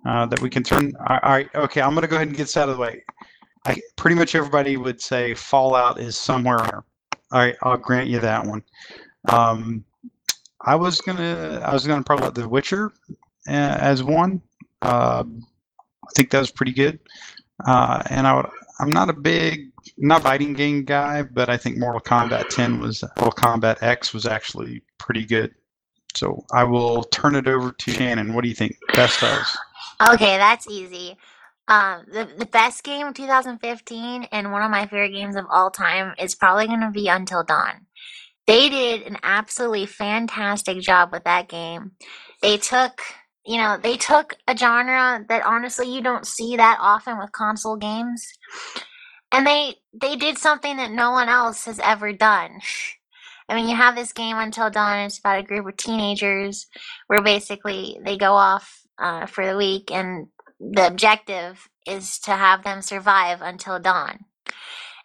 uh, 0.07 0.27
that 0.27 0.41
we 0.41 0.51
can 0.51 0.63
turn. 0.63 0.93
All 1.09 1.19
right, 1.23 1.49
okay. 1.55 1.81
I'm 1.81 1.95
gonna 1.95 2.07
go 2.07 2.17
ahead 2.17 2.29
and 2.29 2.37
get 2.37 2.45
this 2.45 2.57
out 2.57 2.69
of 2.69 2.77
the 2.77 2.81
way. 2.81 3.03
I 3.65 3.77
pretty 3.97 4.17
much 4.17 4.35
everybody 4.35 4.77
would 4.77 5.01
say 5.01 5.35
Fallout 5.35 5.99
is 6.01 6.17
somewhere. 6.17 6.85
All 7.33 7.41
right, 7.41 7.57
I'll 7.63 7.77
grant 7.77 8.09
you 8.09 8.21
that 8.21 8.47
one. 8.47 8.63
Um, 9.29 9.85
I 10.61 10.75
was 10.75 11.01
gonna 11.01 11.61
I 11.65 11.73
was 11.73 11.87
gonna 11.87 12.05
probably 12.05 12.43
The 12.43 12.49
Witcher 12.49 12.93
uh, 13.49 13.77
as 13.81 14.03
one. 14.03 14.41
Uh, 14.83 15.25
I 15.27 16.11
think 16.15 16.31
that 16.31 16.41
was 16.41 16.51
pretty 16.51 16.73
good. 16.73 16.99
Uh, 17.67 18.03
and 18.11 18.27
I 18.27 18.37
would 18.37 18.47
I'm 18.79 18.91
not 18.91 19.09
a 19.09 19.15
big 19.15 19.73
not 19.97 20.23
fighting 20.23 20.53
game 20.53 20.85
guy, 20.85 21.23
but 21.23 21.49
I 21.49 21.57
think 21.57 21.79
Mortal 21.79 22.01
Kombat 22.01 22.49
10 22.49 22.81
was 22.81 23.03
Mortal 23.19 23.33
Kombat 23.33 23.83
X 23.83 24.13
was 24.13 24.27
actually 24.27 24.83
pretty 24.99 25.25
good. 25.25 25.55
So 26.17 26.45
I 26.53 26.65
will 26.65 27.05
turn 27.05 27.35
it 27.35 27.47
over 27.47 27.73
to 27.73 27.91
Shannon. 27.91 28.33
What 28.33 28.43
do 28.43 28.49
you 28.49 28.55
think? 28.55 28.77
Best 28.95 29.23
of. 29.23 29.39
Okay, 30.15 30.39
that's 30.39 30.67
easy. 30.69 31.17
Um, 31.69 32.07
the 32.11 32.29
the 32.39 32.47
best 32.47 32.85
game 32.85 33.09
of 33.09 33.15
2015 33.15 34.29
and 34.31 34.53
one 34.53 34.63
of 34.63 34.71
my 34.71 34.87
favorite 34.87 35.11
games 35.11 35.37
of 35.37 35.47
all 35.51 35.71
time 35.71 36.15
is 36.19 36.35
probably 36.35 36.67
going 36.69 36.81
to 36.81 36.91
be 36.91 37.09
Until 37.09 37.43
Dawn. 37.45 37.87
They 38.47 38.71
did 38.71 39.03
an 39.03 39.19
absolutely 39.23 39.87
fantastic 39.87 40.81
job 40.81 41.11
with 41.13 41.25
that 41.25 41.49
game. 41.49 41.93
They 42.41 42.57
took, 42.59 43.03
you 43.45 43.59
know, 43.59 43.77
they 43.77 43.97
took 43.97 44.35
a 44.47 44.57
genre 44.57 45.25
that 45.29 45.45
honestly 45.45 45.93
you 45.93 46.01
don't 46.01 46.27
see 46.27 46.57
that 46.57 46.79
often 46.81 47.19
with 47.19 47.33
console 47.33 47.77
games, 47.77 48.27
and 49.33 49.47
they 49.47 49.75
they 49.93 50.17
did 50.17 50.39
something 50.39 50.77
that 50.77 50.93
no 50.93 51.11
one 51.11 51.29
else 51.29 51.65
has 51.65 51.81
ever 51.81 52.13
done. 52.13 52.61
I 53.49 53.55
mean, 53.55 53.69
you 53.69 53.77
have 53.77 53.95
this 53.95 54.13
game 54.13 54.37
Until 54.39 54.71
Dawn. 54.71 55.07
It's 55.07 55.19
about 55.19 55.39
a 55.39 55.45
group 55.45 55.67
of 55.67 55.77
teenagers 55.77 56.67
where 57.07 57.23
basically 57.23 57.99
they 58.05 58.17
go 58.17 58.33
off 58.33 58.83
uh, 58.99 59.27
for 59.27 59.47
the 59.47 59.57
week, 59.57 59.93
and 59.93 60.29
the 60.59 60.87
objective 60.87 61.69
is 61.87 62.19
to 62.21 62.33
have 62.33 62.65
them 62.65 62.83
survive 62.83 63.43
until 63.43 63.79
dawn. 63.79 64.25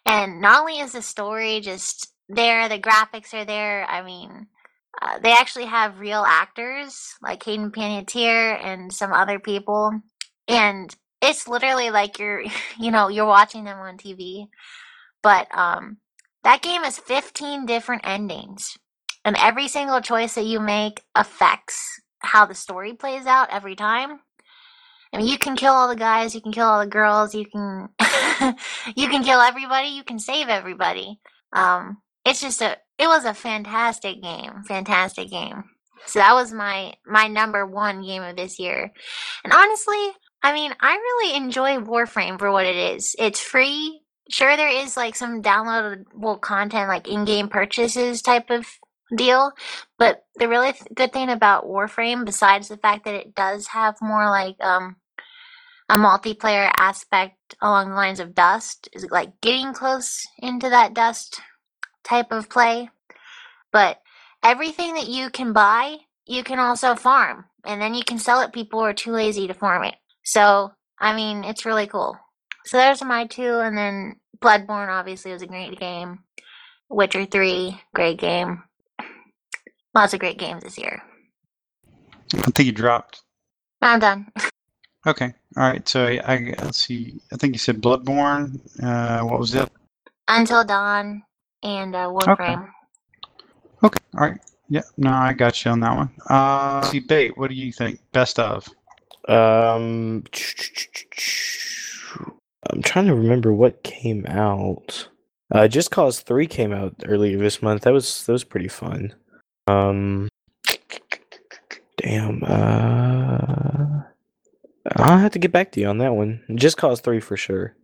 And 0.04 0.40
not 0.40 0.60
only 0.60 0.80
is 0.80 0.92
the 0.92 1.02
story 1.02 1.60
just 1.60 2.12
there, 2.28 2.68
the 2.68 2.78
graphics 2.78 3.32
are 3.34 3.44
there. 3.44 3.86
I 3.88 4.02
mean, 4.02 4.48
uh, 5.00 5.18
they 5.20 5.32
actually 5.32 5.66
have 5.66 6.00
real 6.00 6.24
actors 6.26 7.14
like 7.22 7.42
Hayden 7.44 7.70
Panettiere 7.70 8.58
and 8.62 8.92
some 8.92 9.12
other 9.12 9.38
people, 9.38 9.92
and 10.48 10.94
it's 11.20 11.46
literally 11.46 11.90
like 11.90 12.18
you're, 12.18 12.42
you 12.78 12.90
know, 12.90 13.08
you're 13.08 13.26
watching 13.26 13.64
them 13.64 13.78
on 13.78 13.96
TV. 13.96 14.48
But 15.22 15.46
um, 15.56 15.98
that 16.44 16.62
game 16.62 16.82
has 16.82 16.98
15 16.98 17.66
different 17.66 18.02
endings, 18.04 18.76
and 19.24 19.36
every 19.36 19.68
single 19.68 20.00
choice 20.00 20.34
that 20.34 20.44
you 20.46 20.60
make 20.60 21.02
affects 21.14 22.00
how 22.20 22.46
the 22.46 22.54
story 22.54 22.94
plays 22.94 23.26
out 23.26 23.50
every 23.50 23.76
time. 23.76 24.20
I 25.12 25.18
mean, 25.18 25.26
you 25.26 25.38
can 25.38 25.56
kill 25.56 25.72
all 25.72 25.88
the 25.88 25.96
guys, 25.96 26.34
you 26.34 26.40
can 26.40 26.52
kill 26.52 26.66
all 26.66 26.80
the 26.80 26.86
girls, 26.86 27.34
you 27.34 27.44
can 27.46 27.88
you 28.96 29.08
can 29.08 29.22
kill 29.22 29.40
everybody, 29.40 29.88
you 29.88 30.04
can 30.04 30.18
save 30.18 30.48
everybody. 30.48 31.20
Um, 31.52 31.98
it's 32.24 32.40
just 32.40 32.62
a 32.62 32.78
it 32.98 33.06
was 33.06 33.24
a 33.24 33.34
fantastic 33.34 34.22
game, 34.22 34.62
fantastic 34.66 35.30
game. 35.30 35.64
So 36.06 36.18
that 36.18 36.34
was 36.34 36.52
my 36.52 36.94
my 37.06 37.28
number 37.28 37.66
one 37.66 38.02
game 38.02 38.22
of 38.22 38.36
this 38.36 38.58
year. 38.58 38.90
And 39.44 39.52
honestly, 39.52 40.12
I 40.42 40.52
mean, 40.52 40.74
I 40.80 40.94
really 40.94 41.36
enjoy 41.36 41.76
Warframe 41.76 42.38
for 42.38 42.50
what 42.50 42.66
it 42.66 42.76
is. 42.76 43.14
It's 43.18 43.40
free. 43.40 44.01
Sure, 44.32 44.56
there 44.56 44.68
is 44.70 44.96
like 44.96 45.14
some 45.14 45.42
downloadable 45.42 46.40
content, 46.40 46.88
like 46.88 47.06
in-game 47.06 47.48
purchases 47.48 48.22
type 48.22 48.48
of 48.48 48.66
deal. 49.14 49.52
But 49.98 50.24
the 50.36 50.48
really 50.48 50.72
th- 50.72 50.88
good 50.94 51.12
thing 51.12 51.28
about 51.28 51.66
Warframe, 51.66 52.24
besides 52.24 52.68
the 52.68 52.78
fact 52.78 53.04
that 53.04 53.14
it 53.14 53.34
does 53.34 53.66
have 53.68 53.96
more 54.00 54.30
like 54.30 54.56
um 54.60 54.96
a 55.90 55.96
multiplayer 55.96 56.70
aspect 56.78 57.54
along 57.60 57.90
the 57.90 57.94
lines 57.96 58.20
of 58.20 58.34
Dust, 58.34 58.88
is 58.94 59.06
like 59.10 59.38
getting 59.42 59.74
close 59.74 60.26
into 60.38 60.70
that 60.70 60.94
Dust 60.94 61.38
type 62.02 62.32
of 62.32 62.48
play. 62.48 62.88
But 63.70 64.00
everything 64.42 64.94
that 64.94 65.08
you 65.08 65.28
can 65.28 65.52
buy, 65.52 65.98
you 66.26 66.42
can 66.42 66.58
also 66.58 66.94
farm, 66.94 67.46
and 67.66 67.82
then 67.82 67.94
you 67.94 68.04
can 68.04 68.18
sell 68.18 68.40
it 68.40 68.54
people 68.54 68.80
who 68.80 68.86
are 68.86 68.94
too 68.94 69.12
lazy 69.12 69.46
to 69.46 69.54
farm 69.54 69.84
it. 69.84 69.96
So, 70.24 70.72
I 70.98 71.14
mean, 71.14 71.44
it's 71.44 71.66
really 71.66 71.86
cool. 71.86 72.16
So 72.64 72.76
there's 72.76 73.02
my 73.02 73.26
two, 73.26 73.58
and 73.58 73.76
then 73.76 74.16
Bloodborne 74.40 74.88
obviously 74.88 75.32
was 75.32 75.42
a 75.42 75.46
great 75.46 75.78
game. 75.78 76.20
Witcher 76.88 77.24
3, 77.24 77.80
great 77.94 78.18
game. 78.18 78.62
Lots 79.94 80.14
of 80.14 80.20
great 80.20 80.38
games 80.38 80.62
this 80.62 80.78
year. 80.78 81.02
I 82.34 82.50
think 82.50 82.66
you 82.66 82.72
dropped. 82.72 83.22
I'm 83.82 83.98
done. 83.98 84.32
Okay. 85.06 85.34
All 85.56 85.62
right. 85.64 85.86
So 85.88 86.06
I, 86.06 86.20
I 86.24 86.54
let's 86.62 86.84
see. 86.84 87.20
I 87.32 87.36
think 87.36 87.54
you 87.54 87.58
said 87.58 87.82
Bloodborne. 87.82 88.60
Uh, 88.82 89.24
what 89.24 89.40
was 89.40 89.54
it? 89.54 89.68
Until 90.28 90.64
Dawn 90.64 91.22
and 91.62 91.94
uh, 91.94 92.06
Warframe. 92.06 92.68
Okay. 93.82 94.00
All 94.14 94.20
right. 94.20 94.38
Yeah. 94.68 94.82
No, 94.96 95.10
I 95.10 95.32
got 95.32 95.64
you 95.64 95.72
on 95.72 95.80
that 95.80 95.96
one. 95.96 96.10
Uh, 96.30 96.80
let's 96.80 96.90
see, 96.90 97.00
bait. 97.00 97.36
What 97.36 97.50
do 97.50 97.56
you 97.56 97.72
think? 97.72 98.00
Best 98.12 98.38
of. 98.38 98.68
Um, 99.28 100.24
I'm 102.70 102.82
trying 102.82 103.06
to 103.06 103.14
remember 103.14 103.52
what 103.52 103.82
came 103.82 104.24
out. 104.26 105.08
Uh, 105.50 105.68
Just 105.68 105.90
Cause 105.90 106.20
Three 106.20 106.46
came 106.46 106.72
out 106.72 106.94
earlier 107.04 107.38
this 107.38 107.60
month. 107.62 107.82
That 107.82 107.92
was 107.92 108.24
that 108.26 108.32
was 108.32 108.44
pretty 108.44 108.68
fun. 108.68 109.14
Um, 109.66 110.28
damn. 111.96 112.42
Uh, 112.44 114.02
I'll 114.96 115.18
have 115.18 115.32
to 115.32 115.38
get 115.38 115.52
back 115.52 115.72
to 115.72 115.80
you 115.80 115.86
on 115.88 115.98
that 115.98 116.14
one. 116.14 116.42
Just 116.54 116.76
Cause 116.76 117.00
Three 117.00 117.20
for 117.20 117.36
sure. 117.36 117.74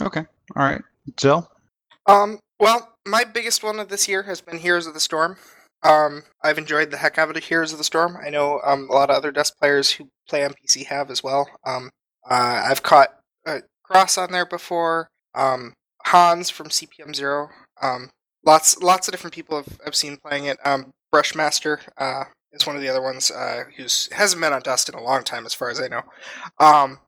Okay. 0.00 0.24
All 0.56 0.62
right. 0.64 0.82
Jill. 1.16 1.50
Um, 2.06 2.38
Well, 2.58 2.92
my 3.06 3.24
biggest 3.24 3.62
one 3.62 3.78
of 3.78 3.88
this 3.88 4.08
year 4.08 4.22
has 4.24 4.40
been 4.40 4.58
Heroes 4.58 4.86
of 4.86 4.94
the 4.94 5.00
Storm. 5.00 5.36
Um, 5.82 6.22
I've 6.42 6.58
enjoyed 6.58 6.90
the 6.90 6.96
heck 6.96 7.18
out 7.18 7.36
of 7.36 7.44
Heroes 7.44 7.72
of 7.72 7.78
the 7.78 7.84
Storm. 7.84 8.16
I 8.24 8.30
know 8.30 8.60
um, 8.64 8.88
a 8.90 8.94
lot 8.94 9.10
of 9.10 9.16
other 9.16 9.30
Dust 9.30 9.56
players 9.58 9.90
who 9.92 10.08
play 10.28 10.44
on 10.44 10.54
PC 10.54 10.86
have 10.86 11.10
as 11.10 11.22
well. 11.22 11.48
Um, 11.64 11.90
uh, 12.28 12.62
I've 12.68 12.82
caught 12.82 13.10
Cross 13.88 14.18
on 14.18 14.32
there 14.32 14.46
before. 14.46 15.08
Um, 15.34 15.74
Hans 16.06 16.50
from 16.50 16.68
CPM 16.68 17.14
Zero. 17.14 17.48
Um, 17.82 18.10
lots, 18.44 18.78
lots 18.78 19.08
of 19.08 19.12
different 19.12 19.34
people 19.34 19.56
have, 19.56 19.78
have 19.84 19.94
seen 19.94 20.16
playing 20.16 20.46
it. 20.46 20.58
Um, 20.64 20.92
Brushmaster 21.14 21.80
uh, 21.98 22.24
is 22.52 22.66
one 22.66 22.76
of 22.76 22.82
the 22.82 22.88
other 22.88 23.02
ones 23.02 23.30
uh, 23.30 23.64
who's 23.76 24.08
hasn't 24.12 24.40
been 24.40 24.52
on 24.52 24.62
Dust 24.62 24.88
in 24.88 24.94
a 24.94 25.02
long 25.02 25.22
time, 25.24 25.46
as 25.46 25.54
far 25.54 25.70
as 25.70 25.80
I 25.80 25.88
know. 25.88 26.02
Um, 26.58 26.98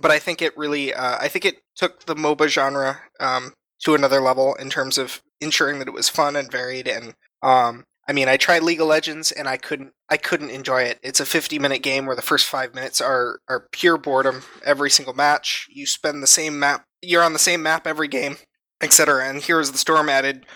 but 0.00 0.10
I 0.10 0.18
think 0.18 0.40
it 0.40 0.56
really, 0.56 0.94
uh, 0.94 1.18
I 1.20 1.28
think 1.28 1.44
it 1.44 1.56
took 1.76 2.06
the 2.06 2.14
MOBA 2.14 2.48
genre 2.48 3.00
um, 3.20 3.52
to 3.84 3.94
another 3.94 4.20
level 4.20 4.54
in 4.54 4.70
terms 4.70 4.98
of 4.98 5.22
ensuring 5.40 5.78
that 5.78 5.88
it 5.88 5.94
was 5.94 6.08
fun 6.08 6.36
and 6.36 6.50
varied. 6.50 6.88
And 6.88 7.14
um, 7.42 7.84
I 8.08 8.12
mean, 8.12 8.28
I 8.28 8.36
tried 8.36 8.62
League 8.62 8.80
of 8.80 8.88
Legends 8.88 9.30
and 9.30 9.48
I 9.48 9.56
couldn't, 9.56 9.92
I 10.08 10.16
couldn't 10.16 10.50
enjoy 10.50 10.82
it. 10.82 10.98
It's 11.02 11.20
a 11.20 11.26
50 11.26 11.58
minute 11.58 11.82
game 11.82 12.06
where 12.06 12.16
the 12.16 12.22
first 12.22 12.46
five 12.46 12.74
minutes 12.74 13.00
are 13.00 13.40
are 13.48 13.68
pure 13.70 13.96
boredom. 13.96 14.42
Every 14.64 14.90
single 14.90 15.14
match, 15.14 15.68
you 15.70 15.86
spend 15.86 16.22
the 16.22 16.26
same 16.26 16.58
map, 16.58 16.84
you're 17.00 17.22
on 17.22 17.32
the 17.32 17.38
same 17.38 17.62
map 17.62 17.86
every 17.86 18.08
game, 18.08 18.38
etc. 18.80 19.28
And 19.28 19.40
Heroes 19.40 19.68
of 19.68 19.74
the 19.74 19.78
Storm 19.78 20.08
added 20.08 20.46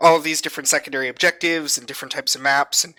all 0.00 0.16
of 0.16 0.24
these 0.24 0.40
different 0.40 0.68
secondary 0.68 1.08
objectives 1.08 1.78
and 1.78 1.86
different 1.86 2.12
types 2.12 2.34
of 2.34 2.40
maps 2.40 2.84
and 2.84 2.94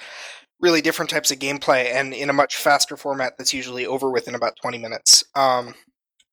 really 0.60 0.82
different 0.82 1.10
types 1.10 1.32
of 1.32 1.40
gameplay 1.40 1.86
and 1.94 2.14
in 2.14 2.30
a 2.30 2.34
much 2.34 2.58
faster 2.58 2.98
format 2.98 3.38
that's 3.38 3.54
usually 3.54 3.86
over 3.86 4.10
within 4.12 4.36
about 4.36 4.58
20 4.62 4.78
minutes. 4.78 5.24
Um, 5.36 5.76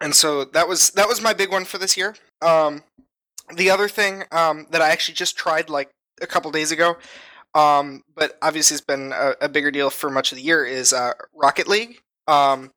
and 0.00 0.14
so 0.14 0.44
that 0.44 0.68
was 0.68 0.90
that 0.90 1.08
was 1.08 1.22
my 1.22 1.32
big 1.32 1.50
one 1.50 1.64
for 1.64 1.78
this 1.78 1.96
year. 1.96 2.14
Um, 2.42 2.82
the 3.54 3.70
other 3.70 3.88
thing 3.88 4.24
um, 4.32 4.66
that 4.70 4.82
I 4.82 4.90
actually 4.90 5.14
just 5.14 5.36
tried 5.36 5.70
like 5.70 5.90
a 6.20 6.26
couple 6.26 6.50
days 6.50 6.72
ago, 6.72 6.96
um, 7.56 8.02
but 8.14 8.36
obviously 8.42 8.74
it's 8.74 8.84
been 8.84 9.12
a, 9.12 9.34
a, 9.40 9.48
bigger 9.48 9.70
deal 9.70 9.88
for 9.88 10.10
much 10.10 10.30
of 10.30 10.36
the 10.36 10.44
year, 10.44 10.66
is 10.66 10.92
uh, 10.92 11.12
Rocket 11.34 11.66
League. 11.66 12.02
Um, 12.28 12.70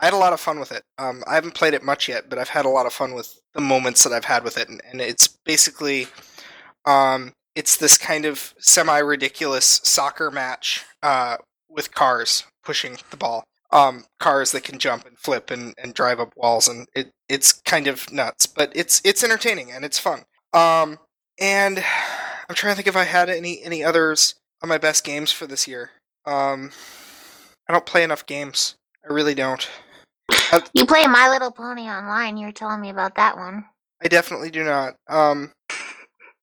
I 0.00 0.06
had 0.06 0.12
a 0.12 0.18
lot 0.18 0.32
of 0.32 0.40
fun 0.40 0.58
with 0.58 0.72
it. 0.72 0.82
Um, 0.98 1.22
I 1.28 1.36
haven't 1.36 1.54
played 1.54 1.72
it 1.72 1.84
much 1.84 2.08
yet, 2.08 2.28
but 2.28 2.36
I've 2.36 2.48
had 2.48 2.64
a 2.64 2.68
lot 2.68 2.84
of 2.84 2.92
fun 2.92 3.14
with 3.14 3.32
the 3.54 3.60
moments 3.60 4.02
that 4.02 4.12
I've 4.12 4.24
had 4.24 4.42
with 4.42 4.58
it, 4.58 4.68
and, 4.68 4.80
and 4.90 5.00
it's 5.00 5.28
basically 5.28 6.08
um, 6.84 7.32
it's 7.54 7.76
this 7.76 7.96
kind 7.96 8.24
of 8.24 8.54
semi 8.58 8.98
ridiculous 8.98 9.80
soccer 9.84 10.32
match 10.32 10.84
uh, 11.04 11.36
with 11.68 11.94
cars 11.94 12.42
pushing 12.64 12.96
the 13.10 13.16
ball. 13.16 13.44
Um, 13.70 14.04
cars 14.18 14.50
that 14.50 14.64
can 14.64 14.78
jump 14.80 15.06
and 15.06 15.16
flip 15.16 15.50
and, 15.52 15.74
and 15.78 15.94
drive 15.94 16.18
up 16.18 16.32
walls, 16.36 16.66
and 16.66 16.88
it 16.96 17.12
it's 17.28 17.52
kind 17.52 17.86
of 17.86 18.12
nuts, 18.12 18.46
but 18.46 18.72
it's 18.74 19.00
it's 19.04 19.22
entertaining 19.22 19.70
and 19.70 19.84
it's 19.84 19.98
fun. 20.00 20.24
Um, 20.52 20.98
and 21.40 21.84
I'm 22.54 22.56
trying 22.56 22.74
to 22.74 22.76
think 22.76 22.86
if 22.86 22.94
I 22.94 23.02
had 23.02 23.28
any 23.28 23.60
any 23.64 23.82
others 23.82 24.36
on 24.62 24.68
my 24.68 24.78
best 24.78 25.02
games 25.02 25.32
for 25.32 25.44
this 25.44 25.66
year. 25.66 25.90
Um, 26.24 26.70
I 27.68 27.72
don't 27.72 27.84
play 27.84 28.04
enough 28.04 28.26
games. 28.26 28.76
I 29.02 29.12
really 29.12 29.34
don't. 29.34 29.68
I, 30.30 30.62
you 30.72 30.86
play 30.86 31.04
My 31.08 31.28
Little 31.28 31.50
Pony 31.50 31.88
online. 31.88 32.36
You 32.36 32.46
were 32.46 32.52
telling 32.52 32.80
me 32.80 32.90
about 32.90 33.16
that 33.16 33.36
one. 33.36 33.64
I 34.00 34.06
definitely 34.06 34.52
do 34.52 34.62
not. 34.62 34.94
Um, 35.08 35.50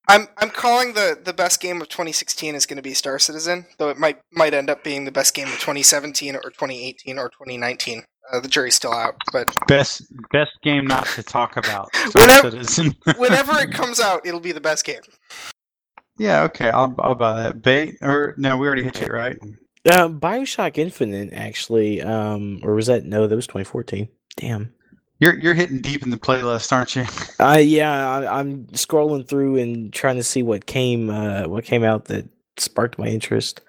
I'm 0.10 0.28
I'm 0.38 0.50
calling 0.50 0.96
the, 0.96 1.18
the 1.24 1.32
best 1.32 1.62
game 1.62 1.82
of 1.82 1.88
2016 1.88 2.56
is 2.56 2.66
going 2.66 2.76
to 2.76 2.84
be 2.84 2.94
Star 2.94 3.18
Citizen, 3.18 3.68
though 3.78 3.88
it 3.88 3.98
might 3.98 4.20
might 4.34 4.54
end 4.54 4.70
up 4.70 4.84
being 4.84 5.06
the 5.06 5.14
best 5.14 5.34
game 5.34 5.48
of 5.48 5.54
2017 5.54 6.36
or 6.36 6.42
2018 6.42 7.20
or 7.20 7.30
2019. 7.30 8.04
Uh, 8.34 8.40
the 8.42 8.50
jury's 8.50 8.76
still 8.76 8.94
out, 8.94 9.16
but 9.32 9.48
best 9.70 10.02
best 10.34 10.52
game 10.62 10.88
not 10.88 11.06
to 11.06 11.24
talk 11.24 11.56
about. 11.56 11.88
whenever, 12.16 12.50
whenever 13.18 13.58
it 13.60 13.72
comes 13.72 14.02
out, 14.02 14.26
it'll 14.26 14.42
be 14.42 14.52
the 14.52 14.60
best 14.60 14.84
game. 14.84 15.00
Yeah, 16.22 16.44
okay, 16.44 16.70
I'll 16.70 16.94
I'll 17.00 17.16
buy 17.16 17.42
that. 17.42 17.64
Bait 17.64 17.98
or 18.04 18.36
no, 18.38 18.56
we 18.56 18.68
already 18.68 18.84
hit 18.84 19.02
it, 19.02 19.12
right? 19.12 19.40
Uh, 19.90 20.08
Bioshock 20.08 20.78
Infinite, 20.78 21.34
actually, 21.34 22.00
um, 22.00 22.60
or 22.62 22.76
was 22.76 22.86
that 22.86 23.06
no? 23.06 23.26
That 23.26 23.36
was 23.36 23.48
2014. 23.48 24.08
Damn. 24.36 24.72
You're 25.18 25.40
you're 25.40 25.56
hitting 25.56 25.82
deep 25.82 26.04
in 26.04 26.12
the 26.12 26.18
playlist, 26.18 26.72
aren't 26.72 26.96
you? 26.96 27.06
Uh, 27.40 27.58
yeah, 27.58 28.08
I, 28.08 28.40
am 28.40 28.68
scrolling 28.68 29.28
through 29.28 29.58
and 29.58 29.92
trying 29.92 30.18
to 30.18 30.24
see 30.24 30.44
what 30.44 30.68
came 30.68 31.10
uh, 31.10 31.48
what 31.48 31.64
came 31.64 31.84
out 31.84 32.06
that 32.06 32.30
sparked 32.58 33.00
my 33.00 33.08
interest. 33.08 33.62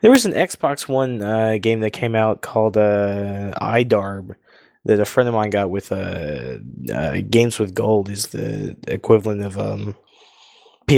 There 0.00 0.10
was 0.10 0.24
an 0.24 0.32
Xbox 0.32 0.88
One 0.88 1.20
uh, 1.20 1.58
game 1.60 1.80
that 1.80 1.90
came 1.90 2.14
out 2.14 2.40
called 2.40 2.78
uh, 2.78 3.52
iDarb 3.60 4.34
that 4.86 4.98
a 4.98 5.04
friend 5.04 5.28
of 5.28 5.34
mine 5.34 5.50
got 5.50 5.68
with 5.68 5.92
uh, 5.92 6.56
uh, 6.90 7.16
Games 7.28 7.58
with 7.58 7.74
Gold 7.74 8.08
is 8.08 8.28
the 8.28 8.78
equivalent 8.88 9.42
of 9.42 9.58
um, 9.58 9.94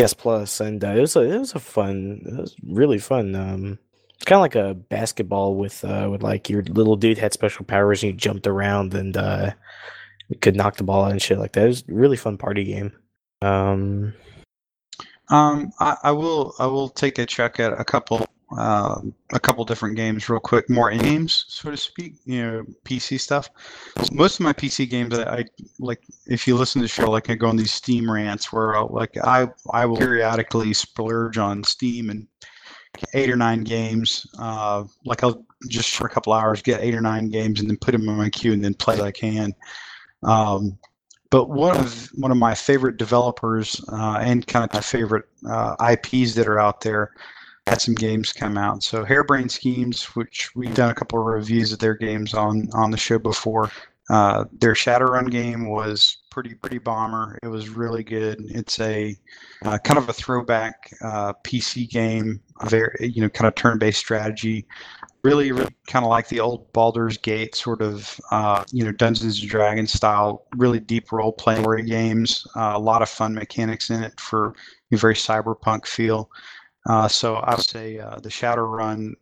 PS 0.00 0.14
Plus, 0.14 0.60
and 0.60 0.84
uh, 0.84 0.88
it 0.88 1.00
was 1.00 1.16
a 1.16 1.20
it 1.20 1.38
was 1.38 1.54
a 1.54 1.60
fun, 1.60 2.22
it 2.24 2.40
was 2.40 2.56
really 2.66 2.98
fun. 2.98 3.34
Um, 3.34 3.78
it's 4.14 4.24
kind 4.24 4.38
of 4.38 4.42
like 4.42 4.54
a 4.54 4.74
basketball 4.74 5.56
with 5.56 5.84
uh, 5.84 6.08
with 6.10 6.22
like 6.22 6.48
your 6.48 6.62
little 6.62 6.96
dude 6.96 7.18
had 7.18 7.32
special 7.32 7.64
powers 7.64 8.02
and 8.02 8.12
you 8.12 8.18
jumped 8.18 8.46
around 8.46 8.94
and 8.94 9.16
uh, 9.16 9.52
could 10.40 10.56
knock 10.56 10.76
the 10.76 10.84
ball 10.84 11.04
out 11.04 11.12
and 11.12 11.22
shit 11.22 11.38
like 11.38 11.52
that. 11.52 11.64
It 11.64 11.68
was 11.68 11.84
really 11.88 12.16
fun 12.16 12.38
party 12.38 12.64
game. 12.64 12.92
Um, 13.42 14.14
um, 15.28 15.72
I, 15.80 15.96
I 16.04 16.10
will 16.12 16.54
I 16.58 16.66
will 16.66 16.88
take 16.88 17.18
a 17.18 17.26
check 17.26 17.60
at 17.60 17.78
a 17.78 17.84
couple 17.84 18.26
uh, 18.56 19.00
a 19.32 19.40
couple 19.40 19.64
different 19.64 19.96
games 19.96 20.28
real 20.28 20.40
quick, 20.40 20.68
more 20.68 20.90
games, 20.90 21.44
so 21.48 21.70
to 21.70 21.76
speak. 21.76 22.14
You 22.24 22.42
know, 22.42 22.64
PC 22.84 23.18
stuff. 23.20 23.48
Most 24.12 24.38
of 24.38 24.44
my 24.44 24.52
PC 24.52 24.88
games, 24.88 25.18
I, 25.18 25.38
I 25.38 25.44
like. 25.78 26.02
If 26.26 26.46
you 26.46 26.56
listen 26.56 26.80
to 26.80 26.84
the 26.84 26.88
show, 26.88 27.10
like 27.10 27.30
I 27.30 27.34
go 27.34 27.48
on 27.48 27.56
these 27.56 27.72
Steam 27.72 28.10
rants 28.10 28.52
where 28.52 28.76
I'll, 28.76 28.88
like 28.88 29.16
I 29.22 29.48
I 29.72 29.86
will 29.86 29.96
periodically 29.96 30.72
splurge 30.74 31.38
on 31.38 31.64
Steam 31.64 32.10
and 32.10 32.26
eight 33.14 33.30
or 33.30 33.36
nine 33.36 33.64
games. 33.64 34.26
Uh, 34.38 34.84
like 35.04 35.22
I'll 35.24 35.44
just 35.68 35.94
for 35.96 36.06
a 36.06 36.10
couple 36.10 36.32
hours 36.32 36.62
get 36.62 36.80
eight 36.82 36.94
or 36.94 37.00
nine 37.00 37.28
games 37.28 37.60
and 37.60 37.68
then 37.68 37.76
put 37.78 37.92
them 37.92 38.08
in 38.08 38.16
my 38.16 38.30
queue 38.30 38.52
and 38.52 38.64
then 38.64 38.74
play 38.74 38.96
what 38.96 39.06
I 39.06 39.12
can. 39.12 39.54
Um, 40.22 40.78
but 41.30 41.48
one 41.48 41.76
of 41.76 42.08
one 42.14 42.30
of 42.30 42.36
my 42.36 42.54
favorite 42.54 42.96
developers 42.96 43.84
uh, 43.88 44.18
and 44.20 44.46
kind 44.46 44.64
of 44.64 44.72
my 44.72 44.80
favorite 44.80 45.24
uh, 45.48 45.74
IPs 45.92 46.34
that 46.34 46.46
are 46.46 46.60
out 46.60 46.80
there 46.80 47.12
had 47.66 47.80
some 47.80 47.94
games 47.94 48.32
come 48.32 48.58
out. 48.58 48.82
So 48.82 49.04
Harebrained 49.04 49.50
Schemes, 49.50 50.04
which 50.16 50.54
we've 50.54 50.74
done 50.74 50.90
a 50.90 50.94
couple 50.94 51.18
of 51.18 51.26
reviews 51.26 51.72
of 51.72 51.78
their 51.78 51.94
games 51.94 52.34
on 52.34 52.68
on 52.74 52.90
the 52.90 52.96
show 52.96 53.18
before. 53.18 53.70
Uh, 54.10 54.44
their 54.52 54.74
Shadowrun 54.74 55.30
game 55.30 55.70
was 55.70 56.18
pretty 56.30 56.54
pretty 56.54 56.78
bomber. 56.78 57.38
It 57.42 57.48
was 57.48 57.70
really 57.70 58.04
good. 58.04 58.36
It's 58.50 58.78
a 58.80 59.16
uh, 59.64 59.78
kind 59.78 59.96
of 59.96 60.08
a 60.10 60.12
throwback 60.12 60.92
uh, 61.00 61.32
PC 61.42 61.88
game, 61.88 62.40
very 62.64 62.94
you 63.00 63.22
know 63.22 63.30
kind 63.30 63.48
of 63.48 63.54
turn-based 63.54 63.98
strategy. 63.98 64.66
Really, 65.22 65.52
really 65.52 65.74
kind 65.86 66.04
of 66.04 66.10
like 66.10 66.28
the 66.28 66.40
old 66.40 66.70
Baldur's 66.74 67.16
Gate 67.16 67.54
sort 67.54 67.80
of 67.80 68.20
uh, 68.30 68.62
you 68.72 68.84
know 68.84 68.92
Dungeons 68.92 69.40
and 69.40 69.48
Dragons 69.48 69.90
style, 69.90 70.46
really 70.54 70.80
deep 70.80 71.10
role-playing 71.10 71.86
games. 71.86 72.46
Uh, 72.54 72.72
a 72.74 72.78
lot 72.78 73.00
of 73.00 73.08
fun 73.08 73.34
mechanics 73.34 73.88
in 73.88 74.02
it 74.02 74.20
for 74.20 74.52
a 74.92 74.96
very 74.96 75.14
cyberpunk 75.14 75.86
feel. 75.86 76.30
Uh, 76.86 77.08
so 77.08 77.36
I 77.36 77.54
would 77.54 77.64
say 77.64 77.96
the 77.96 78.28
Shadowrun, 78.28 79.14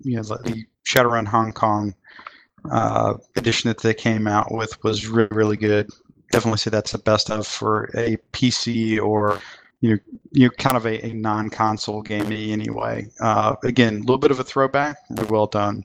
you 0.00 0.16
know, 0.16 0.22
the 0.22 0.64
Shadowrun 0.84 1.26
Hong 1.26 1.52
Kong 1.52 1.94
uh, 2.70 3.14
edition 3.36 3.68
that 3.68 3.80
they 3.80 3.94
came 3.94 4.26
out 4.26 4.52
with 4.52 4.82
was 4.84 5.06
really, 5.06 5.28
really 5.30 5.56
good. 5.56 5.88
Definitely 6.30 6.58
say 6.58 6.70
that's 6.70 6.92
the 6.92 6.98
best 6.98 7.30
of 7.30 7.46
for 7.46 7.84
a 7.94 8.16
PC 8.32 9.00
or 9.02 9.40
you 9.80 9.90
know, 9.90 9.98
you 10.30 10.50
kind 10.50 10.76
of 10.76 10.86
a, 10.86 11.04
a 11.04 11.12
non-console 11.12 12.02
game 12.02 12.30
anyway. 12.30 13.06
Uh, 13.20 13.56
again, 13.64 13.96
a 13.96 14.00
little 14.00 14.18
bit 14.18 14.30
of 14.30 14.38
a 14.38 14.44
throwback, 14.44 14.96
well 15.28 15.46
done, 15.46 15.84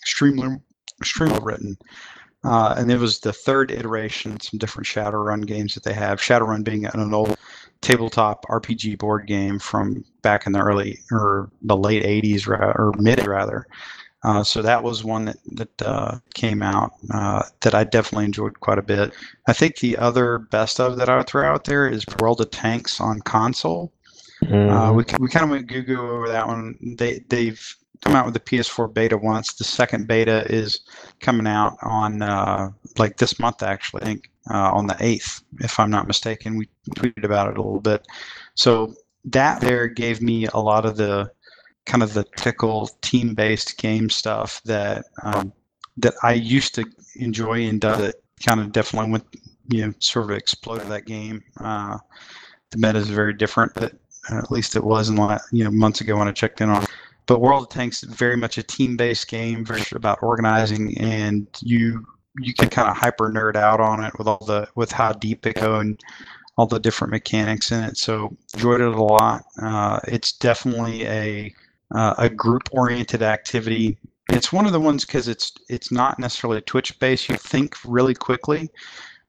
extremely, 0.00 0.56
extremely 1.00 1.40
written. 1.42 1.76
Uh, 2.44 2.74
and 2.78 2.90
it 2.90 2.98
was 2.98 3.18
the 3.18 3.32
third 3.32 3.70
iteration, 3.70 4.38
some 4.40 4.58
different 4.58 4.86
Shadowrun 4.86 5.44
games 5.44 5.74
that 5.74 5.82
they 5.82 5.92
have. 5.92 6.20
Shadowrun 6.20 6.64
being 6.64 6.86
an 6.86 7.14
old 7.14 7.36
tabletop 7.82 8.46
RPG 8.46 8.98
board 8.98 9.26
game 9.26 9.58
from 9.58 10.04
back 10.22 10.46
in 10.46 10.52
the 10.52 10.60
early 10.60 10.98
or 11.10 11.50
the 11.62 11.76
late 11.76 12.04
80s 12.04 12.48
or 12.48 12.92
mid 12.96 13.26
rather. 13.26 13.66
Uh, 14.24 14.44
so 14.44 14.62
that 14.62 14.82
was 14.82 15.02
one 15.02 15.24
that, 15.24 15.38
that 15.50 15.82
uh, 15.82 16.18
came 16.32 16.62
out 16.62 16.92
uh, 17.12 17.42
that 17.62 17.74
I 17.74 17.82
definitely 17.82 18.26
enjoyed 18.26 18.60
quite 18.60 18.78
a 18.78 18.82
bit. 18.82 19.12
I 19.48 19.52
think 19.52 19.78
the 19.78 19.98
other 19.98 20.38
best 20.38 20.78
of 20.78 20.96
that 20.96 21.08
I 21.08 21.16
would 21.16 21.26
throw 21.26 21.44
out 21.44 21.64
there 21.64 21.88
is 21.88 22.06
World 22.20 22.40
of 22.40 22.50
Tanks 22.50 23.00
on 23.00 23.20
console. 23.20 23.92
Mm. 24.44 24.94
we 24.94 25.04
we 25.20 25.28
kind 25.28 25.44
of 25.44 25.50
went 25.50 25.68
goo 25.68 25.82
goo 25.82 26.00
over 26.00 26.28
that 26.28 26.46
one. 26.46 26.76
They 26.98 27.20
they've 27.28 27.76
come 28.02 28.16
out 28.16 28.24
with 28.24 28.34
the 28.34 28.40
PS4 28.40 28.92
beta 28.92 29.16
once. 29.16 29.54
The 29.54 29.64
second 29.64 30.08
beta 30.08 30.44
is 30.52 30.80
coming 31.20 31.46
out 31.46 31.76
on 31.82 32.22
uh, 32.22 32.70
like 32.98 33.16
this 33.16 33.38
month 33.38 33.62
actually. 33.62 34.02
I 34.02 34.06
think 34.06 34.30
uh, 34.50 34.72
on 34.72 34.86
the 34.86 34.96
eighth, 35.00 35.42
if 35.60 35.78
I'm 35.78 35.90
not 35.90 36.06
mistaken. 36.06 36.56
We 36.56 36.68
tweeted 36.96 37.24
about 37.24 37.48
it 37.48 37.58
a 37.58 37.62
little 37.62 37.80
bit. 37.80 38.06
So 38.54 38.94
that 39.26 39.60
there 39.60 39.86
gave 39.86 40.20
me 40.20 40.46
a 40.52 40.58
lot 40.58 40.84
of 40.84 40.96
the 40.96 41.30
kind 41.86 42.02
of 42.02 42.14
the 42.14 42.24
typical 42.36 42.88
team-based 43.02 43.76
game 43.78 44.08
stuff 44.08 44.62
that 44.64 45.04
um, 45.22 45.52
that 45.96 46.14
I 46.22 46.32
used 46.34 46.74
to 46.76 46.84
enjoy 47.16 47.66
and 47.66 47.80
does 47.80 48.00
it 48.00 48.22
kind 48.44 48.60
of 48.60 48.72
definitely 48.72 49.10
went 49.10 49.24
you 49.68 49.86
know 49.86 49.94
sort 49.98 50.30
of 50.30 50.36
exploded 50.36 50.88
that 50.88 51.06
game. 51.06 51.42
Uh, 51.60 51.98
the 52.70 52.78
meta 52.78 52.98
is 52.98 53.08
very 53.08 53.34
different, 53.34 53.72
but 53.74 53.92
uh, 54.30 54.38
at 54.38 54.50
least 54.50 54.76
it 54.76 54.84
was 54.84 55.08
in 55.08 55.16
la- 55.16 55.38
you 55.50 55.64
know 55.64 55.70
months 55.70 56.00
ago 56.00 56.16
when 56.16 56.28
I 56.28 56.32
checked 56.32 56.60
in 56.60 56.68
on. 56.68 56.84
But 57.26 57.40
World 57.40 57.64
of 57.64 57.68
Tanks 57.68 58.02
is 58.02 58.12
very 58.12 58.36
much 58.36 58.58
a 58.58 58.64
team-based 58.64 59.28
game, 59.28 59.64
very 59.64 59.82
about 59.92 60.22
organizing, 60.22 60.98
and 60.98 61.46
you 61.60 62.04
you 62.38 62.54
can 62.54 62.68
kind 62.68 62.88
of 62.88 62.96
hyper 62.96 63.30
nerd 63.30 63.56
out 63.56 63.80
on 63.80 64.02
it 64.02 64.16
with 64.18 64.26
all 64.26 64.44
the 64.46 64.68
with 64.74 64.92
how 64.92 65.12
deep 65.12 65.46
it 65.46 65.56
go 65.56 65.80
and 65.80 66.00
all 66.56 66.66
the 66.66 66.78
different 66.78 67.12
mechanics 67.12 67.72
in 67.72 67.82
it. 67.82 67.96
So 67.96 68.36
enjoyed 68.54 68.80
it 68.80 68.88
a 68.88 69.02
lot. 69.02 69.44
Uh, 69.60 70.00
it's 70.08 70.32
definitely 70.32 71.06
a 71.06 71.54
uh, 71.94 72.14
a 72.18 72.28
group-oriented 72.28 73.22
activity. 73.22 73.98
It's 74.30 74.52
one 74.52 74.66
of 74.66 74.72
the 74.72 74.80
ones 74.80 75.04
because 75.04 75.28
it's 75.28 75.52
it's 75.68 75.92
not 75.92 76.18
necessarily 76.18 76.60
Twitch-based. 76.62 77.28
You 77.28 77.36
think 77.36 77.76
really 77.84 78.14
quickly, 78.14 78.70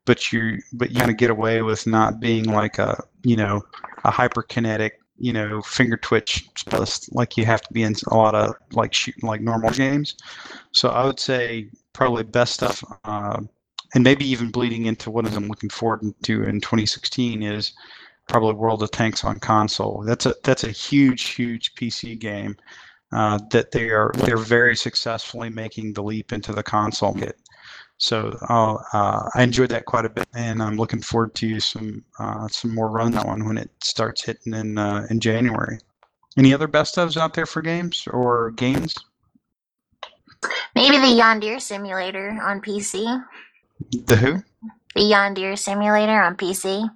but 0.05 0.31
you 0.31 0.59
but 0.73 0.91
you 0.91 0.97
kind 0.97 1.11
of 1.11 1.17
get 1.17 1.29
away 1.29 1.61
with 1.61 1.85
not 1.87 2.19
being 2.19 2.45
like 2.45 2.79
a 2.79 3.03
you 3.23 3.35
know 3.35 3.61
a 4.05 4.11
hyperkinetic 4.11 4.91
you 5.17 5.31
know 5.31 5.61
finger 5.61 5.97
twitch 5.97 6.47
like 7.11 7.37
you 7.37 7.45
have 7.45 7.61
to 7.61 7.73
be 7.73 7.83
in 7.83 7.95
a 8.07 8.15
lot 8.15 8.35
of 8.35 8.55
like 8.71 8.93
shooting 8.93 9.27
like 9.27 9.41
normal 9.41 9.69
games. 9.71 10.15
So 10.71 10.89
I 10.89 11.05
would 11.05 11.19
say 11.19 11.69
probably 11.93 12.23
best 12.23 12.53
stuff, 12.53 12.83
uh, 13.05 13.39
and 13.93 14.03
maybe 14.03 14.25
even 14.25 14.51
bleeding 14.51 14.85
into 14.85 15.11
what 15.11 15.31
I'm 15.31 15.47
looking 15.47 15.69
forward 15.69 16.01
to 16.23 16.43
in 16.43 16.59
2016 16.61 17.43
is 17.43 17.73
probably 18.27 18.53
World 18.53 18.81
of 18.83 18.91
Tanks 18.91 19.23
on 19.23 19.39
console. 19.39 20.03
That's 20.05 20.25
a 20.25 20.35
that's 20.43 20.63
a 20.63 20.71
huge 20.71 21.29
huge 21.29 21.75
PC 21.75 22.17
game 22.17 22.55
uh, 23.11 23.39
that 23.51 23.71
they 23.71 23.89
are 23.89 24.11
they're 24.15 24.37
very 24.37 24.75
successfully 24.75 25.49
making 25.49 25.93
the 25.93 26.03
leap 26.03 26.33
into 26.33 26.51
the 26.51 26.63
console 26.63 27.13
kit. 27.13 27.37
So 28.03 28.37
uh, 28.49 29.29
I 29.33 29.43
enjoyed 29.43 29.69
that 29.69 29.85
quite 29.85 30.03
a 30.03 30.09
bit, 30.09 30.27
and 30.33 30.61
I'm 30.61 30.75
looking 30.75 30.99
forward 30.99 31.33
to 31.35 31.61
some 31.61 32.03
uh, 32.19 32.49
some 32.49 32.75
more 32.75 32.89
run 32.89 33.13
that 33.13 33.25
one 33.25 33.45
when 33.45 33.57
it 33.57 33.71
starts 33.81 34.25
hitting 34.25 34.53
in 34.53 34.77
uh, 34.77 35.07
in 35.09 35.21
January. 35.21 35.79
Any 36.37 36.53
other 36.53 36.67
best 36.67 36.97
ofs 36.97 37.15
out 37.15 37.33
there 37.33 37.45
for 37.45 37.61
games 37.61 38.05
or 38.11 38.51
games? 38.51 38.93
Maybe 40.75 40.97
the 40.97 41.17
Yandere 41.17 41.61
Simulator 41.61 42.37
on 42.43 42.59
PC. 42.59 43.23
The 44.05 44.17
who? 44.17 44.43
The 44.95 45.01
Yandere 45.01 45.57
Simulator 45.57 46.21
on 46.21 46.35
PC. 46.35 46.89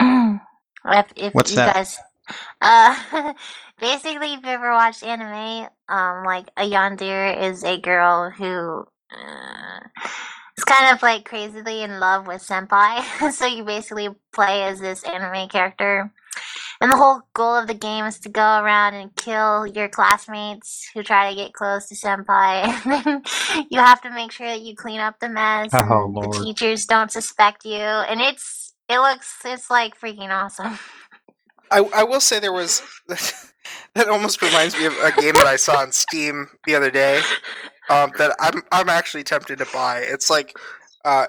if 0.84 1.06
if 1.16 1.32
What's 1.32 1.52
you 1.52 1.56
that? 1.56 1.74
guys, 1.74 1.98
uh, 2.60 3.32
basically, 3.80 4.34
if 4.34 4.44
you 4.44 4.50
ever 4.50 4.72
watched 4.72 5.02
anime, 5.02 5.66
um, 5.88 6.24
like 6.26 6.50
a 6.58 6.70
Yandere 6.70 7.40
is 7.42 7.64
a 7.64 7.80
girl 7.80 8.28
who 8.28 8.86
uh, 9.16 9.80
is 10.56 10.64
kind 10.64 10.94
of 10.94 11.02
like 11.02 11.24
crazily 11.24 11.82
in 11.82 12.00
love 12.00 12.26
with 12.26 12.42
senpai. 12.42 13.32
so 13.32 13.46
you 13.46 13.64
basically 13.64 14.08
play 14.32 14.62
as 14.64 14.80
this 14.80 15.02
anime 15.04 15.48
character. 15.48 16.12
And 16.80 16.90
the 16.90 16.96
whole 16.96 17.20
goal 17.34 17.56
of 17.56 17.66
the 17.66 17.74
game 17.74 18.06
is 18.06 18.18
to 18.20 18.30
go 18.30 18.40
around 18.40 18.94
and 18.94 19.14
kill 19.14 19.66
your 19.66 19.88
classmates 19.88 20.88
who 20.94 21.02
try 21.02 21.28
to 21.28 21.36
get 21.36 21.52
close 21.52 21.88
to 21.88 21.94
senpai. 21.94 22.64
And 22.86 23.04
then 23.04 23.66
you 23.70 23.78
have 23.78 24.00
to 24.02 24.10
make 24.10 24.32
sure 24.32 24.46
that 24.46 24.62
you 24.62 24.74
clean 24.74 25.00
up 25.00 25.20
the 25.20 25.28
mess. 25.28 25.70
Oh, 25.74 26.04
and 26.04 26.14
Lord. 26.14 26.32
the 26.32 26.44
teachers 26.44 26.86
don't 26.86 27.10
suspect 27.10 27.64
you. 27.64 27.80
And 27.80 28.20
it's 28.20 28.74
it 28.88 28.98
looks 28.98 29.38
it's 29.44 29.70
like 29.70 29.98
freaking 30.00 30.30
awesome. 30.30 30.78
I, 31.70 31.78
I 31.94 32.02
will 32.02 32.20
say 32.20 32.40
there 32.40 32.52
was 32.52 32.82
that 33.08 34.08
almost 34.08 34.42
reminds 34.42 34.76
me 34.76 34.86
of 34.86 34.94
a 34.94 35.12
game 35.20 35.34
that 35.34 35.46
I 35.46 35.56
saw 35.56 35.78
on 35.78 35.92
Steam 35.92 36.48
the 36.66 36.74
other 36.74 36.90
day 36.90 37.20
um, 37.90 38.12
that 38.16 38.34
I'm 38.40 38.62
I'm 38.72 38.88
actually 38.88 39.24
tempted 39.24 39.58
to 39.58 39.66
buy. 39.72 39.98
It's 39.98 40.30
like 40.30 40.56
uh, 41.04 41.26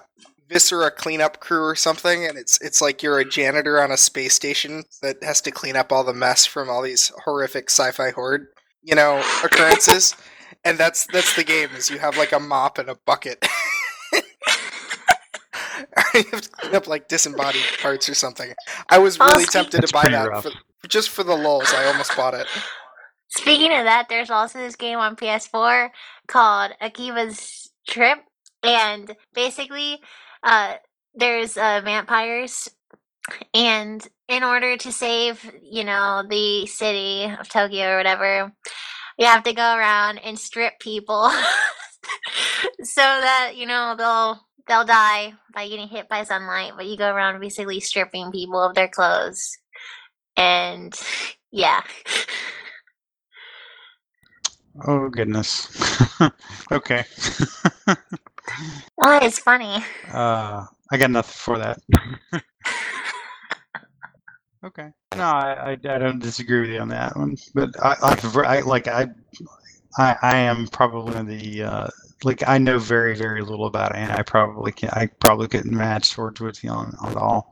Viscera 0.48 0.92
cleanup 0.92 1.40
crew 1.40 1.64
or 1.64 1.76
something, 1.76 2.26
and 2.26 2.38
it's 2.38 2.62
it's 2.62 2.82
like 2.82 3.04
you're 3.04 3.20
a 3.20 3.26
janitor 3.26 3.82
on 3.82 3.92
a 3.92 3.98
space 3.98 4.36
station 4.36 4.84
that 5.02 5.22
has 5.24 5.42
to 5.42 5.52
clean 5.52 5.76
up 5.76 5.92
all 5.92 6.04
the 6.04 6.14
mess 6.14 6.46
from 6.46 6.70
all 6.70 6.82
these 6.82 7.12
horrific 7.26 7.70
sci-fi 7.70 8.12
horde 8.12 8.48
you 8.84 8.96
know 8.96 9.24
occurrences, 9.44 10.16
and 10.66 10.78
that's 10.78 11.08
that's 11.12 11.36
the 11.36 11.44
game. 11.44 11.70
Is 11.76 11.90
you 11.90 11.98
have 11.98 12.16
like 12.18 12.32
a 12.32 12.40
mop 12.40 12.78
and 12.78 12.90
a 12.90 12.96
bucket. 13.06 13.46
you 16.14 16.24
have 16.32 16.42
to 16.42 16.50
clean 16.50 16.76
up 16.76 16.88
like 16.88 17.08
disembodied 17.08 17.62
parts 17.82 18.08
or 18.08 18.14
something. 18.14 18.54
I 18.90 19.00
was 19.00 19.20
really 19.20 19.44
sweet. 19.44 19.50
tempted 19.50 19.82
to 19.82 19.94
buy 19.94 20.08
that 20.10 20.44
for, 20.44 20.52
just 20.88 21.10
for 21.10 21.24
the 21.24 21.36
lulz. 21.36 21.74
I 21.74 21.86
almost 21.86 22.16
bought 22.16 22.34
it. 22.34 22.48
Speaking 23.38 23.74
of 23.74 23.86
that, 23.86 24.08
there's 24.10 24.32
also 24.32 24.60
this 24.60 24.76
game 24.78 25.00
on 25.00 25.16
PS4 25.18 25.92
called 26.28 26.74
Akiba's 26.82 27.72
Trip, 27.88 28.20
and 28.64 29.16
basically, 29.36 30.00
uh, 30.44 30.76
there's 31.16 31.58
uh, 31.58 31.82
vampires, 31.84 32.70
and 33.54 34.08
in 34.30 34.44
order 34.44 34.78
to 34.78 34.92
save, 34.92 35.52
you 35.64 35.84
know, 35.86 36.24
the 36.30 36.66
city 36.68 37.26
of 37.40 37.50
Tokyo 37.50 37.94
or 37.94 37.98
whatever, 37.98 38.54
you 39.20 39.26
have 39.28 39.44
to 39.44 39.54
go 39.54 39.76
around 39.76 40.20
and 40.20 40.40
strip 40.40 40.80
people, 40.80 41.30
so 42.84 43.02
that 43.02 43.54
you 43.56 43.68
know 43.68 43.96
they'll 43.98 44.40
they'll 44.68 44.86
die 44.86 45.34
by 45.54 45.68
getting 45.70 45.88
hit 45.90 46.10
by 46.10 46.24
sunlight. 46.26 46.74
But 46.78 46.88
you 46.88 46.98
go 46.98 47.14
around 47.14 47.40
basically 47.42 47.80
stripping 47.82 48.32
people 48.32 48.62
of 48.64 48.76
their 48.76 48.90
clothes, 48.90 49.58
and 50.38 50.94
yeah. 51.52 51.82
Oh 54.86 55.10
goodness. 55.10 55.70
okay. 56.72 57.04
Well, 58.98 59.20
it's 59.24 59.40
funny. 59.40 59.84
uh, 60.12 60.66
I 60.92 60.98
got 60.98 61.12
nothing 61.12 61.34
for 61.34 61.58
that. 61.58 61.80
okay. 64.66 64.90
No, 65.16 65.24
I, 65.24 65.72
I, 65.72 65.72
I 65.72 65.98
don't 65.98 66.20
disagree 66.22 66.62
with 66.62 66.70
you 66.70 66.80
on 66.80 66.90
that 66.90 67.16
one, 67.18 67.36
but 67.54 67.70
I, 67.84 67.96
I, 68.02 68.58
I 68.58 68.62
like 68.62 68.88
I, 68.88 69.08
I, 69.98 70.16
I 70.22 70.38
am 70.38 70.68
probably 70.68 71.22
the 71.38 71.64
uh, 71.64 71.88
like 72.24 72.48
I 72.48 72.58
know 72.58 72.80
very 72.80 73.16
very 73.16 73.42
little 73.42 73.66
about 73.66 73.92
it, 73.92 73.98
and 73.98 74.12
I 74.12 74.22
probably 74.24 74.72
can 74.72 74.90
I 74.92 75.08
probably 75.20 75.48
couldn't 75.48 75.76
match 75.76 76.06
swords 76.06 76.40
with 76.40 76.64
you 76.64 76.70
on, 76.70 76.96
on 77.02 77.12
it 77.12 77.18
all. 77.18 77.52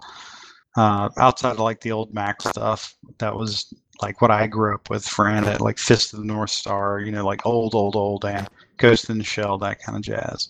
Uh, 0.78 1.09
outside 1.17 1.51
of 1.53 1.59
like 1.59 1.82
the 1.82 1.91
old 1.91 2.13
Mac 2.13 2.41
stuff, 2.41 2.95
that 3.17 3.36
was 3.36 3.74
like 4.01 4.21
what 4.21 4.31
I 4.31 4.47
grew 4.47 4.73
up 4.75 4.89
with, 4.89 5.05
friend 5.05 5.45
at 5.45 5.61
like 5.61 5.77
Fist 5.77 6.13
of 6.13 6.19
the 6.19 6.25
North 6.25 6.51
Star, 6.51 6.99
you 6.99 7.11
know, 7.11 7.25
like 7.25 7.45
old, 7.45 7.75
old, 7.75 7.95
old, 7.95 8.25
and 8.25 8.47
Ghost 8.77 9.09
in 9.09 9.17
the 9.17 9.23
Shell, 9.23 9.57
that 9.59 9.81
kind 9.81 9.97
of 9.97 10.03
jazz. 10.03 10.49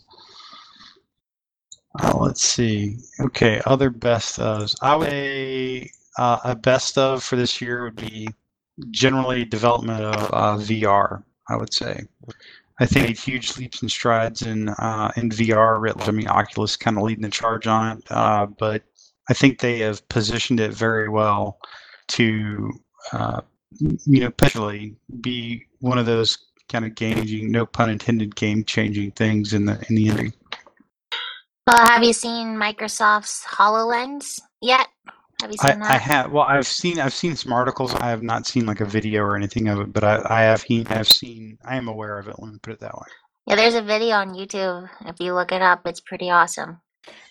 Uh, 2.00 2.18
let's 2.20 2.44
see. 2.44 2.98
Okay, 3.20 3.62
other 3.66 3.90
best 3.90 4.40
ofs. 4.40 4.76
I 4.82 4.96
would 4.96 5.10
say 5.10 5.92
uh, 6.18 6.40
a 6.44 6.56
best 6.56 6.98
of 6.98 7.24
for 7.24 7.36
this 7.36 7.60
year 7.60 7.84
would 7.84 7.96
be 7.96 8.30
generally 8.92 9.46
development 9.46 10.04
of 10.04 10.24
uh, 10.32 10.64
VR. 10.64 11.24
I 11.48 11.56
would 11.56 11.74
say. 11.74 12.04
I 12.82 12.86
think 12.86 13.18
huge 13.18 13.58
leaps 13.58 13.82
and 13.82 13.92
strides 13.92 14.44
in 14.44 14.70
uh, 14.70 15.12
in 15.18 15.30
VR. 15.30 16.08
I 16.08 16.12
mean, 16.12 16.28
Oculus 16.28 16.78
kind 16.78 16.98
of 16.98 17.04
leading 17.04 17.24
the 17.24 17.30
charge 17.30 17.68
on 17.68 17.98
it, 17.98 18.04
uh, 18.12 18.46
but 18.46 18.84
I 19.30 19.34
think 19.34 19.60
they 19.60 19.80
have 19.80 20.08
positioned 20.10 20.60
it 20.60 20.74
very 20.74 21.10
well 21.10 21.60
to 22.10 22.72
uh, 23.14 23.42
you 23.80 24.22
know 24.22 24.30
potentially 24.32 24.96
be 25.22 25.66
one 25.80 25.98
of 25.98 26.06
those 26.06 26.38
kind 26.70 26.86
of 26.86 26.96
game 26.96 27.24
no 27.52 27.66
pun 27.66 27.90
intended, 27.90 28.36
game 28.36 28.64
changing 28.64 29.12
things 29.12 29.54
in 29.54 29.66
the 29.66 29.84
in 29.90 29.96
the 29.96 30.08
industry. 30.08 30.34
Well, 31.68 31.86
have 31.86 32.04
you 32.04 32.14
seen 32.14 32.56
Microsoft's 32.56 33.44
HoloLens 33.46 34.40
yet? 34.62 34.88
Have 35.42 35.52
you 35.52 35.58
I, 35.62 35.72
seen 35.72 35.82
I 35.84 35.88
that? 35.88 36.02
have 36.02 36.32
well 36.32 36.44
I've 36.44 36.68
seen 36.68 37.00
I've 37.00 37.14
seen 37.14 37.36
some 37.36 37.54
articles 37.54 37.94
I 37.96 38.10
have 38.10 38.24
not 38.24 38.46
seen 38.46 38.66
like 38.66 38.82
a 38.82 38.86
video 38.86 39.24
or 39.24 39.36
anything 39.36 39.68
of 39.70 39.80
it 39.80 39.94
but 39.94 40.04
I, 40.04 40.22
I 40.26 40.42
have 40.42 40.64
he 40.64 40.84
have 40.90 41.08
seen 41.08 41.58
I 41.64 41.78
am 41.78 41.88
aware 41.88 42.20
of 42.20 42.28
it 42.28 42.36
let 42.40 42.52
me 42.52 42.60
put 42.62 42.74
it 42.74 42.80
that 42.82 42.94
way 42.94 43.08
yeah, 43.50 43.56
there's 43.56 43.74
a 43.74 43.82
video 43.82 44.16
on 44.16 44.36
YouTube. 44.36 44.88
If 45.08 45.20
you 45.20 45.34
look 45.34 45.52
it 45.52 45.64
up, 45.64 45.82
it's 45.88 46.00
pretty 46.00 46.30
awesome. 46.30 46.80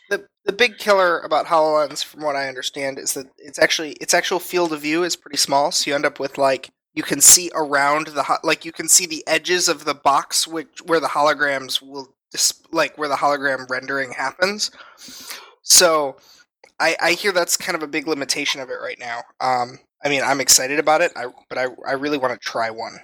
The 0.08 0.26
the 0.44 0.52
big 0.52 0.78
killer 0.78 1.20
about 1.20 1.46
Hololens, 1.46 2.02
from 2.04 2.22
what 2.22 2.36
I 2.36 2.48
understand, 2.48 2.98
is 2.98 3.14
that 3.14 3.26
it's 3.38 3.58
actually 3.58 3.92
its 3.92 4.14
actual 4.14 4.40
field 4.40 4.72
of 4.72 4.80
view 4.80 5.04
is 5.04 5.16
pretty 5.16 5.36
small. 5.36 5.70
So 5.72 5.90
you 5.90 5.94
end 5.94 6.06
up 6.06 6.18
with 6.20 6.38
like 6.38 6.70
you 6.94 7.02
can 7.02 7.20
see 7.20 7.50
around 7.54 8.08
the 8.08 8.22
ho- 8.24 8.38
like 8.42 8.64
you 8.64 8.72
can 8.72 8.88
see 8.88 9.06
the 9.06 9.24
edges 9.26 9.68
of 9.68 9.84
the 9.84 9.94
box 9.94 10.48
which 10.48 10.80
where 10.86 11.00
the 11.00 11.08
holograms 11.08 11.82
will 11.82 12.14
dis- 12.32 12.62
like 12.72 12.96
where 12.98 13.08
the 13.08 13.16
hologram 13.16 13.68
rendering 13.70 14.12
happens. 14.12 14.70
So 15.62 16.16
I 16.80 16.96
I 17.00 17.12
hear 17.12 17.32
that's 17.32 17.56
kind 17.56 17.76
of 17.76 17.82
a 17.82 17.88
big 17.88 18.08
limitation 18.08 18.60
of 18.60 18.70
it 18.70 18.80
right 18.82 18.98
now. 18.98 19.22
Um, 19.40 19.78
I 20.04 20.08
mean 20.08 20.22
I'm 20.22 20.40
excited 20.40 20.78
about 20.78 21.00
it, 21.02 21.12
I, 21.16 21.26
but 21.48 21.58
I 21.58 21.66
I 21.86 21.92
really 21.92 22.18
want 22.18 22.32
to 22.32 22.38
try 22.48 22.70
one. 22.70 22.98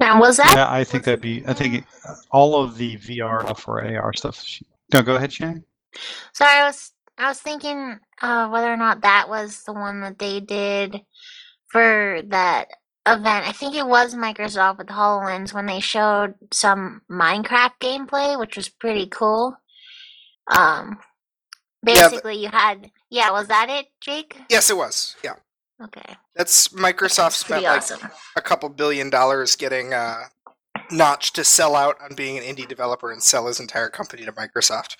Now, 0.00 0.20
was 0.20 0.36
that? 0.38 0.54
yeah 0.56 0.70
I 0.70 0.84
think 0.84 1.04
that'd 1.04 1.20
be 1.20 1.42
I 1.46 1.52
think 1.54 1.84
all 2.30 2.62
of 2.62 2.76
the 2.76 2.96
VR 2.98 3.42
stuff 3.42 3.68
or 3.68 3.82
AR 3.84 4.12
stuff 4.14 4.44
no 4.92 5.02
go 5.02 5.16
ahead 5.16 5.32
Shane 5.32 5.64
Sorry, 6.32 6.60
I 6.60 6.64
was 6.66 6.92
I 7.18 7.28
was 7.28 7.40
thinking 7.40 8.00
uh, 8.20 8.48
whether 8.48 8.72
or 8.72 8.76
not 8.76 9.02
that 9.02 9.28
was 9.28 9.62
the 9.64 9.72
one 9.72 10.00
that 10.00 10.18
they 10.18 10.40
did 10.40 11.00
for 11.68 12.20
that 12.28 12.68
event. 13.06 13.46
I 13.46 13.52
think 13.52 13.76
it 13.76 13.86
was 13.86 14.14
Microsoft 14.14 14.78
with 14.78 14.88
HoloLens 14.88 15.54
when 15.54 15.66
they 15.66 15.80
showed 15.80 16.34
some 16.52 17.02
Minecraft 17.10 17.72
gameplay, 17.80 18.38
which 18.38 18.56
was 18.56 18.68
pretty 18.68 19.06
cool. 19.06 19.56
Um, 20.50 20.98
Yeah, 21.86 22.08
but- 22.10 22.10
basically, 22.10 22.36
you 22.42 22.48
had 22.48 22.90
Yeah, 23.10 23.30
was 23.30 23.48
that 23.48 23.68
it, 23.70 23.86
Jake? 24.00 24.36
Yes, 24.50 24.70
it 24.70 24.76
was. 24.76 25.14
Yeah, 25.22 25.34
Okay. 25.82 26.14
that's 26.36 26.68
Microsoft 26.68 27.32
spent 27.32 27.62
Pretty 27.62 27.66
like 27.66 27.78
awesome. 27.78 28.08
a 28.36 28.40
couple 28.40 28.68
billion 28.68 29.10
dollars 29.10 29.56
getting 29.56 29.92
uh, 29.92 30.24
Notch 30.90 31.32
to 31.32 31.44
sell 31.44 31.74
out 31.74 31.96
on 32.00 32.14
being 32.14 32.38
an 32.38 32.44
indie 32.44 32.68
developer 32.68 33.10
and 33.10 33.22
sell 33.22 33.46
his 33.46 33.60
entire 33.60 33.88
company 33.88 34.24
to 34.24 34.32
Microsoft, 34.32 34.96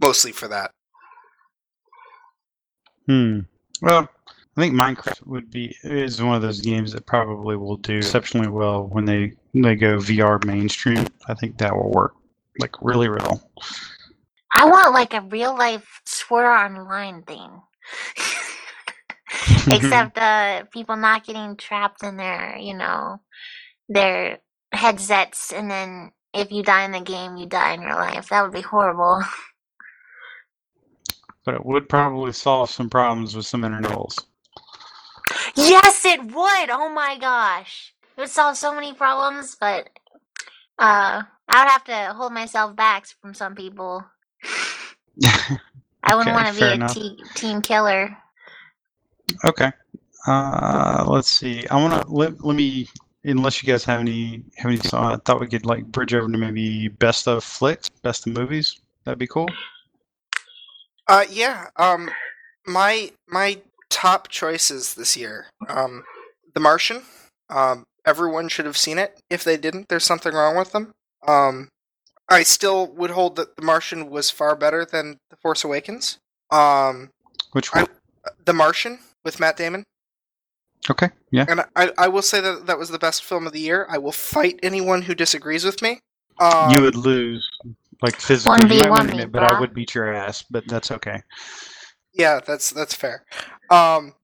mostly 0.00 0.32
for 0.32 0.48
that. 0.48 0.72
Hmm. 3.06 3.40
Well, 3.80 4.08
I 4.56 4.60
think 4.60 4.74
Minecraft 4.74 5.26
would 5.26 5.50
be 5.50 5.76
is 5.82 6.22
one 6.22 6.36
of 6.36 6.42
those 6.42 6.60
games 6.60 6.92
that 6.92 7.06
probably 7.06 7.56
will 7.56 7.76
do 7.76 7.98
exceptionally 7.98 8.48
well 8.48 8.86
when 8.86 9.04
they 9.04 9.32
when 9.52 9.62
they 9.62 9.76
go 9.76 9.96
VR 9.98 10.44
mainstream. 10.44 11.06
I 11.26 11.34
think 11.34 11.58
that 11.58 11.74
will 11.74 11.90
work 11.90 12.14
like 12.58 12.74
really 12.82 13.08
well. 13.08 13.50
I 14.54 14.66
want 14.66 14.92
like 14.92 15.14
a 15.14 15.22
real 15.22 15.56
life 15.56 16.00
Sword 16.04 16.44
Online 16.44 17.22
thing. 17.22 17.50
Except 19.70 20.18
uh 20.18 20.64
people 20.72 20.96
not 20.96 21.26
getting 21.26 21.56
trapped 21.56 22.02
in 22.04 22.16
their, 22.18 22.56
you 22.58 22.74
know, 22.74 23.20
their 23.88 24.40
headsets 24.72 25.52
and 25.52 25.70
then 25.70 26.12
if 26.34 26.52
you 26.52 26.62
die 26.62 26.84
in 26.84 26.92
the 26.92 27.00
game 27.00 27.36
you 27.36 27.46
die 27.46 27.74
in 27.74 27.80
real 27.80 27.96
life. 27.96 28.28
That 28.30 28.42
would 28.44 28.52
be 28.54 28.62
horrible. 28.62 29.22
but 31.44 31.54
it 31.54 31.66
would 31.66 31.88
probably 31.88 32.32
solve 32.32 32.70
some 32.70 32.90
problems 32.90 33.36
with 33.36 33.46
some 33.46 33.64
intervals. 33.64 34.26
yes 35.56 36.04
it 36.04 36.22
would! 36.24 36.70
Oh 36.70 36.90
my 36.94 37.18
gosh. 37.18 37.94
It 38.16 38.22
would 38.22 38.30
solve 38.30 38.56
so 38.56 38.74
many 38.74 38.94
problems, 38.94 39.56
but 39.60 39.88
uh 40.78 41.22
I 41.48 41.64
would 41.64 41.70
have 41.72 41.84
to 41.84 42.14
hold 42.14 42.32
myself 42.34 42.76
back 42.76 43.06
from 43.22 43.34
some 43.34 43.54
people. 43.56 44.04
I 46.04 46.16
wouldn't 46.16 46.32
Okay, 46.32 46.34
want 46.34 46.48
to 46.48 46.54
be 46.54 46.70
a 46.72 46.78
te- 46.78 47.30
team 47.34 47.62
killer. 47.62 48.16
Okay. 49.44 49.72
Uh, 50.26 51.04
let's 51.06 51.28
see. 51.30 51.66
I 51.68 51.76
want 51.76 52.00
to 52.00 52.12
let, 52.12 52.44
let 52.44 52.56
me 52.56 52.88
unless 53.24 53.62
you 53.62 53.66
guys 53.72 53.84
have 53.84 54.00
any 54.00 54.42
have 54.56 54.66
any 54.66 54.76
so 54.78 54.98
I 54.98 55.16
thought 55.24 55.40
we 55.40 55.46
could 55.48 55.66
like 55.66 55.84
bridge 55.86 56.14
over 56.14 56.30
to 56.30 56.38
maybe 56.38 56.88
best 56.88 57.28
of 57.28 57.42
flicks, 57.44 57.88
best 57.88 58.26
of 58.26 58.32
movies. 58.32 58.80
That'd 59.04 59.18
be 59.18 59.26
cool. 59.26 59.48
Uh, 61.08 61.24
yeah. 61.30 61.66
Um, 61.76 62.10
my 62.66 63.10
my 63.28 63.58
top 63.90 64.28
choices 64.28 64.94
this 64.94 65.16
year. 65.16 65.46
Um, 65.68 66.04
The 66.54 66.60
Martian. 66.60 67.02
Um, 67.50 67.84
everyone 68.06 68.48
should 68.48 68.64
have 68.64 68.76
seen 68.78 68.98
it. 68.98 69.20
If 69.28 69.44
they 69.44 69.56
didn't, 69.56 69.88
there's 69.88 70.04
something 70.04 70.32
wrong 70.32 70.56
with 70.56 70.72
them. 70.72 70.92
Um, 71.26 71.68
I 72.28 72.42
still 72.44 72.86
would 72.86 73.10
hold 73.10 73.36
that 73.36 73.56
The 73.56 73.62
Martian 73.62 74.08
was 74.08 74.30
far 74.30 74.56
better 74.56 74.84
than 74.84 75.18
The 75.30 75.36
Force 75.36 75.64
Awakens. 75.64 76.18
Um, 76.50 77.10
Which 77.52 77.68
I- 77.74 77.86
The 78.44 78.54
Martian 78.54 79.00
with 79.24 79.40
Matt 79.40 79.56
Damon. 79.56 79.84
Okay. 80.90 81.10
Yeah. 81.30 81.46
And 81.48 81.60
I, 81.76 81.92
I 81.96 82.08
will 82.08 82.22
say 82.22 82.40
that 82.40 82.66
that 82.66 82.78
was 82.78 82.88
the 82.88 82.98
best 82.98 83.24
film 83.24 83.46
of 83.46 83.52
the 83.52 83.60
year. 83.60 83.86
I 83.88 83.98
will 83.98 84.12
fight 84.12 84.58
anyone 84.62 85.02
who 85.02 85.14
disagrees 85.14 85.64
with 85.64 85.80
me. 85.80 86.00
Um, 86.40 86.72
you 86.72 86.80
would 86.80 86.96
lose 86.96 87.48
like 88.00 88.16
physically. 88.16 88.76
You 88.76 88.88
might 88.88 89.02
1v1 89.02 89.10
win 89.10 89.20
it, 89.20 89.32
but 89.32 89.44
I 89.44 89.60
would 89.60 89.74
beat 89.74 89.94
your 89.94 90.12
ass. 90.12 90.42
But 90.42 90.66
that's 90.66 90.90
okay. 90.90 91.22
Yeah, 92.14 92.40
that's 92.44 92.70
that's 92.70 92.94
fair. 92.94 93.24
Um, 93.70 94.14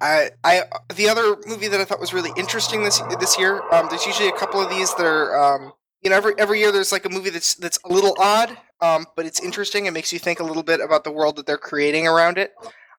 I 0.00 0.30
I 0.44 0.62
the 0.94 1.08
other 1.08 1.36
movie 1.46 1.68
that 1.68 1.80
I 1.80 1.84
thought 1.84 2.00
was 2.00 2.12
really 2.12 2.30
interesting 2.36 2.84
this 2.84 3.00
this 3.18 3.38
year. 3.38 3.62
Um, 3.72 3.86
there's 3.88 4.06
usually 4.06 4.28
a 4.28 4.36
couple 4.36 4.60
of 4.60 4.68
these 4.68 4.94
that 4.94 5.06
are 5.06 5.36
um, 5.36 5.72
you 6.02 6.10
know 6.10 6.16
every 6.16 6.34
every 6.38 6.60
year 6.60 6.70
there's 6.70 6.92
like 6.92 7.06
a 7.06 7.08
movie 7.08 7.30
that's 7.30 7.54
that's 7.54 7.78
a 7.84 7.92
little 7.92 8.14
odd, 8.18 8.56
um, 8.80 9.06
but 9.16 9.26
it's 9.26 9.40
interesting. 9.40 9.86
It 9.86 9.92
makes 9.92 10.12
you 10.12 10.18
think 10.18 10.40
a 10.40 10.44
little 10.44 10.62
bit 10.62 10.80
about 10.80 11.04
the 11.04 11.12
world 11.12 11.36
that 11.36 11.46
they're 11.46 11.56
creating 11.56 12.06
around 12.06 12.36
it. 12.38 12.52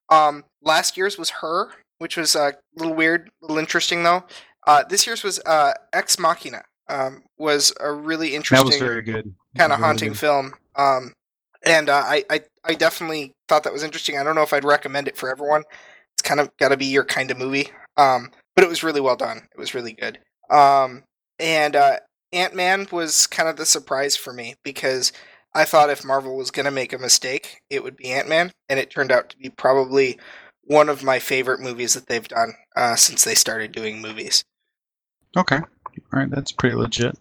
Um, 0.10 0.44
last 0.62 0.98
year's 0.98 1.18
was 1.18 1.30
Her, 1.30 1.72
which 2.00 2.18
was 2.18 2.36
uh, 2.36 2.52
a 2.52 2.80
little 2.80 2.96
weird, 2.96 3.30
a 3.42 3.46
little 3.46 3.58
interesting 3.58 4.04
though. 4.04 4.24
Uh, 4.66 4.84
this 4.90 5.06
year's 5.08 5.24
was 5.24 5.40
uh, 5.46 5.74
Ex 5.94 6.18
Machina. 6.20 6.64
Um, 6.90 7.24
was 7.38 7.74
a 7.80 7.92
really 7.92 8.36
interesting, 8.36 8.66
That 8.66 8.72
was 8.72 8.78
very 8.78 9.02
good. 9.02 9.34
kind 9.58 9.72
of 9.72 9.80
haunting 9.80 10.10
good. 10.10 10.20
film. 10.20 10.54
Um, 10.76 11.14
and 11.66 11.90
uh, 11.90 12.04
I, 12.06 12.26
I 12.30 12.42
I 12.66 12.74
definitely 12.74 13.32
thought 13.48 13.64
that 13.64 13.74
was 13.74 13.84
interesting. 13.84 14.18
I 14.18 14.24
don't 14.24 14.36
know 14.36 14.42
if 14.44 14.52
I'd 14.54 14.66
recommend 14.66 15.08
it 15.08 15.16
for 15.16 15.30
everyone. 15.32 15.64
It's 16.14 16.22
kind 16.22 16.40
of 16.42 16.50
got 16.58 16.70
to 16.70 16.78
be 16.78 16.86
your 16.86 17.06
kind 17.06 17.32
of 17.32 17.38
movie. 17.38 17.70
Um, 17.96 18.32
but 18.56 18.64
it 18.64 18.70
was 18.70 18.84
really 18.84 19.02
well 19.02 19.16
done. 19.16 19.48
It 19.52 19.58
was 19.58 19.74
really 19.74 19.94
good. 19.94 20.20
Um, 20.50 21.04
and 21.40 21.76
uh, 21.76 21.98
Ant 22.34 22.54
Man 22.54 22.88
was 22.92 23.28
kind 23.28 23.48
of 23.48 23.56
the 23.56 23.66
surprise 23.66 24.16
for 24.18 24.34
me 24.34 24.56
because 24.64 25.14
I 25.56 25.66
thought 25.66 25.90
if 25.90 26.04
Marvel 26.04 26.36
was 26.36 26.52
going 26.52 26.66
to 26.66 26.72
make 26.72 26.94
a 26.94 26.98
mistake, 26.98 27.62
it 27.70 27.84
would 27.84 27.96
be 27.96 28.12
Ant 28.12 28.28
Man, 28.28 28.52
and 28.70 28.80
it 28.80 28.90
turned 28.90 29.12
out 29.12 29.30
to 29.30 29.38
be 29.38 29.50
probably 29.50 30.18
one 30.64 30.90
of 30.90 31.04
my 31.04 31.20
favorite 31.20 31.60
movies 31.60 31.94
that 31.94 32.08
they've 32.08 32.28
done 32.28 32.54
uh, 32.76 32.96
since 32.96 33.24
they 33.24 33.36
started 33.36 33.72
doing 33.72 34.02
movies. 34.02 34.44
Okay. 35.38 35.58
All 35.58 35.66
right. 36.12 36.30
That's 36.30 36.52
pretty 36.52 36.76
legit. 36.76 37.18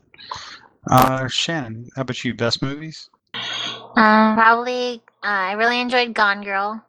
Uh, 0.91 1.29
Shannon, 1.29 1.89
how 1.95 2.03
about 2.03 2.25
you? 2.25 2.35
Best 2.35 2.63
movies? 2.63 3.11
Um, 3.35 4.35
probably. 4.35 5.03
Uh, 5.23 5.27
I 5.27 5.53
really 5.53 5.81
enjoyed 5.81 6.15
Gone 6.15 6.43
Girl. 6.43 6.85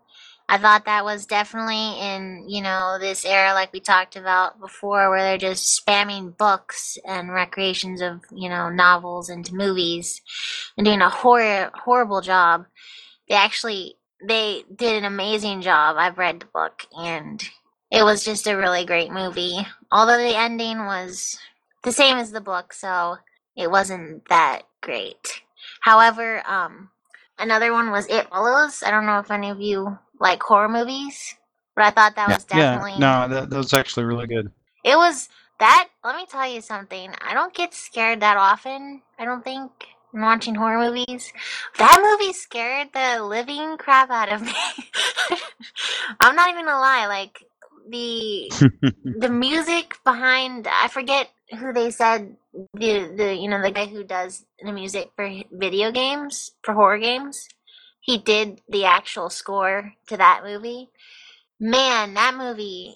I 0.54 0.60
thought 0.60 0.86
that 0.86 1.04
was 1.04 1.26
definitely 1.26 2.00
in 2.00 2.46
you 2.48 2.62
know 2.62 3.00
this 3.00 3.26
era, 3.26 3.56
like 3.56 3.74
we 3.74 3.80
talked 3.80 4.16
about 4.16 4.60
before, 4.60 5.10
where 5.10 5.24
they're 5.24 5.50
just 5.50 5.84
spamming 5.84 6.38
books 6.38 6.96
and 7.08 7.34
recreations 7.34 8.02
of 8.02 8.22
you 8.32 8.50
know 8.50 8.70
novels 8.70 9.32
into 9.32 9.56
movies, 9.56 10.22
and 10.78 10.86
doing 10.86 11.02
a 11.02 11.10
hor- 11.10 11.72
horrible 11.74 12.22
job. 12.22 12.68
They 13.28 13.34
actually 13.34 13.96
they 14.24 14.64
did 14.76 14.94
an 14.96 15.06
amazing 15.06 15.62
job. 15.62 15.96
I've 15.98 16.20
read 16.20 16.42
the 16.42 16.46
book, 16.46 16.86
and 16.96 17.44
it 17.90 18.04
was 18.04 18.24
just 18.24 18.46
a 18.46 18.56
really 18.56 18.86
great 18.86 19.12
movie. 19.12 19.58
Although 19.92 20.20
the 20.20 20.38
ending 20.38 20.86
was 20.86 21.36
the 21.82 21.92
same 21.92 22.18
as 22.18 22.30
the 22.30 22.42
book, 22.42 22.74
so 22.74 23.18
it 23.58 23.72
wasn't 23.72 24.30
that 24.30 24.68
great. 24.82 25.42
However, 25.80 26.48
um, 26.48 26.92
another 27.40 27.74
one 27.74 27.90
was 27.90 28.06
It 28.06 28.30
Follows. 28.30 28.84
I 28.86 28.92
don't 28.92 29.08
know 29.08 29.18
if 29.18 29.32
any 29.32 29.50
of 29.50 29.60
you 29.60 29.98
like 30.24 30.42
horror 30.42 30.70
movies, 30.70 31.36
but 31.76 31.86
I 31.86 31.92
thought 31.92 32.16
that 32.16 32.30
was 32.30 32.46
definitely 32.46 32.94
Yeah. 32.94 33.28
No, 33.28 33.28
that, 33.28 33.50
that 33.52 33.58
was 33.58 33.74
actually 33.74 34.06
really 34.06 34.28
good. 34.28 34.52
it 34.84 34.96
was 34.96 35.30
that. 35.60 35.90
Let 36.04 36.16
me 36.16 36.26
tell 36.26 36.50
you 36.50 36.62
something. 36.62 37.12
I 37.22 37.34
don't 37.36 37.54
get 37.54 37.74
scared 37.74 38.22
that 38.22 38.38
often. 38.38 39.04
I 39.20 39.26
don't 39.26 39.44
think 39.44 39.72
in 40.14 40.22
watching 40.22 40.56
horror 40.56 40.80
movies. 40.90 41.34
That 41.78 42.00
movie 42.02 42.34
scared 42.34 42.90
the 42.94 43.24
living 43.24 43.78
crap 43.78 44.10
out 44.10 44.32
of 44.32 44.42
me. 44.42 44.54
I'm 46.22 46.36
not 46.36 46.50
even 46.50 46.66
gonna 46.66 46.80
lie. 46.80 47.08
Like 47.08 47.44
the 47.90 48.52
the 49.20 49.30
music 49.30 49.98
behind 50.06 50.68
I 50.72 50.88
forget 50.88 51.30
who 51.60 51.74
they 51.74 51.92
said 51.92 52.38
the 52.74 53.12
the 53.16 53.36
you 53.36 53.50
know 53.50 53.62
the 53.62 53.72
guy 53.72 53.86
who 53.88 54.04
does 54.04 54.46
the 54.64 54.72
music 54.72 55.12
for 55.16 55.30
video 55.52 55.92
games 55.92 56.52
for 56.64 56.74
horror 56.74 56.98
games 57.00 57.48
he 58.04 58.20
did 58.20 58.62
the 58.70 58.86
actual 58.86 59.32
score 59.32 59.94
to 60.08 60.18
that 60.18 60.44
movie 60.46 60.90
man 61.60 62.14
that 62.16 62.36
movie 62.36 62.96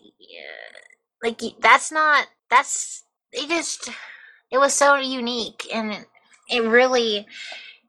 like 1.23 1.41
that's 1.61 1.91
not 1.91 2.27
that's 2.49 3.03
it 3.31 3.49
just 3.49 3.89
it 4.51 4.57
was 4.57 4.73
so 4.73 4.95
unique 4.95 5.67
and 5.73 5.93
it, 5.93 6.05
it 6.49 6.63
really 6.63 7.25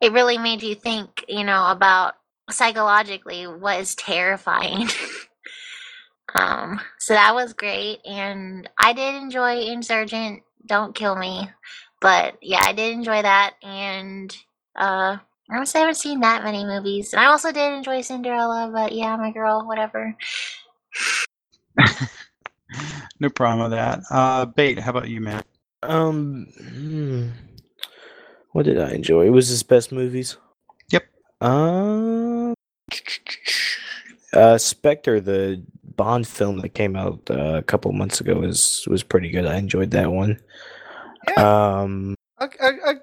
it 0.00 0.12
really 0.12 0.38
made 0.38 0.62
you 0.62 0.74
think 0.74 1.24
you 1.28 1.44
know 1.44 1.66
about 1.70 2.14
psychologically 2.50 3.46
what 3.46 3.80
is 3.80 3.94
terrifying 3.94 4.88
Um, 6.34 6.80
so 6.98 7.14
that 7.14 7.34
was 7.34 7.52
great, 7.54 8.00
and 8.04 8.68
I 8.78 8.92
did 8.92 9.14
enjoy 9.14 9.60
Insurgent. 9.60 10.42
Don't 10.66 10.94
kill 10.94 11.16
me, 11.16 11.48
but 12.00 12.36
yeah, 12.42 12.60
I 12.62 12.72
did 12.72 12.92
enjoy 12.92 13.22
that, 13.22 13.54
and 13.62 14.36
uh, 14.76 15.18
I 15.50 15.56
honestly 15.56 15.80
haven't 15.80 15.94
seen 15.94 16.20
that 16.20 16.44
many 16.44 16.64
movies. 16.64 17.12
And 17.12 17.20
I 17.20 17.26
also 17.26 17.52
did 17.52 17.72
enjoy 17.72 18.02
Cinderella, 18.02 18.70
but 18.72 18.92
yeah, 18.92 19.16
my 19.16 19.30
girl, 19.30 19.66
whatever. 19.66 20.14
no 23.20 23.30
problem 23.30 23.70
with 23.70 23.78
that. 23.78 24.00
Uh, 24.10 24.44
Bait, 24.44 24.78
how 24.78 24.90
about 24.90 25.08
you, 25.08 25.20
man? 25.20 25.42
Um, 25.82 26.48
hmm, 26.58 27.28
what 28.52 28.64
did 28.64 28.78
I 28.78 28.92
enjoy? 28.92 29.26
It 29.26 29.30
was 29.30 29.48
his 29.48 29.62
best 29.62 29.90
movies. 29.90 30.36
Yep. 30.90 31.06
Um, 31.40 32.54
uh, 34.34 34.58
Spectre, 34.58 35.20
the 35.20 35.64
Bond 35.96 36.28
film 36.28 36.58
that 36.58 36.70
came 36.70 36.94
out 36.94 37.20
uh, 37.30 37.54
a 37.56 37.62
couple 37.62 37.90
months 37.92 38.20
ago, 38.20 38.34
was 38.34 38.86
was 38.88 39.02
pretty 39.02 39.30
good. 39.30 39.46
I 39.46 39.56
enjoyed 39.56 39.90
that 39.92 40.12
one. 40.12 40.40
Um, 41.36 42.14
I, 42.38 42.46
I, 42.60 42.70
I, 42.86 42.94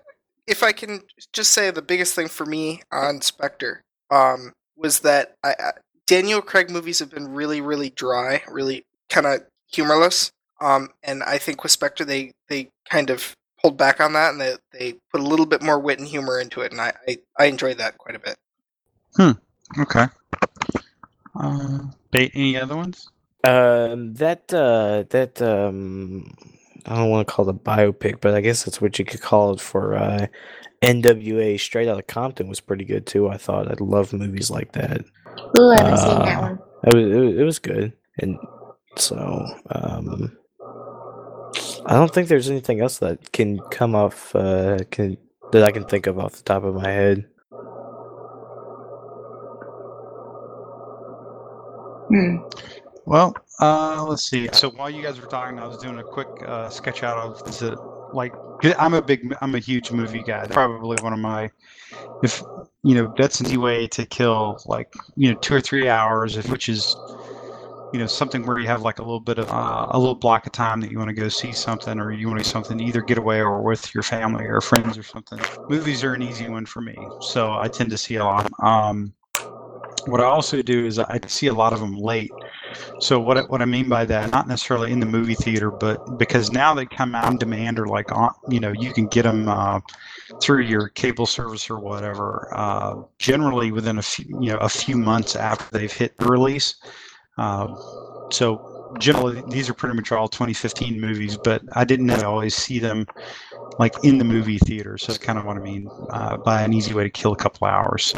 if 0.48 0.64
I 0.64 0.72
can 0.72 1.02
just 1.34 1.52
say 1.52 1.72
the 1.72 1.82
biggest 1.82 2.16
thing 2.16 2.28
for 2.28 2.46
me 2.46 2.82
on 2.91 3.22
Spectre 3.22 3.82
um, 4.12 4.54
was 4.76 5.00
that 5.02 5.36
I, 5.43 5.50
I, 5.60 5.72
Daniel 6.08 6.41
Craig 6.41 6.70
movies 6.70 7.00
have 7.00 7.10
been 7.10 7.28
really, 7.28 7.62
really 7.62 7.89
dry, 7.89 8.43
really 8.48 8.86
kind 9.10 9.26
of 9.26 9.41
humorless. 9.72 10.32
Um, 10.62 10.89
and 11.04 11.24
I 11.24 11.38
think 11.38 11.64
with 11.64 11.72
Spectre, 11.72 12.06
they, 12.06 12.32
they 12.48 12.70
kind 12.89 13.10
of 13.10 13.36
pulled 13.62 13.78
back 13.78 14.00
on 14.00 14.14
that 14.14 14.32
and 14.32 14.41
they, 14.41 14.56
they 14.72 14.93
put 15.12 15.22
a 15.22 15.26
little 15.26 15.46
bit 15.46 15.62
more 15.62 15.80
wit 15.80 16.00
and 16.00 16.08
humor 16.08 16.39
into 16.39 16.62
it. 16.62 16.72
And 16.72 16.80
I, 16.80 16.93
I, 17.08 17.18
I 17.39 17.46
enjoyed 17.46 17.78
that 17.80 17.98
quite 17.98 18.16
a 18.16 18.20
bit. 18.20 18.36
Hmm. 19.16 19.32
Okay. 19.82 20.06
Uh, 21.36 21.80
any 22.14 22.58
other 22.58 22.76
ones? 22.76 23.10
Um, 23.43 24.14
that 24.16 24.52
uh, 24.54 25.04
that 25.10 25.41
um, 25.41 26.34
I 26.86 26.95
don't 26.97 27.09
want 27.09 27.28
to 27.28 27.34
call 27.34 27.47
it 27.47 27.55
a 27.55 27.57
biopic, 27.57 28.21
but 28.21 28.34
I 28.36 28.41
guess 28.41 28.63
that's 28.63 28.82
what 28.82 28.97
you 28.99 29.05
could 29.05 29.21
call 29.21 29.53
it 29.53 29.61
for 29.61 29.95
uh, 29.95 30.28
NWA 30.82 31.59
Straight 31.59 31.88
Outta 31.88 32.03
Compton 32.03 32.47
was 32.47 32.59
pretty 32.59 32.86
good 32.86 33.05
too. 33.07 33.30
I 33.30 33.38
thought 33.38 33.71
I'd 33.71 33.82
love 33.82 34.13
movies 34.13 34.51
like 34.51 34.71
that. 34.73 35.01
Ooh, 35.59 35.69
I 35.71 35.82
haven't 35.82 35.97
seen 35.97 36.19
that 36.19 36.38
Uh, 36.38 36.41
one. 36.41 36.63
It 36.84 36.93
was 36.95 37.05
it, 37.05 37.19
was- 37.19 37.36
it 37.39 37.43
was 37.43 37.59
good, 37.59 37.93
and 38.19 38.39
so 38.97 39.45
um, 39.71 40.38
I 41.86 41.93
don't 41.95 42.13
think 42.13 42.28
there's 42.28 42.49
anything 42.49 42.80
else 42.82 42.99
that 42.99 43.32
can 43.32 43.59
come 43.69 43.95
off 43.95 44.36
uh, 44.36 44.80
can 44.91 45.17
that 45.51 45.63
I 45.63 45.71
can 45.71 45.86
think 45.86 46.07
of 46.07 46.19
off 46.19 46.34
the 46.36 46.43
top 46.43 46.63
of 46.63 46.76
my 46.76 46.89
head. 46.91 47.26
Hmm. 52.09 52.36
Well, 53.06 53.36
uh, 53.60 54.03
let's 54.08 54.28
see. 54.30 54.49
So 54.53 54.72
while 54.72 54.89
you 54.89 55.03
guys 55.03 55.20
were 55.20 55.28
talking, 55.28 55.60
I 55.60 55.68
was 55.68 55.78
doing 55.78 55.99
a 55.99 56.03
quick 56.03 56.28
uh, 56.45 56.70
sketch 56.70 57.03
out 57.03 57.18
of 57.18 57.43
the 57.60 57.78
like. 58.14 58.34
I'm 58.80 58.93
a 58.95 59.01
big, 59.01 59.36
I'm 59.41 59.53
a 59.53 59.60
huge 59.60 59.91
movie 59.91 60.24
guy. 60.24 60.47
Probably 60.47 60.97
one 61.03 61.14
of 61.14 61.20
my, 61.20 61.51
if 62.24 62.41
you 62.84 62.95
know, 62.95 63.14
that's 63.16 63.41
easy 63.41 63.58
way 63.58 63.88
to 63.88 64.06
kill 64.06 64.58
like 64.66 64.91
you 65.16 65.30
know 65.32 65.38
two 65.41 65.53
or 65.53 65.62
three 65.62 65.88
hours, 65.88 66.36
if 66.36 66.49
which 66.49 66.68
is, 66.68 66.95
you 67.93 67.99
know, 67.99 68.08
something 68.08 68.43
where 68.43 68.58
you 68.58 68.66
have 68.68 68.82
like 68.82 68.97
a 68.97 69.03
little 69.03 69.20
bit 69.20 69.38
of 69.38 69.51
uh, 69.51 69.88
a 69.91 69.99
little 69.99 70.16
block 70.16 70.47
of 70.47 70.53
time 70.53 70.82
that 70.82 70.89
you 70.89 70.97
want 70.97 71.10
to 71.10 71.16
go 71.16 71.30
see 71.30 71.51
something 71.51 71.99
or 71.99 72.12
you 72.12 72.28
want 72.28 72.39
to 72.39 72.43
do 72.43 72.49
something 72.49 72.80
either 72.80 73.01
get 73.01 73.20
away 73.20 73.39
or 73.39 73.62
with 73.62 73.93
your 73.93 74.03
family 74.03 74.45
or 74.45 74.62
friends 74.62 74.97
or 74.97 75.03
something. 75.03 75.39
Movies 75.70 76.03
are 76.03 76.14
an 76.14 76.24
easy 76.24 76.49
one 76.49 76.66
for 76.66 76.82
me, 76.82 76.95
so 77.22 77.53
I 77.53 77.68
tend 77.68 77.91
to 77.91 77.97
see 77.97 78.16
a 78.16 78.24
lot. 78.24 78.49
Um, 78.64 79.14
what 80.08 80.22
I 80.22 80.26
also 80.26 80.62
do 80.62 80.86
is 80.86 80.99
I 80.99 81.20
see 81.28 81.47
a 81.47 81.53
lot 81.53 81.74
of 81.74 81.80
them 81.80 81.95
late. 81.95 82.32
So 82.99 83.19
what 83.19 83.49
what 83.49 83.61
I 83.61 83.65
mean 83.65 83.89
by 83.89 84.05
that, 84.05 84.32
not 84.32 84.47
necessarily 84.47 84.91
in 84.91 84.99
the 84.99 85.05
movie 85.05 85.36
theater, 85.36 85.71
but 85.71 86.17
because 86.17 86.51
now 86.51 86.73
they 86.73 86.86
come 86.86 87.15
out 87.15 87.26
on 87.26 87.38
demand 87.38 87.80
or 87.80 87.88
like 87.88 88.11
on, 88.11 88.34
you 88.49 88.59
know, 88.59 88.71
you 88.71 88.93
can 88.93 89.07
get 89.07 89.23
them 89.23 89.47
uh, 89.47 89.80
through 90.41 90.61
your 90.61 90.89
cable 90.89 91.26
service 91.26 91.69
or 91.69 91.80
whatever. 91.80 92.49
Uh, 92.53 93.03
generally 93.19 93.71
within 93.71 93.97
a 93.97 94.01
few, 94.01 94.26
you 94.41 94.51
know, 94.51 94.57
a 94.57 94.69
few 94.69 94.97
months 94.97 95.36
after 95.36 95.65
they've 95.78 95.91
hit 95.91 96.17
the 96.17 96.26
release. 96.26 96.76
Uh, 97.38 97.67
so 98.32 98.93
generally 98.99 99.43
these 99.49 99.69
are 99.69 99.73
pretty 99.73 99.95
much 99.95 100.11
all 100.11 100.28
2015 100.28 100.99
movies, 100.99 101.38
but 101.38 101.61
I 101.73 101.84
didn't 101.84 102.11
always 102.23 102.55
see 102.55 102.80
them 102.80 103.05
like 103.80 103.93
in 104.03 104.17
the 104.17 104.23
movie 104.23 104.59
theater. 104.59 104.97
So 104.97 105.11
that's 105.11 105.23
kind 105.23 105.38
of 105.38 105.45
what 105.45 105.57
I 105.57 105.59
mean 105.59 105.89
uh, 106.09 106.38
by 106.38 106.61
an 106.61 106.73
easy 106.73 106.93
way 106.93 107.03
to 107.03 107.09
kill 107.09 107.34
a 107.34 107.38
couple 107.38 107.67
hours. 107.67 108.13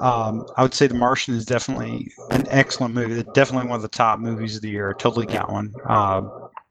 Um, 0.00 0.46
I 0.56 0.62
would 0.62 0.74
say 0.74 0.86
The 0.86 0.94
Martian 0.94 1.34
is 1.34 1.44
definitely 1.44 2.12
an 2.30 2.46
excellent 2.50 2.94
movie. 2.94 3.20
It's 3.20 3.32
definitely 3.32 3.68
one 3.68 3.76
of 3.76 3.82
the 3.82 3.88
top 3.88 4.18
movies 4.20 4.56
of 4.56 4.62
the 4.62 4.70
year. 4.70 4.94
Totally 4.98 5.26
got 5.26 5.50
one. 5.50 5.74
Uh, 5.86 6.22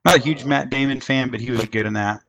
not 0.05 0.17
a 0.17 0.19
huge 0.19 0.45
Matt 0.45 0.69
Damon 0.69 1.01
fan, 1.01 1.29
but 1.29 1.39
he 1.41 1.51
was 1.51 1.65
good 1.65 1.85
in 1.85 1.93
that. 1.93 2.21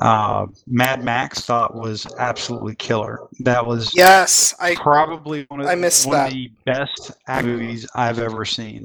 Uh, 0.00 0.46
Mad 0.66 1.04
Max 1.04 1.40
thought 1.42 1.74
was 1.74 2.06
absolutely 2.18 2.74
killer. 2.76 3.20
That 3.40 3.64
was 3.66 3.94
Yes, 3.94 4.54
I 4.58 4.74
probably 4.74 5.44
one 5.48 5.60
of, 5.60 5.66
I 5.66 5.74
missed 5.74 6.06
one 6.06 6.16
that. 6.16 6.28
of 6.28 6.32
the 6.32 6.50
best 6.64 7.12
movies 7.42 7.86
I've 7.94 8.18
ever 8.18 8.44
seen. 8.44 8.84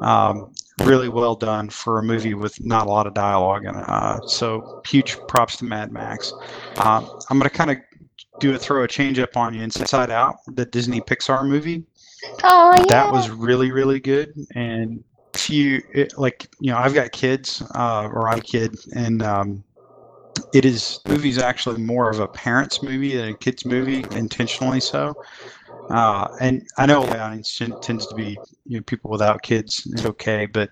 Um, 0.00 0.52
really 0.82 1.08
well 1.08 1.34
done 1.34 1.68
for 1.70 1.98
a 1.98 2.02
movie 2.02 2.34
with 2.34 2.62
not 2.64 2.86
a 2.86 2.90
lot 2.90 3.06
of 3.06 3.14
dialogue 3.14 3.64
in 3.64 3.74
it. 3.74 3.84
Uh, 3.88 4.20
so 4.26 4.82
huge 4.86 5.16
props 5.26 5.56
to 5.56 5.64
Mad 5.64 5.90
Max. 5.90 6.32
Uh, 6.76 7.02
I'm 7.30 7.38
going 7.38 7.50
to 7.50 7.56
kind 7.56 7.70
of 7.70 7.78
do 8.38 8.54
a 8.54 8.58
throw 8.58 8.84
a 8.84 8.88
change 8.88 9.18
up 9.18 9.36
on 9.36 9.54
you. 9.54 9.62
Inside 9.62 10.10
Out, 10.10 10.36
the 10.54 10.64
Disney 10.64 11.00
Pixar 11.00 11.46
movie, 11.46 11.84
Oh 12.44 12.72
yeah. 12.76 12.84
that 12.88 13.12
was 13.12 13.30
really 13.30 13.70
really 13.72 14.00
good. 14.00 14.34
And 14.54 15.02
if 15.34 15.50
you 15.50 15.82
it, 15.94 16.16
like, 16.18 16.48
you 16.60 16.70
know, 16.72 16.78
I've 16.78 16.94
got 16.94 17.12
kids, 17.12 17.62
uh, 17.74 18.08
or 18.12 18.28
I'm 18.28 18.38
a 18.38 18.42
kid, 18.42 18.76
and 18.94 19.22
um, 19.22 19.64
it 20.52 20.64
is 20.64 21.00
movie's 21.08 21.38
actually 21.38 21.80
more 21.80 22.10
of 22.10 22.20
a 22.20 22.28
parents 22.28 22.82
movie 22.82 23.16
than 23.16 23.28
a 23.30 23.34
kids 23.34 23.64
movie, 23.64 24.04
intentionally 24.12 24.80
so. 24.80 25.16
Uh, 25.90 26.26
and 26.40 26.62
I 26.78 26.86
know 26.86 27.04
the 27.04 27.18
audience 27.20 27.56
ten- 27.56 27.76
tends 27.76 28.06
to 28.06 28.14
be 28.14 28.40
you 28.66 28.78
know 28.78 28.82
people 28.82 29.10
without 29.10 29.42
kids. 29.42 29.86
It's 29.92 30.04
okay, 30.04 30.46
but 30.46 30.70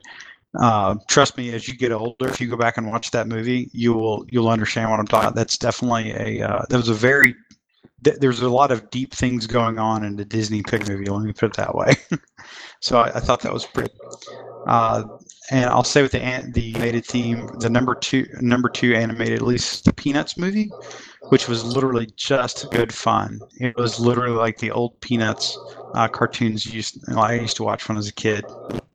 uh, 0.60 0.96
trust 1.08 1.36
me, 1.36 1.52
as 1.52 1.68
you 1.68 1.74
get 1.76 1.92
older, 1.92 2.28
if 2.28 2.40
you 2.40 2.48
go 2.48 2.56
back 2.56 2.76
and 2.78 2.90
watch 2.90 3.10
that 3.10 3.28
movie, 3.28 3.68
you 3.72 3.92
will 3.92 4.24
you'll 4.30 4.48
understand 4.48 4.90
what 4.90 5.00
I'm 5.00 5.06
talking. 5.06 5.26
about. 5.26 5.34
That's 5.36 5.58
definitely 5.58 6.12
a 6.12 6.48
uh, 6.48 6.64
that 6.68 6.76
was 6.76 6.88
a 6.88 6.94
very 6.94 7.34
th- 8.04 8.18
there's 8.20 8.40
a 8.40 8.48
lot 8.48 8.70
of 8.72 8.90
deep 8.90 9.12
things 9.14 9.46
going 9.46 9.78
on 9.78 10.04
in 10.04 10.16
the 10.16 10.24
Disney 10.24 10.62
Pig 10.62 10.88
movie. 10.88 11.06
Let 11.06 11.22
me 11.22 11.32
put 11.32 11.46
it 11.50 11.56
that 11.56 11.74
way. 11.74 11.94
so 12.80 12.98
I, 12.98 13.16
I 13.16 13.20
thought 13.20 13.40
that 13.42 13.52
was 13.52 13.66
pretty. 13.66 13.90
Uh, 14.66 15.04
and 15.50 15.66
I'll 15.66 15.84
say 15.84 16.02
with 16.02 16.12
the 16.12 16.22
an- 16.22 16.52
the 16.52 16.74
animated 16.74 17.04
theme, 17.06 17.48
the 17.58 17.68
number 17.70 17.94
two 17.94 18.26
number 18.40 18.68
two 18.68 18.94
animated, 18.94 19.36
at 19.36 19.42
least 19.42 19.84
the 19.84 19.92
Peanuts 19.92 20.38
movie, 20.38 20.74
which 21.28 21.48
was 21.48 21.64
literally 21.64 22.08
just 22.16 22.70
good 22.70 22.92
fun. 22.92 23.40
It 23.60 23.76
was 23.76 24.00
literally 24.00 24.36
like 24.36 24.58
the 24.58 24.70
old 24.70 24.98
Peanuts 25.00 25.58
uh, 25.94 26.08
cartoons 26.08 26.66
used 26.72 26.98
I 27.16 27.34
used 27.34 27.56
to 27.56 27.62
watch 27.64 27.88
when 27.88 27.96
I 27.96 28.00
was 28.00 28.08
a 28.08 28.14
kid, 28.14 28.46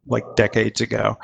like 0.08 0.34
decades 0.36 0.82
ago. 0.82 1.18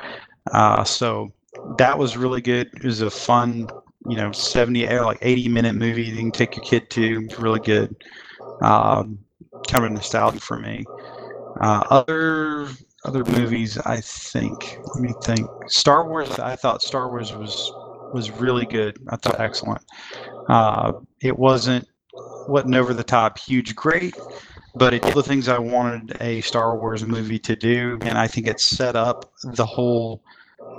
Uh, 0.52 0.84
so 0.84 1.32
that 1.64 1.98
was 1.98 2.16
really 2.16 2.40
good. 2.40 2.68
It 2.74 2.84
was 2.84 3.00
a 3.00 3.10
fun, 3.10 3.68
you 4.08 4.16
know, 4.16 4.32
seventy 4.32 4.86
or 4.88 5.04
like 5.04 5.18
eighty 5.22 5.48
minute 5.48 5.74
movie 5.74 6.04
you 6.04 6.16
can 6.16 6.32
take 6.32 6.56
your 6.56 6.64
kid 6.64 6.90
to. 6.90 7.24
It's 7.24 7.38
really 7.38 7.60
good. 7.60 7.94
Um, 8.62 9.18
kind 9.68 9.84
of 9.84 9.92
nostalgia 9.92 10.40
for 10.40 10.58
me. 10.58 10.84
Uh, 11.60 11.82
other 11.90 12.68
other 13.04 13.24
movies, 13.24 13.78
I 13.78 14.00
think. 14.00 14.78
Let 14.94 15.02
me 15.02 15.14
think. 15.22 15.48
Star 15.68 16.08
Wars. 16.08 16.38
I 16.38 16.56
thought 16.56 16.82
Star 16.82 17.08
Wars 17.08 17.32
was 17.32 17.72
was 18.12 18.30
really 18.30 18.66
good. 18.66 18.98
I 19.08 19.16
thought 19.16 19.40
excellent. 19.40 19.82
Uh, 20.48 20.92
it 21.20 21.38
wasn't 21.38 21.86
wasn't 22.48 22.74
over 22.74 22.94
the 22.94 23.04
top, 23.04 23.38
huge, 23.38 23.74
great, 23.74 24.14
but 24.74 24.94
it 24.94 25.02
did 25.02 25.14
the 25.14 25.22
things 25.22 25.48
I 25.48 25.58
wanted 25.58 26.16
a 26.20 26.40
Star 26.42 26.78
Wars 26.78 27.04
movie 27.04 27.38
to 27.40 27.56
do, 27.56 27.98
and 28.02 28.18
I 28.18 28.26
think 28.26 28.46
it 28.46 28.60
set 28.60 28.96
up 28.96 29.32
the 29.42 29.66
whole 29.66 30.22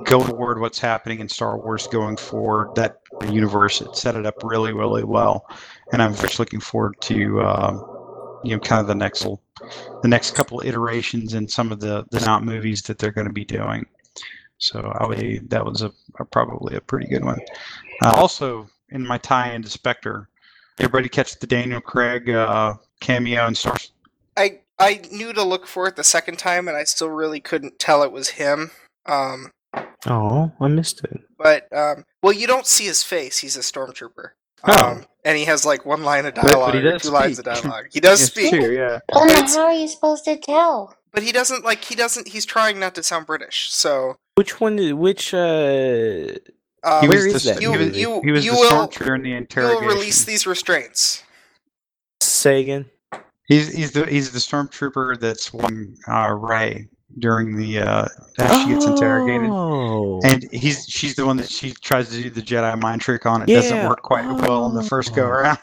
go 0.05 0.25
toward 0.25 0.59
what's 0.59 0.79
happening 0.79 1.19
in 1.19 1.29
Star 1.29 1.57
Wars 1.57 1.87
going 1.87 2.17
forward. 2.17 2.75
That 2.75 3.01
universe, 3.25 3.81
it 3.81 3.95
set 3.95 4.15
it 4.15 4.25
up 4.25 4.35
really, 4.43 4.73
really 4.73 5.03
well, 5.03 5.45
and 5.91 6.01
I'm 6.01 6.11
much 6.11 6.39
looking 6.39 6.59
forward 6.59 6.95
to 7.01 7.41
um, 7.41 8.41
you 8.43 8.55
know 8.55 8.59
kind 8.59 8.81
of 8.81 8.87
the 8.87 8.95
next 8.95 9.23
the 9.23 10.07
next 10.07 10.35
couple 10.35 10.61
iterations 10.63 11.33
and 11.33 11.49
some 11.49 11.71
of 11.71 11.79
the 11.79 12.05
the 12.11 12.19
not 12.21 12.43
movies 12.43 12.81
that 12.83 12.99
they're 12.99 13.11
going 13.11 13.27
to 13.27 13.33
be 13.33 13.45
doing. 13.45 13.85
So 14.59 14.91
I 14.99 15.07
would 15.07 15.49
that 15.49 15.65
was 15.65 15.81
a, 15.81 15.91
a 16.19 16.25
probably 16.25 16.75
a 16.75 16.81
pretty 16.81 17.07
good 17.07 17.23
one. 17.23 17.39
Uh, 18.03 18.15
also, 18.15 18.69
in 18.89 19.05
my 19.05 19.17
tie 19.17 19.53
into 19.53 19.69
Spectre, 19.69 20.29
everybody 20.79 21.09
catch 21.09 21.37
the 21.39 21.47
Daniel 21.47 21.81
Craig 21.81 22.29
uh, 22.29 22.75
cameo 22.99 23.47
in 23.47 23.55
Star. 23.55 23.77
I 24.35 24.59
I 24.79 25.01
knew 25.11 25.33
to 25.33 25.43
look 25.43 25.67
for 25.67 25.87
it 25.87 25.95
the 25.95 26.03
second 26.03 26.37
time, 26.37 26.67
and 26.67 26.77
I 26.77 26.83
still 26.83 27.09
really 27.09 27.39
couldn't 27.39 27.79
tell 27.79 28.03
it 28.03 28.11
was 28.11 28.29
him. 28.29 28.71
Um, 29.05 29.51
Oh, 30.07 30.51
I 30.59 30.67
missed 30.67 31.03
it. 31.03 31.19
but 31.37 31.67
um, 31.75 32.05
well, 32.23 32.33
you 32.33 32.47
don't 32.47 32.65
see 32.65 32.85
his 32.85 33.03
face. 33.03 33.37
He's 33.39 33.57
a 33.57 33.61
stormtrooper. 33.61 34.29
Oh. 34.65 34.83
Um, 34.91 35.05
and 35.23 35.37
he 35.37 35.45
has 35.45 35.65
like 35.65 35.85
one 35.85 36.03
line 36.03 36.25
of 36.25 36.33
But- 36.35 36.43
but 36.43 36.51
dialogue, 36.51 36.73
he 36.75 36.81
does 36.81 37.01
two 37.03 37.09
lines 37.09 37.39
of 37.39 37.45
dialogue. 37.45 37.85
He 37.91 37.99
does 38.09 38.21
It's 38.21 38.31
speak, 38.31 38.51
true, 38.51 38.73
yeah. 38.75 38.99
Well, 39.13 39.27
then 39.27 39.45
how 39.45 39.65
are 39.65 39.73
you 39.73 39.87
supposed 39.87 40.25
to 40.25 40.37
tell? 40.37 40.95
but 41.11 41.23
he 41.23 41.31
doesn't 41.31 41.63
like. 41.65 41.83
He 41.83 41.95
doesn't. 41.95 42.27
He's 42.29 42.45
trying 42.45 42.79
not 42.79 42.95
to 42.95 43.03
sound 43.03 43.25
British. 43.27 43.71
So 43.71 44.15
Which 44.35 44.59
one? 44.59 44.77
Which 44.97 45.33
uh? 45.33 45.37
um, 46.83 47.01
He 47.01 47.07
Where 47.07 47.17
was 47.25 47.25
is 47.35 47.43
the, 47.43 47.53
that 47.53 47.61
You- 47.61 47.71
he 47.73 47.77
was, 47.77 47.97
you- 47.97 48.21
he 48.23 48.31
was 48.31 48.45
you 48.45 48.51
the 48.53 48.57
will- 48.57 48.87
stormtrooper 48.87 49.15
in 49.15 49.21
the 49.23 49.29
you 49.29 49.33
will 49.35 49.41
interrogation. 49.41 49.87
release 49.87 50.25
these 50.25 50.47
restraints. 50.47 51.23
Say 52.21 52.61
again. 52.61 52.85
He's 53.47 53.73
he's 53.73 53.91
the 53.91 54.05
he's 54.05 54.31
the 54.31 54.39
stormtrooper 54.39 55.19
that's 55.19 55.53
one 55.53 55.95
uh, 56.07 56.29
Rey 56.33 56.87
during 57.19 57.55
the 57.57 57.79
uh, 57.79 58.07
after 58.39 58.59
she 58.61 58.69
gets 58.69 58.85
interrogated, 58.85 59.49
Oh. 59.49 60.19
and 60.23 60.43
he's 60.51 60.85
she's 60.87 61.15
the 61.15 61.25
one 61.25 61.37
that 61.37 61.49
she 61.49 61.71
tries 61.71 62.09
to 62.09 62.21
do 62.23 62.29
the 62.29 62.41
Jedi 62.41 62.79
mind 62.81 63.01
trick 63.01 63.25
on. 63.25 63.41
It 63.43 63.47
doesn't 63.47 63.87
work 63.87 64.01
quite 64.01 64.25
well 64.41 64.67
in 64.67 64.75
the 64.75 64.83
first 64.83 65.15
go 65.15 65.23
Oh. 65.23 65.27
around. 65.27 65.57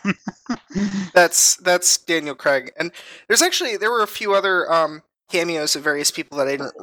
That's 1.15 1.57
that's 1.57 1.97
Daniel 1.99 2.35
Craig, 2.35 2.73
and 2.79 2.93
there's 3.29 3.43
actually 3.43 3.77
there 3.77 3.91
were 3.91 4.03
a 4.03 4.07
few 4.09 4.35
other 4.35 4.71
um, 4.73 5.03
cameos 5.31 5.75
of 5.77 5.83
various 5.83 6.11
people 6.11 6.37
that 6.39 6.49
I 6.49 6.53
didn't 6.53 6.75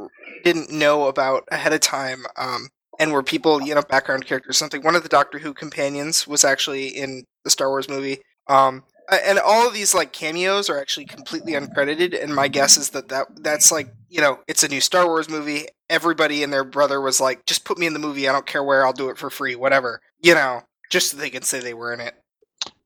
didn't 0.43 0.71
know 0.71 1.07
about 1.07 1.43
ahead 1.51 1.73
of 1.73 1.81
time, 1.81 2.25
um, 2.37 2.69
and 2.99 3.11
were 3.11 3.23
people 3.23 3.61
you 3.61 3.75
know 3.75 3.81
background 3.81 4.25
characters. 4.25 4.57
Something 4.57 4.81
one 4.83 4.95
of 4.95 5.03
the 5.03 5.09
Doctor 5.09 5.39
Who 5.39 5.53
companions 5.53 6.27
was 6.27 6.43
actually 6.43 6.87
in 6.87 7.25
the 7.43 7.49
Star 7.51 7.69
Wars 7.69 7.89
movie, 7.89 8.19
um, 8.47 8.83
and 9.11 9.37
all 9.39 9.67
of 9.67 9.73
these 9.73 9.93
like 9.93 10.13
cameos 10.13 10.69
are 10.69 10.79
actually 10.79 11.05
completely 11.05 11.53
uncredited. 11.53 12.21
And 12.21 12.33
my 12.33 12.47
guess 12.47 12.77
is 12.77 12.89
that, 12.91 13.09
that 13.09 13.27
that's 13.43 13.71
like 13.71 13.93
you 14.11 14.19
know 14.21 14.39
it's 14.47 14.61
a 14.63 14.67
new 14.67 14.81
Star 14.81 15.05
Wars 15.07 15.29
movie. 15.29 15.65
Everybody 15.89 16.43
and 16.43 16.51
their 16.53 16.63
brother 16.65 17.01
was 17.01 17.19
like, 17.19 17.45
just 17.45 17.65
put 17.65 17.77
me 17.79 17.87
in 17.87 17.93
the 17.93 17.99
movie. 17.99 18.27
I 18.27 18.31
don't 18.31 18.45
care 18.45 18.63
where. 18.63 18.85
I'll 18.85 18.93
do 18.93 19.09
it 19.09 19.17
for 19.17 19.29
free. 19.29 19.55
Whatever, 19.55 20.01
you 20.21 20.35
know, 20.35 20.61
just 20.89 21.11
so 21.11 21.17
they 21.17 21.29
can 21.29 21.41
say 21.41 21.59
they 21.59 21.73
were 21.73 21.93
in 21.93 22.01
it. 22.01 22.15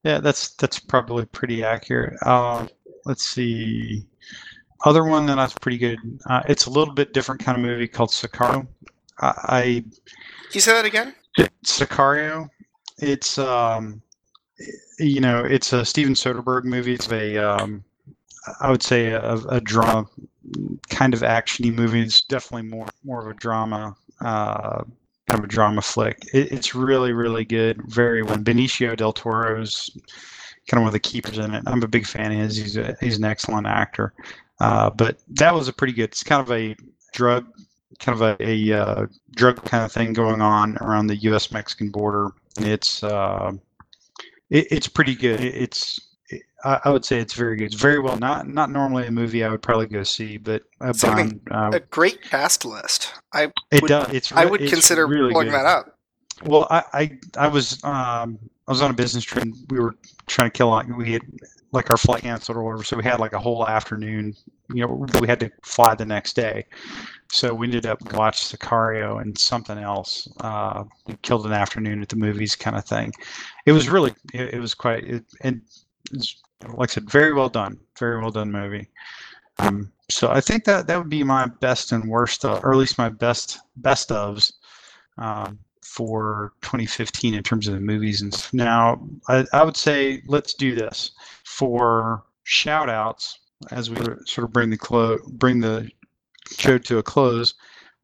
yeah, 0.04 0.20
that's 0.20 0.54
that's 0.56 0.80
probably 0.80 1.26
pretty 1.26 1.64
accurate. 1.64 2.22
Um, 2.26 2.70
let's 3.06 3.26
see. 3.26 4.06
other 4.86 5.04
one 5.04 5.26
that 5.26 5.40
I 5.40 5.44
was 5.44 5.54
pretty 5.54 5.80
good. 5.80 5.98
Uh, 6.30 6.44
it's 6.48 6.68
a 6.68 6.70
little 6.70 6.94
bit 6.94 7.14
different 7.14 7.44
kind 7.44 7.58
of 7.58 7.64
movie 7.64 7.88
called 7.88 8.12
Sicario. 8.12 8.68
I, 9.20 9.34
I 9.48 9.62
Can 9.64 10.54
you 10.54 10.62
say 10.62 10.74
that 10.74 10.86
again? 10.86 11.16
Sicario. 11.66 12.50
It's 13.00 13.38
um, 13.40 14.02
you 15.00 15.22
know, 15.22 15.44
it's 15.44 15.74
a 15.74 15.84
Steven 15.84 16.14
Soderbergh 16.14 16.66
movie. 16.66 16.94
It's 16.94 17.12
a 17.12 17.38
um, 17.38 17.84
I 18.60 18.72
would 18.72 18.84
say 18.84 19.08
a, 19.12 19.36
a 19.50 19.62
drama 19.62 20.08
kind 20.90 21.14
of 21.14 21.22
actiony 21.22 21.74
movie. 21.74 22.02
It's 22.02 22.22
definitely 22.22 22.70
more 22.70 22.88
more 23.04 23.22
of 23.22 23.36
a 23.36 23.40
drama, 23.40 23.96
uh, 24.22 24.84
kind 25.28 25.40
of 25.40 25.44
a 25.44 25.48
drama 25.48 25.82
flick. 25.82 26.20
It, 26.34 26.52
it's 26.52 26.76
really 26.76 27.14
really 27.14 27.46
good. 27.46 27.82
Very 27.88 28.24
well. 28.24 28.38
Benicio 28.38 28.96
del 28.96 29.14
Toro's 29.14 29.90
kind 30.68 30.80
of 30.80 30.82
one 30.82 30.88
of 30.88 30.94
the 30.94 31.00
keepers 31.00 31.38
in 31.38 31.54
it. 31.54 31.64
I'm 31.68 31.84
a 31.84 31.88
big 31.88 32.06
fan 32.06 32.32
of 32.32 32.38
his. 32.38 32.58
He's 32.58 32.78
a, 32.78 32.96
he's 33.00 33.18
an 33.18 33.26
excellent 33.26 33.68
actor. 33.68 34.14
Uh, 34.60 34.90
but 34.90 35.20
that 35.30 35.54
was 35.54 35.68
a 35.68 35.74
pretty 35.74 35.94
good. 35.94 36.06
It's 36.06 36.24
kind 36.24 36.42
of 36.42 36.52
a 36.52 36.76
drug, 37.14 37.46
kind 38.00 38.22
of 38.22 38.40
a, 38.40 38.44
a 38.44 38.82
uh, 38.82 39.06
drug 39.36 39.64
kind 39.66 39.84
of 39.84 39.92
thing 39.92 40.14
going 40.14 40.42
on 40.42 40.78
around 40.78 41.08
the 41.08 41.18
U.S. 41.18 41.52
Mexican 41.52 41.90
border. 41.90 42.32
It's 42.60 43.04
uh, 43.04 43.52
it, 44.50 44.68
it's 44.72 44.88
pretty 44.88 45.16
good. 45.16 45.42
It, 45.42 45.56
it's 45.56 46.00
I, 46.66 46.82
I 46.86 46.90
would 46.90 47.06
say 47.06 47.20
it's 47.20 47.34
very 47.34 47.56
good. 47.56 47.66
It's 47.66 47.76
very 47.76 48.00
well. 48.00 48.18
Not 48.18 48.48
not 48.48 48.72
normally 48.72 49.06
a 49.06 49.12
movie 49.12 49.44
I 49.44 49.50
would 49.50 49.62
probably 49.62 49.86
go 49.88 50.04
see, 50.04 50.38
but 50.38 50.64
Something- 50.94 51.40
Brian, 51.46 51.74
uh, 51.74 51.78
A 51.78 51.80
great 51.80 52.22
cast 52.24 52.66
list. 52.66 53.14
I 53.34 53.52
it 53.72 53.82
would- 53.82 53.88
does. 53.88 54.14
It's 54.14 54.32
I 54.32 54.46
would 54.46 54.62
it's 54.62 54.72
consider 54.72 55.08
really 55.08 55.32
pulling 55.32 55.52
that 55.52 55.66
up. 55.66 55.98
Well, 56.44 56.68
I, 56.70 56.84
I 56.94 57.18
I 57.38 57.48
was 57.48 57.82
um 57.84 58.40
I 58.68 58.72
was 58.72 58.82
on 58.82 58.92
a 58.92 58.94
business 58.94 59.24
trip. 59.24 59.48
We 59.70 59.80
were 59.80 59.96
trying 60.28 60.50
to 60.50 60.58
kill 60.58 60.70
like 60.70 60.88
we 60.98 61.14
had 61.14 61.22
like 61.72 61.92
our 61.92 61.98
flight 61.98 62.24
canceled 62.24 62.58
or 62.58 62.64
whatever, 62.64 62.84
so 62.84 62.98
we 62.98 63.04
had 63.04 63.20
like 63.20 63.34
a 63.34 63.40
whole 63.40 63.68
afternoon. 63.68 64.36
You 64.74 64.88
know, 64.88 65.06
we 65.22 65.28
had 65.28 65.40
to 65.42 65.52
fly 65.62 65.94
the 65.94 66.06
next 66.06 66.36
day, 66.36 66.66
so 67.32 67.54
we 67.54 67.68
ended 67.68 67.86
up 67.86 68.02
watch 68.14 68.44
Sicario 68.44 69.22
and 69.22 69.38
something 69.38 69.78
else. 69.78 70.28
Uh, 70.40 70.84
we 71.06 71.16
killed 71.22 71.46
an 71.46 71.54
afternoon 71.54 72.02
at 72.02 72.10
the 72.10 72.16
movies, 72.16 72.56
kind 72.56 72.76
of 72.76 72.84
thing. 72.86 73.14
It 73.66 73.72
was 73.74 73.88
really 73.90 74.14
it, 74.34 74.56
it 74.56 74.60
was 74.60 74.74
quite 74.74 75.04
it, 75.04 75.24
and 75.42 75.62
it's, 76.12 76.42
like 76.74 76.92
I 76.92 76.94
said, 76.94 77.10
very 77.10 77.34
well 77.34 77.50
done, 77.50 77.80
very 77.98 78.20
well 78.20 78.32
done 78.32 78.52
movie. 78.52 78.88
Um, 79.60 79.92
so 80.10 80.30
I 80.30 80.42
think 80.42 80.66
that 80.66 80.88
that 80.88 80.98
would 80.98 81.10
be 81.10 81.24
my 81.24 81.48
best 81.48 81.92
and 81.92 82.10
worst, 82.10 82.46
uh, 82.46 82.60
or 82.64 82.72
at 82.72 82.78
least 82.78 82.98
my 82.98 83.10
best 83.10 83.60
best 83.78 84.10
ofs. 84.10 84.52
Um, 85.18 85.60
for 85.86 86.52
2015 86.62 87.36
in 87.36 87.44
terms 87.44 87.68
of 87.68 87.76
the 87.76 87.80
movies 87.80 88.22
and 88.22 88.50
now 88.52 89.00
I, 89.30 89.46
I 89.54 89.64
would 89.64 89.78
say 89.78 90.22
let's 90.28 90.54
do 90.54 90.76
this 90.76 91.12
for 91.46 92.24
shout 92.44 92.90
outs 92.90 93.40
as 93.72 93.90
we 93.90 93.96
sort 94.26 94.46
of 94.46 94.52
bring 94.52 94.72
the 94.72 94.78
clo- 94.78 95.20
bring 95.34 95.62
the 95.62 95.90
show 96.58 96.78
to 96.80 96.98
a 96.98 97.04
close 97.04 97.54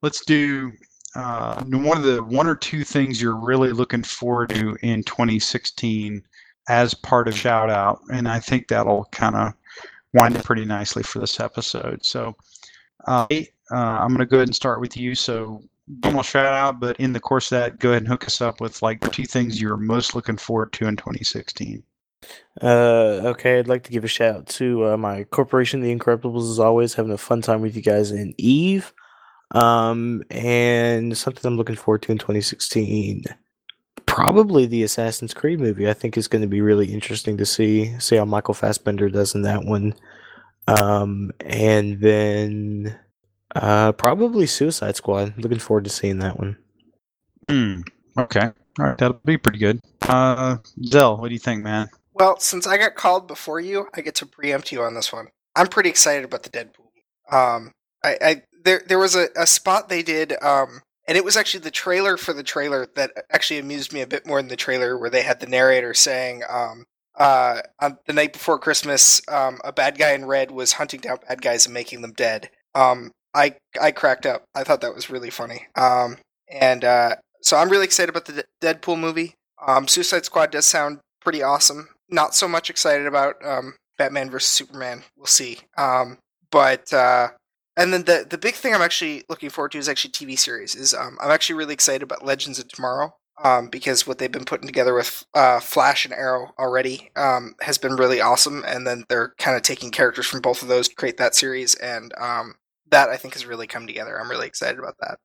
let's 0.04 0.24
do 0.24 0.72
uh, 1.16 1.62
one 1.66 1.98
of 1.98 2.04
the 2.04 2.24
one 2.24 2.48
or 2.48 2.56
two 2.56 2.84
things 2.84 3.22
you're 3.22 3.36
really 3.36 3.72
looking 3.72 4.04
forward 4.04 4.52
to 4.52 4.78
in 4.84 5.04
2016 5.04 6.24
as 6.70 6.94
part 6.94 7.28
of 7.28 7.38
shout 7.38 7.70
out 7.70 8.00
and 8.12 8.28
i 8.28 8.40
think 8.40 8.68
that'll 8.68 9.06
kind 9.12 9.36
of 9.36 9.54
wind 10.14 10.36
up 10.38 10.44
pretty 10.44 10.66
nicely 10.66 11.04
for 11.04 11.20
this 11.20 11.40
episode 11.40 12.04
so 12.04 12.36
uh, 13.08 13.26
uh, 13.32 13.76
i'm 13.76 14.10
going 14.10 14.20
to 14.20 14.26
go 14.26 14.38
ahead 14.38 14.48
and 14.48 14.56
start 14.56 14.80
with 14.80 14.96
you 14.96 15.16
so 15.16 15.62
normal 16.04 16.24
shout 16.24 16.46
out, 16.46 16.80
but 16.80 17.00
in 17.00 17.14
the 17.14 17.20
course 17.20 17.52
of 17.52 17.60
that, 17.60 17.80
go 17.80 17.90
ahead 17.90 18.04
and 18.04 18.08
hook 18.08 18.26
us 18.26 18.42
up 18.42 18.62
with 18.62 18.82
like 18.82 19.00
two 19.12 19.26
things 19.26 19.62
you're 19.62 19.78
most 19.78 20.16
looking 20.16 20.38
forward 20.38 20.74
to 20.74 20.88
in 20.88 20.96
2016. 20.96 21.84
Uh, 22.62 22.66
okay, 23.26 23.60
I'd 23.60 23.68
like 23.68 23.84
to 23.84 23.92
give 23.92 24.04
a 24.04 24.08
shout 24.08 24.36
out 24.36 24.48
to 24.48 24.88
uh, 24.88 24.98
my 24.98 25.24
corporation, 25.26 25.82
The 25.82 25.96
Incorruptibles, 25.96 26.50
as 26.52 26.60
always, 26.60 26.94
having 26.94 27.12
a 27.12 27.18
fun 27.18 27.42
time 27.42 27.62
with 27.62 27.76
you 27.76 27.82
guys 27.82 28.12
in 28.12 28.34
Eve. 28.38 28.94
Um, 29.52 30.24
and 30.30 31.18
something 31.18 31.46
I'm 31.46 31.58
looking 31.58 31.76
forward 31.76 32.04
to 32.04 32.12
in 32.12 32.18
2016. 32.18 33.24
Probably 34.12 34.66
the 34.66 34.84
Assassin's 34.84 35.34
Creed 35.34 35.62
movie. 35.62 35.90
I 35.90 35.94
think 35.94 36.18
is 36.18 36.28
going 36.28 36.42
to 36.42 36.48
be 36.48 36.60
really 36.60 36.92
interesting 36.94 37.38
to 37.38 37.46
see 37.46 37.98
see 38.00 38.18
how 38.18 38.26
Michael 38.26 38.54
Fassbender 38.54 39.10
does 39.10 39.36
in 39.36 39.44
that 39.44 39.64
one. 39.64 39.94
Um, 40.68 41.32
and 41.40 42.02
then 42.02 43.00
uh, 43.56 43.94
probably 43.94 44.46
Suicide 44.48 44.98
Squad. 44.98 45.38
Looking 45.38 45.60
forward 45.60 45.86
to 45.86 45.90
seeing 45.90 46.20
that 46.20 46.38
one. 46.38 46.58
Hmm. 47.50 47.82
Okay. 48.18 48.50
All 48.80 48.86
right. 48.86 48.98
That'll 48.98 49.22
be 49.24 49.38
pretty 49.38 49.60
good. 49.60 49.80
Uh, 50.02 50.58
Zell, 50.84 51.18
what 51.18 51.30
do 51.30 51.34
you 51.34 51.40
think, 51.40 51.64
man? 51.64 51.90
Well, 52.14 52.38
since 52.38 52.68
I 52.68 52.78
got 52.78 52.96
called 52.96 53.28
before 53.28 53.62
you, 53.62 53.88
I 53.94 54.02
get 54.02 54.16
to 54.16 54.26
preempt 54.26 54.74
you 54.74 54.84
on 54.84 54.94
this 54.94 55.14
one. 55.14 55.28
I'm 55.56 55.68
pretty 55.68 55.90
excited 55.90 56.26
about 56.26 56.44
the 56.44 56.50
Deadpool. 56.50 56.92
Um, 57.32 57.72
I, 58.04 58.18
I 58.22 58.42
there 58.64 58.82
there 58.88 59.00
was 59.00 59.16
a, 59.16 59.30
a 59.38 59.48
spot 59.48 59.88
they 59.88 60.04
did, 60.04 60.34
um, 60.44 60.82
and 61.08 61.18
it 61.18 61.26
was 61.26 61.38
actually 61.38 61.62
the 61.62 61.72
trailer 61.72 62.18
for 62.18 62.34
the 62.34 62.44
trailer 62.44 62.88
that 62.96 63.12
actually 63.32 63.60
amused 63.60 63.94
me 63.94 64.02
a 64.02 64.08
bit 64.08 64.26
more 64.26 64.40
than 64.40 64.50
the 64.50 64.56
trailer, 64.56 64.98
where 64.98 65.10
they 65.10 65.24
had 65.24 65.40
the 65.40 65.48
narrator 65.48 65.94
saying, 65.94 66.44
um, 66.50 66.86
uh, 67.16 67.62
on 67.80 67.98
the 68.08 68.14
night 68.14 68.34
before 68.34 68.58
Christmas, 68.60 69.22
um, 69.28 69.60
a 69.64 69.74
bad 69.74 69.98
guy 69.98 70.12
in 70.14 70.26
red 70.26 70.52
was 70.52 70.74
hunting 70.74 71.00
down 71.00 71.18
bad 71.28 71.42
guys 71.42 71.66
and 71.66 71.74
making 71.74 72.02
them 72.02 72.14
dead. 72.14 72.50
Um, 72.74 73.12
I 73.34 73.56
I 73.82 73.92
cracked 73.92 74.26
up. 74.26 74.46
I 74.56 74.64
thought 74.64 74.82
that 74.82 74.96
was 74.96 75.10
really 75.10 75.30
funny. 75.30 75.68
Um, 75.76 76.18
and 76.50 76.84
uh, 76.84 77.16
so 77.42 77.58
I'm 77.58 77.70
really 77.70 77.86
excited 77.86 78.10
about 78.10 78.26
the 78.26 78.46
De- 78.62 78.74
Deadpool 78.74 79.00
movie. 79.00 79.36
Um, 79.66 79.88
Suicide 79.88 80.26
Squad 80.26 80.52
does 80.52 80.66
sound 80.66 81.00
pretty 81.22 81.44
awesome. 81.44 81.90
Not 82.10 82.36
so 82.36 82.48
much 82.48 82.70
excited 82.70 83.08
about 83.08 83.36
um, 83.46 83.76
Batman 83.98 84.30
versus 84.30 84.50
Superman. 84.50 85.04
We'll 85.16 85.28
see. 85.28 85.60
Um, 85.78 86.18
but 86.52 86.92
uh, 86.94 87.30
and 87.82 87.94
then 87.94 88.04
the 88.04 88.26
the 88.30 88.38
big 88.38 88.56
thing 88.56 88.74
I'm 88.74 88.82
actually 88.82 89.24
looking 89.30 89.50
forward 89.50 89.72
to 89.74 89.78
is 89.78 89.90
actually 89.90 90.12
TV 90.12 90.38
series. 90.38 90.76
Is 90.76 90.94
um, 90.94 91.18
I'm 91.22 91.32
actually 91.32 91.56
really 91.56 91.74
excited 91.74 92.04
about 92.04 92.26
Legends 92.26 92.60
of 92.60 92.68
Tomorrow. 92.68 93.16
Um, 93.44 93.70
because 93.70 94.06
what 94.06 94.20
they've 94.20 94.32
been 94.32 94.46
putting 94.46 94.68
together 94.68 94.94
with 94.94 95.26
uh, 95.34 95.60
Flash 95.60 96.06
and 96.06 96.14
Arrow 96.14 96.54
already 96.60 97.10
um, 97.16 97.56
has 97.62 97.80
been 97.80 97.96
really 97.96 98.22
awesome, 98.22 98.64
and 98.68 98.86
then 98.86 99.04
they're 99.10 99.34
kind 99.40 99.58
of 99.58 99.64
taking 99.64 99.90
characters 99.90 100.28
from 100.28 100.42
both 100.42 100.62
of 100.62 100.68
those 100.68 100.88
to 100.88 100.94
create 100.94 101.18
that 101.18 101.34
series, 101.34 101.74
and 101.74 102.14
um, 102.20 102.54
that 102.92 103.10
I 103.10 103.18
think 103.18 103.34
has 103.34 103.48
really 103.48 103.66
come 103.66 103.88
together. 103.88 104.20
I'm 104.20 104.30
really 104.30 104.46
excited 104.46 104.78
about 104.78 104.96
that. 105.00 105.18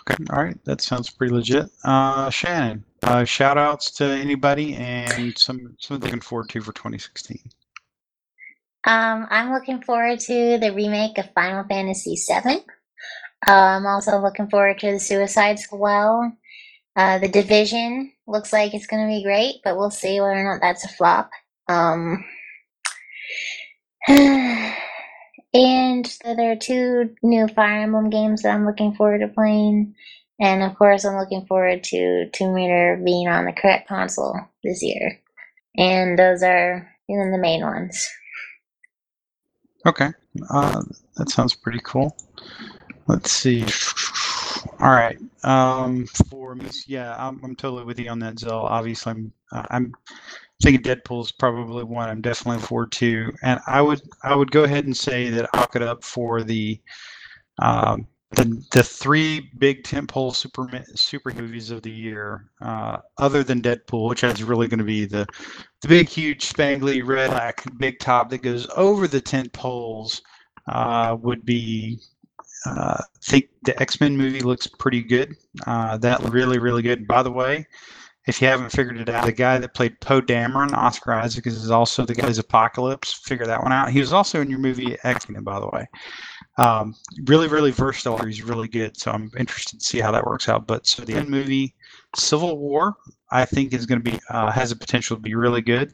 Okay. 0.00 0.22
All 0.30 0.42
right. 0.42 0.62
That 0.64 0.82
sounds 0.82 1.08
pretty 1.08 1.32
legit. 1.32 1.70
Uh, 1.84 2.28
Shannon, 2.28 2.84
uh, 3.02 3.24
shout 3.24 3.56
outs 3.56 3.90
to 3.92 4.04
anybody 4.04 4.74
and 4.74 5.36
some 5.38 5.74
something 5.80 6.04
looking 6.04 6.20
forward 6.20 6.50
to 6.50 6.60
for 6.60 6.72
2016. 6.72 7.38
Um, 8.86 9.26
I'm 9.30 9.52
looking 9.52 9.82
forward 9.82 10.20
to 10.20 10.58
the 10.58 10.72
remake 10.72 11.18
of 11.18 11.32
Final 11.34 11.64
Fantasy 11.64 12.14
VII. 12.14 12.60
Uh, 13.46 13.52
I'm 13.52 13.86
also 13.86 14.20
looking 14.20 14.48
forward 14.48 14.78
to 14.78 14.92
the 14.92 15.00
Suicide 15.00 15.58
Squad. 15.58 16.32
Uh, 16.94 17.18
the 17.18 17.28
Division 17.28 18.12
looks 18.28 18.52
like 18.52 18.74
it's 18.74 18.86
going 18.86 19.02
to 19.06 19.12
be 19.14 19.24
great, 19.24 19.56
but 19.64 19.76
we'll 19.76 19.90
see 19.90 20.20
whether 20.20 20.34
or 20.34 20.44
not 20.44 20.60
that's 20.60 20.84
a 20.84 20.88
flop. 20.88 21.30
Um, 21.68 22.24
and 24.08 24.74
there 25.52 26.52
are 26.52 26.56
two 26.56 27.10
new 27.24 27.48
Fire 27.48 27.82
Emblem 27.82 28.08
games 28.08 28.42
that 28.42 28.54
I'm 28.54 28.66
looking 28.66 28.94
forward 28.94 29.18
to 29.18 29.28
playing. 29.28 29.96
And 30.40 30.62
of 30.62 30.76
course, 30.76 31.04
I'm 31.04 31.18
looking 31.18 31.44
forward 31.46 31.82
to 31.84 32.28
Tomb 32.32 32.52
Raider 32.52 33.02
being 33.04 33.26
on 33.26 33.46
the 33.46 33.52
correct 33.52 33.88
console 33.88 34.38
this 34.62 34.80
year. 34.82 35.20
And 35.76 36.16
those 36.18 36.42
are 36.44 36.88
know, 37.08 37.30
the 37.32 37.38
main 37.38 37.62
ones. 37.62 38.08
Okay. 39.86 40.10
Uh, 40.50 40.82
that 41.16 41.30
sounds 41.30 41.54
pretty 41.54 41.80
cool. 41.84 42.16
Let's 43.06 43.30
see. 43.30 43.64
All 44.80 44.90
right. 44.90 45.18
Um, 45.44 46.06
for 46.28 46.56
me, 46.56 46.68
yeah, 46.86 47.14
I'm, 47.16 47.40
I'm 47.44 47.54
totally 47.54 47.84
with 47.84 48.00
you 48.00 48.10
on 48.10 48.18
that, 48.18 48.38
Zell. 48.38 48.62
Obviously, 48.62 49.12
I'm 49.12 49.32
uh, 49.52 49.62
I'm 49.70 49.94
thinking 50.60 50.82
Deadpool 50.82 51.22
is 51.24 51.32
probably 51.32 51.84
one 51.84 52.08
I'm 52.08 52.20
definitely 52.20 52.62
forward 52.62 52.90
to, 52.92 53.32
and 53.42 53.60
I 53.68 53.80
would 53.80 54.02
I 54.24 54.34
would 54.34 54.50
go 54.50 54.64
ahead 54.64 54.86
and 54.86 54.96
say 54.96 55.30
that 55.30 55.48
I'll 55.54 55.68
get 55.72 55.82
up 55.82 56.02
for 56.02 56.42
the 56.42 56.80
um, 57.60 58.08
the 58.36 58.64
the 58.70 58.82
three 58.82 59.50
big 59.58 59.82
tentpole 59.82 60.34
super 60.34 60.68
super 60.94 61.32
movies 61.32 61.70
of 61.70 61.82
the 61.82 61.90
year, 61.90 62.50
uh, 62.60 62.98
other 63.18 63.42
than 63.42 63.62
Deadpool, 63.62 64.08
which 64.08 64.22
is 64.22 64.44
really 64.44 64.68
going 64.68 64.78
to 64.78 64.84
be 64.84 65.06
the 65.06 65.26
the 65.82 65.88
big, 65.88 66.08
huge, 66.08 66.48
spangly 66.48 67.04
red 67.04 67.30
black 67.30 67.64
big 67.78 67.98
top 67.98 68.30
that 68.30 68.42
goes 68.42 68.68
over 68.76 69.08
the 69.08 69.20
tent 69.20 69.52
poles. 69.52 70.22
Uh, 70.68 71.16
would 71.20 71.44
be 71.44 71.96
uh, 72.66 72.98
I 72.98 73.04
think 73.22 73.48
the 73.62 73.80
X 73.80 74.00
Men 74.00 74.16
movie 74.16 74.40
looks 74.40 74.66
pretty 74.66 75.02
good. 75.02 75.36
Uh, 75.66 75.96
that 75.98 76.22
really, 76.24 76.58
really 76.58 76.82
good. 76.82 77.06
By 77.06 77.22
the 77.22 77.30
way, 77.30 77.66
if 78.26 78.42
you 78.42 78.48
haven't 78.48 78.70
figured 78.70 78.98
it 78.98 79.08
out, 79.08 79.24
the 79.24 79.32
guy 79.32 79.58
that 79.58 79.74
played 79.74 80.00
Poe 80.00 80.20
Dameron, 80.20 80.72
Oscar 80.72 81.12
Isaac, 81.12 81.46
is 81.46 81.70
also 81.70 82.04
the 82.04 82.14
guy's 82.14 82.38
Apocalypse. 82.38 83.12
Figure 83.12 83.46
that 83.46 83.62
one 83.62 83.72
out. 83.72 83.90
He 83.90 84.00
was 84.00 84.12
also 84.12 84.40
in 84.40 84.50
your 84.50 84.58
movie 84.58 84.96
X 85.04 85.28
Men, 85.28 85.44
by 85.44 85.60
the 85.60 85.68
way. 85.68 85.86
Um, 86.58 86.94
really, 87.24 87.48
really 87.48 87.70
versatile. 87.70 88.18
He's 88.18 88.42
really 88.42 88.68
good. 88.68 88.96
So 88.96 89.10
I'm 89.10 89.30
interested 89.38 89.80
to 89.80 89.84
see 89.84 90.00
how 90.00 90.10
that 90.12 90.24
works 90.24 90.48
out. 90.48 90.66
But 90.66 90.86
so 90.86 91.02
the 91.02 91.14
end 91.14 91.28
movie, 91.28 91.74
Civil 92.16 92.58
War, 92.58 92.96
I 93.30 93.44
think 93.44 93.72
is 93.72 93.86
going 93.86 94.02
to 94.02 94.10
be 94.10 94.18
uh, 94.30 94.50
has 94.50 94.72
a 94.72 94.76
potential 94.76 95.16
to 95.16 95.22
be 95.22 95.34
really 95.34 95.60
good. 95.60 95.92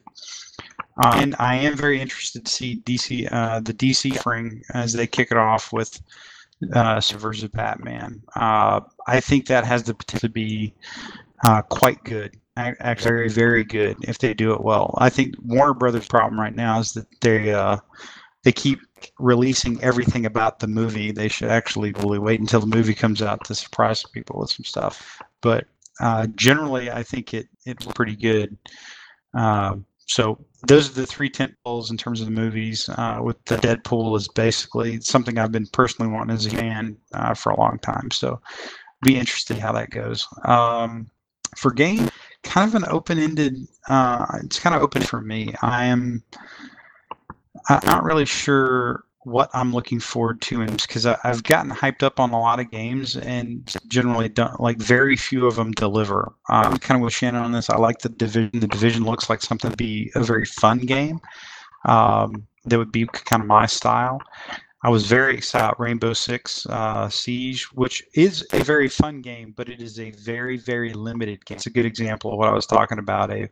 Uh, 1.03 1.13
and 1.15 1.35
I 1.39 1.55
am 1.55 1.75
very 1.75 1.99
interested 1.99 2.45
to 2.45 2.51
see 2.51 2.81
DC 2.85 3.27
uh, 3.31 3.59
the 3.59 3.73
DC 3.73 4.15
offering 4.17 4.61
as 4.73 4.93
they 4.93 5.07
kick 5.07 5.31
it 5.31 5.37
off 5.37 5.73
with 5.73 5.99
uh, 6.73 7.01
versus 7.15 7.49
Batman. 7.49 8.21
Uh, 8.35 8.81
I 9.07 9.19
think 9.19 9.47
that 9.47 9.65
has 9.65 9.83
the 9.83 9.95
potential 9.95 10.29
to 10.29 10.33
be 10.33 10.75
uh, 11.45 11.61
quite 11.63 12.03
good. 12.03 12.37
Actually, 12.55 13.09
very 13.09 13.29
very 13.29 13.63
good 13.63 13.97
if 14.03 14.19
they 14.19 14.35
do 14.35 14.53
it 14.53 14.61
well. 14.61 14.93
I 14.99 15.09
think 15.09 15.33
Warner 15.43 15.73
Brothers' 15.73 16.07
problem 16.07 16.39
right 16.39 16.55
now 16.55 16.79
is 16.79 16.93
that 16.93 17.07
they 17.21 17.51
uh, 17.51 17.77
they 18.43 18.51
keep 18.51 18.79
releasing 19.19 19.81
everything 19.81 20.25
about 20.25 20.59
the 20.59 20.67
movie. 20.67 21.11
They 21.11 21.27
should 21.27 21.49
actually 21.49 21.93
really 21.93 22.19
wait 22.19 22.39
until 22.39 22.59
the 22.59 22.75
movie 22.75 22.93
comes 22.93 23.21
out 23.21 23.43
to 23.45 23.55
surprise 23.55 24.03
people 24.03 24.39
with 24.39 24.51
some 24.51 24.65
stuff. 24.65 25.21
But 25.41 25.65
uh, 25.99 26.27
generally, 26.35 26.91
I 26.91 27.03
think 27.03 27.33
it 27.33 27.47
it's 27.65 27.85
pretty 27.85 28.15
good. 28.15 28.57
Uh, 29.33 29.75
so 30.05 30.43
those 30.67 30.89
are 30.89 30.93
the 30.93 31.07
three 31.07 31.29
tent 31.29 31.53
poles 31.63 31.89
in 31.89 31.97
terms 31.97 32.19
of 32.19 32.27
the 32.27 32.33
movies. 32.33 32.89
Uh, 32.89 33.19
with 33.23 33.43
the 33.45 33.57
Deadpool 33.57 34.15
is 34.17 34.27
basically 34.27 34.99
something 35.01 35.37
I've 35.37 35.51
been 35.51 35.67
personally 35.67 36.11
wanting 36.11 36.35
as 36.35 36.45
a 36.45 36.49
fan 36.49 36.97
uh, 37.13 37.33
for 37.33 37.51
a 37.51 37.59
long 37.59 37.79
time. 37.79 38.11
So 38.11 38.41
be 39.01 39.17
interested 39.17 39.57
how 39.57 39.71
that 39.73 39.89
goes. 39.91 40.27
Um, 40.45 41.09
for 41.57 41.71
game, 41.71 42.09
kind 42.43 42.67
of 42.67 42.75
an 42.75 42.89
open-ended. 42.89 43.55
Uh, 43.87 44.25
it's 44.43 44.59
kind 44.59 44.75
of 44.75 44.81
open 44.81 45.01
for 45.01 45.21
me. 45.21 45.53
I 45.61 45.85
am. 45.85 46.23
I'm 47.69 47.85
not 47.85 48.03
really 48.03 48.25
sure 48.25 49.03
what 49.25 49.49
I'm 49.53 49.71
looking 49.73 50.01
forward 50.01 50.41
to, 50.41 50.65
because 50.65 51.05
I've 51.05 51.43
gotten 51.43 51.71
hyped 51.71 52.03
up 52.03 52.19
on 52.19 52.31
a 52.31 52.39
lot 52.39 52.59
of 52.59 52.69
games, 52.69 53.15
and 53.15 53.73
generally 53.87 54.27
don't 54.27 54.59
like 54.59 54.77
very 54.77 55.15
few 55.15 55.47
of 55.47 55.55
them 55.55 55.71
deliver. 55.71 56.33
I'm 56.49 56.77
kind 56.77 56.99
of 56.99 57.05
with 57.05 57.13
Shannon 57.13 57.41
on 57.41 57.53
this. 57.53 57.69
I 57.69 57.77
like 57.77 57.99
the 57.99 58.09
division. 58.09 58.51
The 58.59 58.67
division 58.67 59.05
looks 59.05 59.29
like 59.29 59.41
something 59.41 59.71
to 59.71 59.77
be 59.77 60.11
a 60.15 60.23
very 60.23 60.45
fun 60.45 60.79
game. 60.79 61.21
Um, 61.85 62.47
that 62.65 62.77
would 62.77 62.91
be 62.91 63.05
kind 63.05 63.41
of 63.41 63.47
my 63.47 63.65
style. 63.65 64.21
I 64.85 64.89
was 64.89 65.05
very 65.05 65.37
excited 65.37 65.75
Rainbow 65.79 66.11
Six 66.11 66.65
uh, 66.65 67.07
Siege, 67.07 67.71
which 67.73 68.03
is 68.15 68.45
a 68.51 68.61
very 68.63 68.89
fun 68.89 69.21
game, 69.21 69.53
but 69.55 69.69
it 69.69 69.81
is 69.81 69.97
a 69.97 70.11
very, 70.11 70.57
very 70.57 70.91
limited 70.91 71.45
game. 71.45 71.55
It's 71.55 71.67
a 71.67 71.69
good 71.69 71.85
example 71.85 72.33
of 72.33 72.37
what 72.37 72.49
I 72.49 72.53
was 72.53 72.65
talking 72.65 72.99
about, 72.99 73.31
a 73.31 73.47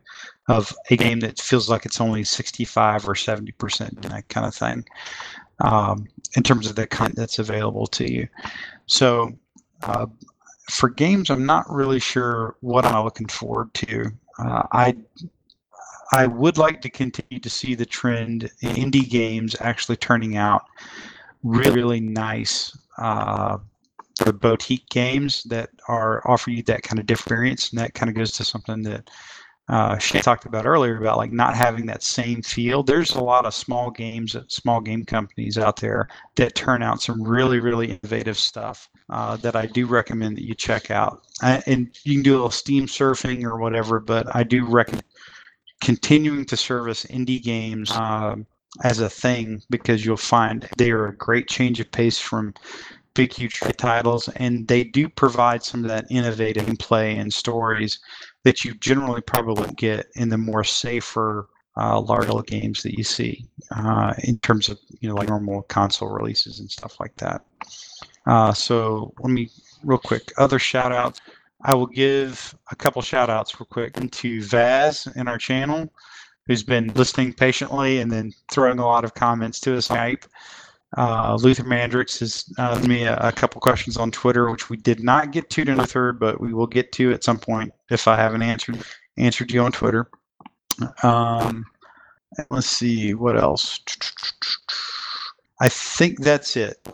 of 0.48 0.74
a 0.90 0.96
game 0.96 1.20
that 1.20 1.40
feels 1.40 1.70
like 1.70 1.86
it's 1.86 2.02
only 2.02 2.22
65 2.22 3.08
or 3.08 3.14
70 3.14 3.50
percent, 3.52 4.02
that 4.02 4.28
kind 4.28 4.46
of 4.46 4.54
thing 4.54 4.84
um, 5.60 6.06
in 6.36 6.42
terms 6.42 6.66
of 6.66 6.76
the 6.76 6.86
content 6.86 7.16
that's 7.16 7.38
available 7.38 7.86
to 7.86 8.12
you. 8.12 8.28
So 8.84 9.32
uh, 9.84 10.06
for 10.70 10.90
games, 10.90 11.30
I'm 11.30 11.46
not 11.46 11.64
really 11.70 12.00
sure 12.00 12.56
what 12.60 12.84
I'm 12.84 13.04
looking 13.04 13.28
forward 13.28 13.72
to. 13.74 14.10
Uh, 14.38 14.64
I 14.72 14.96
I 16.12 16.26
would 16.26 16.58
like 16.58 16.82
to 16.82 16.90
continue 16.90 17.40
to 17.40 17.48
see 17.48 17.74
the 17.74 17.86
trend 17.86 18.50
in 18.60 18.76
indie 18.76 19.08
games 19.08 19.56
actually 19.60 19.96
turning 19.96 20.36
out 20.36 20.62
really, 21.42 21.70
really 21.70 22.00
nice. 22.00 22.76
Uh, 22.98 23.58
the 24.18 24.32
boutique 24.32 24.88
games 24.90 25.42
that 25.44 25.70
are 25.88 26.26
offer 26.28 26.50
you 26.50 26.62
that 26.64 26.82
kind 26.82 26.98
of 26.98 27.10
experience, 27.10 27.70
and 27.70 27.80
that 27.80 27.94
kind 27.94 28.08
of 28.08 28.14
goes 28.16 28.32
to 28.32 28.44
something 28.44 28.82
that 28.82 29.08
uh, 29.68 29.96
Shane 29.98 30.22
talked 30.22 30.44
about 30.44 30.66
earlier 30.66 30.98
about 30.98 31.16
like 31.16 31.32
not 31.32 31.54
having 31.54 31.86
that 31.86 32.02
same 32.02 32.42
feel. 32.42 32.82
There's 32.82 33.14
a 33.14 33.22
lot 33.22 33.46
of 33.46 33.54
small 33.54 33.90
games, 33.90 34.36
small 34.48 34.80
game 34.80 35.04
companies 35.04 35.56
out 35.56 35.76
there 35.76 36.08
that 36.36 36.54
turn 36.54 36.82
out 36.82 37.00
some 37.00 37.22
really, 37.22 37.60
really 37.60 37.92
innovative 37.92 38.38
stuff 38.38 38.88
uh, 39.08 39.36
that 39.36 39.56
I 39.56 39.66
do 39.66 39.86
recommend 39.86 40.36
that 40.36 40.46
you 40.46 40.54
check 40.54 40.90
out. 40.90 41.26
I, 41.40 41.62
and 41.66 41.96
you 42.04 42.14
can 42.14 42.22
do 42.22 42.32
a 42.32 42.36
little 42.36 42.50
Steam 42.50 42.86
surfing 42.86 43.44
or 43.44 43.58
whatever, 43.58 44.00
but 44.00 44.34
I 44.34 44.42
do 44.42 44.64
recommend 44.66 45.04
continuing 45.80 46.44
to 46.46 46.56
service 46.56 47.04
indie 47.06 47.42
games 47.42 47.90
um, 47.92 48.46
as 48.84 49.00
a 49.00 49.08
thing 49.08 49.62
because 49.70 50.04
you'll 50.04 50.16
find 50.16 50.68
they 50.78 50.90
are 50.90 51.06
a 51.06 51.16
great 51.16 51.48
change 51.48 51.78
of 51.80 51.90
pace 51.90 52.18
from 52.18 52.54
big 53.14 53.32
huge 53.32 53.60
titles 53.76 54.28
and 54.36 54.66
they 54.68 54.82
do 54.82 55.08
provide 55.08 55.62
some 55.62 55.84
of 55.84 55.90
that 55.90 56.06
innovative 56.10 56.66
play 56.78 57.16
and 57.16 57.32
stories 57.32 57.98
that 58.44 58.64
you 58.64 58.74
generally 58.74 59.20
probably 59.20 59.68
get 59.74 60.06
in 60.14 60.30
the 60.30 60.38
more 60.38 60.64
safer 60.64 61.48
uh, 61.76 62.42
games 62.42 62.82
that 62.82 62.96
you 62.96 63.04
see 63.04 63.46
uh, 63.74 64.12
in 64.24 64.38
terms 64.38 64.68
of 64.68 64.78
you 65.00 65.08
know 65.08 65.14
like 65.14 65.28
normal 65.28 65.62
console 65.62 66.10
releases 66.10 66.60
and 66.60 66.70
stuff 66.70 66.98
like 67.00 67.14
that. 67.16 67.44
Uh, 68.26 68.52
so 68.52 69.12
let 69.20 69.30
me 69.30 69.48
real 69.82 69.98
quick 69.98 70.32
other 70.38 70.58
shout 70.58 70.92
outs. 70.92 71.20
I 71.64 71.74
will 71.74 71.86
give 71.86 72.54
a 72.70 72.76
couple 72.76 73.00
shout 73.02 73.30
outs 73.30 73.58
real 73.58 73.66
quick 73.66 73.94
to 74.10 74.42
Vaz 74.42 75.06
in 75.16 75.28
our 75.28 75.38
channel, 75.38 75.92
who's 76.46 76.62
been 76.62 76.92
listening 76.94 77.32
patiently 77.32 77.98
and 78.00 78.10
then 78.10 78.32
throwing 78.50 78.78
a 78.78 78.86
lot 78.86 79.04
of 79.04 79.14
comments 79.14 79.60
to 79.60 79.76
us 79.76 79.90
on 79.90 79.96
Skype. 79.96 80.24
Uh, 80.96 81.38
Luther 81.40 81.64
Mandrix 81.64 82.18
has 82.20 82.52
uh, 82.58 82.78
me 82.86 83.04
a, 83.04 83.16
a, 83.16 83.32
couple 83.32 83.60
questions 83.60 83.96
on 83.96 84.10
Twitter, 84.10 84.50
which 84.50 84.68
we 84.68 84.76
did 84.76 85.02
not 85.02 85.30
get 85.30 85.48
to 85.48 85.64
the 85.64 85.86
third, 85.86 86.20
but 86.20 86.38
we 86.38 86.52
will 86.52 86.66
get 86.66 86.92
to 86.92 87.12
at 87.12 87.24
some 87.24 87.38
point 87.38 87.72
if 87.90 88.06
I 88.06 88.16
haven't 88.16 88.42
answered 88.42 88.82
answered 89.16 89.50
you 89.52 89.62
on 89.62 89.72
Twitter. 89.72 90.10
Um, 91.02 91.64
let's 92.50 92.66
see 92.66 93.14
what 93.14 93.38
else. 93.38 93.80
I 95.60 95.68
think 95.68 96.20
that's 96.20 96.56
it. 96.56 96.86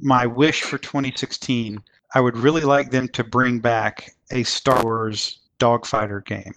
My 0.00 0.26
wish 0.26 0.62
for 0.62 0.76
2016. 0.76 1.82
I 2.14 2.20
would 2.20 2.36
really 2.36 2.62
like 2.62 2.90
them 2.90 3.08
to 3.08 3.24
bring 3.24 3.60
back 3.60 4.14
a 4.32 4.42
Star 4.42 4.82
Wars 4.82 5.40
dogfighter 5.58 6.24
game. 6.24 6.54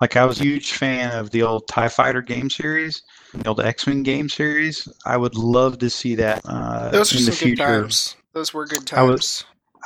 Like 0.00 0.16
I 0.16 0.24
was 0.26 0.40
a 0.40 0.44
huge 0.44 0.72
fan 0.72 1.16
of 1.16 1.30
the 1.30 1.42
old 1.42 1.68
Tie 1.68 1.88
Fighter 1.88 2.20
game 2.20 2.50
series, 2.50 3.02
the 3.32 3.48
old 3.48 3.60
X 3.60 3.86
Wing 3.86 4.02
game 4.02 4.28
series. 4.28 4.86
I 5.06 5.16
would 5.16 5.34
love 5.36 5.78
to 5.78 5.88
see 5.88 6.14
that 6.16 6.42
uh, 6.44 6.90
Those 6.90 7.18
in 7.18 7.24
the 7.24 7.32
future. 7.32 7.64
times. 7.64 8.16
Those 8.34 8.52
were 8.52 8.66
good 8.66 8.86
times. 8.86 8.98
I 8.98 9.02
would, 9.02 9.24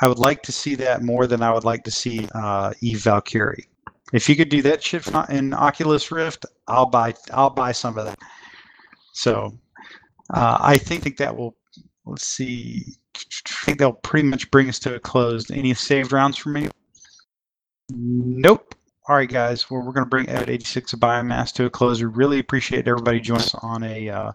I 0.01 0.07
would 0.09 0.19
like 0.19 0.43
to 0.43 0.51
see 0.51 0.75
that 0.75 1.01
more 1.01 1.27
than 1.27 1.41
I 1.41 1.53
would 1.53 1.63
like 1.63 1.83
to 1.85 1.91
see 1.91 2.27
uh, 2.35 2.73
Eve 2.81 3.01
Valkyrie. 3.01 3.67
If 4.11 4.27
you 4.27 4.35
could 4.35 4.49
do 4.49 4.61
that 4.63 4.83
shit 4.83 5.07
in 5.29 5.53
Oculus 5.53 6.11
Rift, 6.11 6.45
I'll 6.67 6.85
buy. 6.85 7.13
I'll 7.31 7.49
buy 7.49 7.71
some 7.71 7.97
of 7.97 8.05
that. 8.05 8.19
So, 9.13 9.57
uh, 10.33 10.57
I 10.59 10.77
think, 10.77 11.03
think 11.03 11.17
that 11.17 11.37
will. 11.37 11.55
Let's 12.05 12.27
see. 12.27 12.83
I 13.15 13.19
think 13.65 13.77
that'll 13.77 13.93
pretty 13.93 14.27
much 14.27 14.51
bring 14.51 14.67
us 14.67 14.79
to 14.79 14.95
a 14.95 14.99
close. 14.99 15.49
Any 15.49 15.73
saved 15.73 16.11
rounds 16.11 16.35
for 16.35 16.49
me? 16.49 16.67
Nope. 17.89 18.75
All 19.11 19.17
right, 19.17 19.27
guys. 19.27 19.69
Well, 19.69 19.81
we're 19.81 19.91
going 19.91 20.05
to 20.05 20.09
bring 20.09 20.29
Ed 20.29 20.49
86 20.49 20.93
of 20.93 21.01
Biomass 21.01 21.51
to 21.55 21.65
a 21.65 21.69
close. 21.69 21.99
We 21.99 22.07
really 22.07 22.39
appreciate 22.39 22.87
everybody 22.87 23.19
joining 23.19 23.43
us 23.43 23.53
on 23.55 23.83
a 23.83 24.07
uh, 24.07 24.31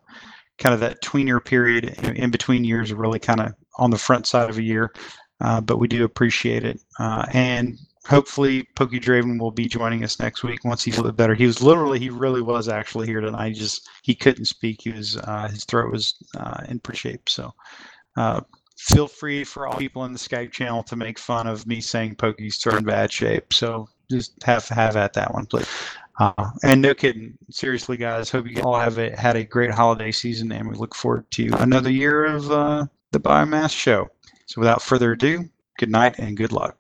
kind 0.59 0.75
of 0.75 0.81
that 0.81 1.03
tweener 1.03 1.43
period 1.43 1.99
in 2.15 2.31
between 2.31 2.63
years, 2.63 2.93
really 2.93 3.19
kind 3.19 3.41
of 3.41 3.55
on 3.79 3.91
the 3.91 3.97
front 3.97 4.27
side 4.27 4.51
of 4.51 4.59
a 4.59 4.63
year. 4.63 4.93
Uh, 5.41 5.63
but 5.63 5.79
we 5.79 5.89
do 5.89 6.05
appreciate 6.05 6.63
it. 6.63 6.79
Uh, 6.99 7.25
and 7.33 7.79
hopefully, 8.07 8.69
Pokey 8.77 9.01
Draven 9.01 9.41
will 9.41 9.51
be 9.51 9.65
joining 9.67 10.05
us 10.05 10.21
next 10.21 10.43
week 10.43 10.63
once 10.63 10.85
he's 10.85 10.99
a 10.99 11.01
little 11.01 11.17
better. 11.17 11.35
He 11.35 11.47
was 11.47 11.63
literally, 11.63 11.99
he 11.99 12.11
really 12.11 12.43
was 12.43 12.69
actually 12.69 13.07
here 13.07 13.23
tonight. 13.23 13.55
He 13.55 13.59
just 13.59 13.89
he 14.03 14.15
couldn't 14.15 14.45
speak. 14.45 14.83
He 14.83 14.91
was 14.91 15.17
uh, 15.17 15.49
his 15.49 15.65
throat 15.65 15.91
was 15.91 16.17
uh, 16.37 16.65
in 16.69 16.81
pretty 16.81 16.99
shape. 16.99 17.31
So 17.31 17.55
uh, 18.19 18.43
feel 18.77 19.09
free 19.09 19.43
for 19.43 19.67
all 19.67 19.79
people 19.79 20.05
in 20.05 20.13
the 20.13 20.19
Skype 20.19 20.53
channel 20.53 20.83
to 20.83 20.97
make 20.97 21.19
fun 21.19 21.47
of 21.47 21.67
me 21.67 21.81
saying 21.81 22.17
Pokey's 22.17 22.59
throat 22.59 22.81
in 22.81 22.85
bad 22.85 23.11
shape. 23.11 23.55
So 23.55 23.89
just 24.11 24.43
have 24.43 24.69
have 24.69 24.97
at 24.97 25.13
that 25.15 25.33
one, 25.35 25.47
please. 25.47 25.69
Uh, 26.19 26.51
and 26.63 26.81
no 26.81 26.95
kidding, 26.95 27.37
seriously, 27.51 27.97
guys. 27.97 28.31
Hope 28.31 28.49
you 28.49 28.63
all 28.63 28.79
have 28.79 28.99
a, 28.99 29.15
had 29.21 29.37
a 29.37 29.45
great 29.45 29.71
holiday 29.71 30.11
season, 30.11 30.51
and 30.51 30.69
we 30.69 30.75
look 30.75 30.95
forward 30.95 31.31
to 31.33 31.51
another 31.59 31.91
year 31.91 32.25
of 32.25 32.51
uh, 32.51 32.87
the 33.13 33.21
Biomass 33.21 33.71
Show. 33.71 34.09
So, 34.47 34.61
without 34.61 34.81
further 34.81 35.13
ado, 35.13 35.45
good 35.79 35.91
night 35.91 36.19
and 36.19 36.37
good 36.37 36.53
luck. 36.53 36.75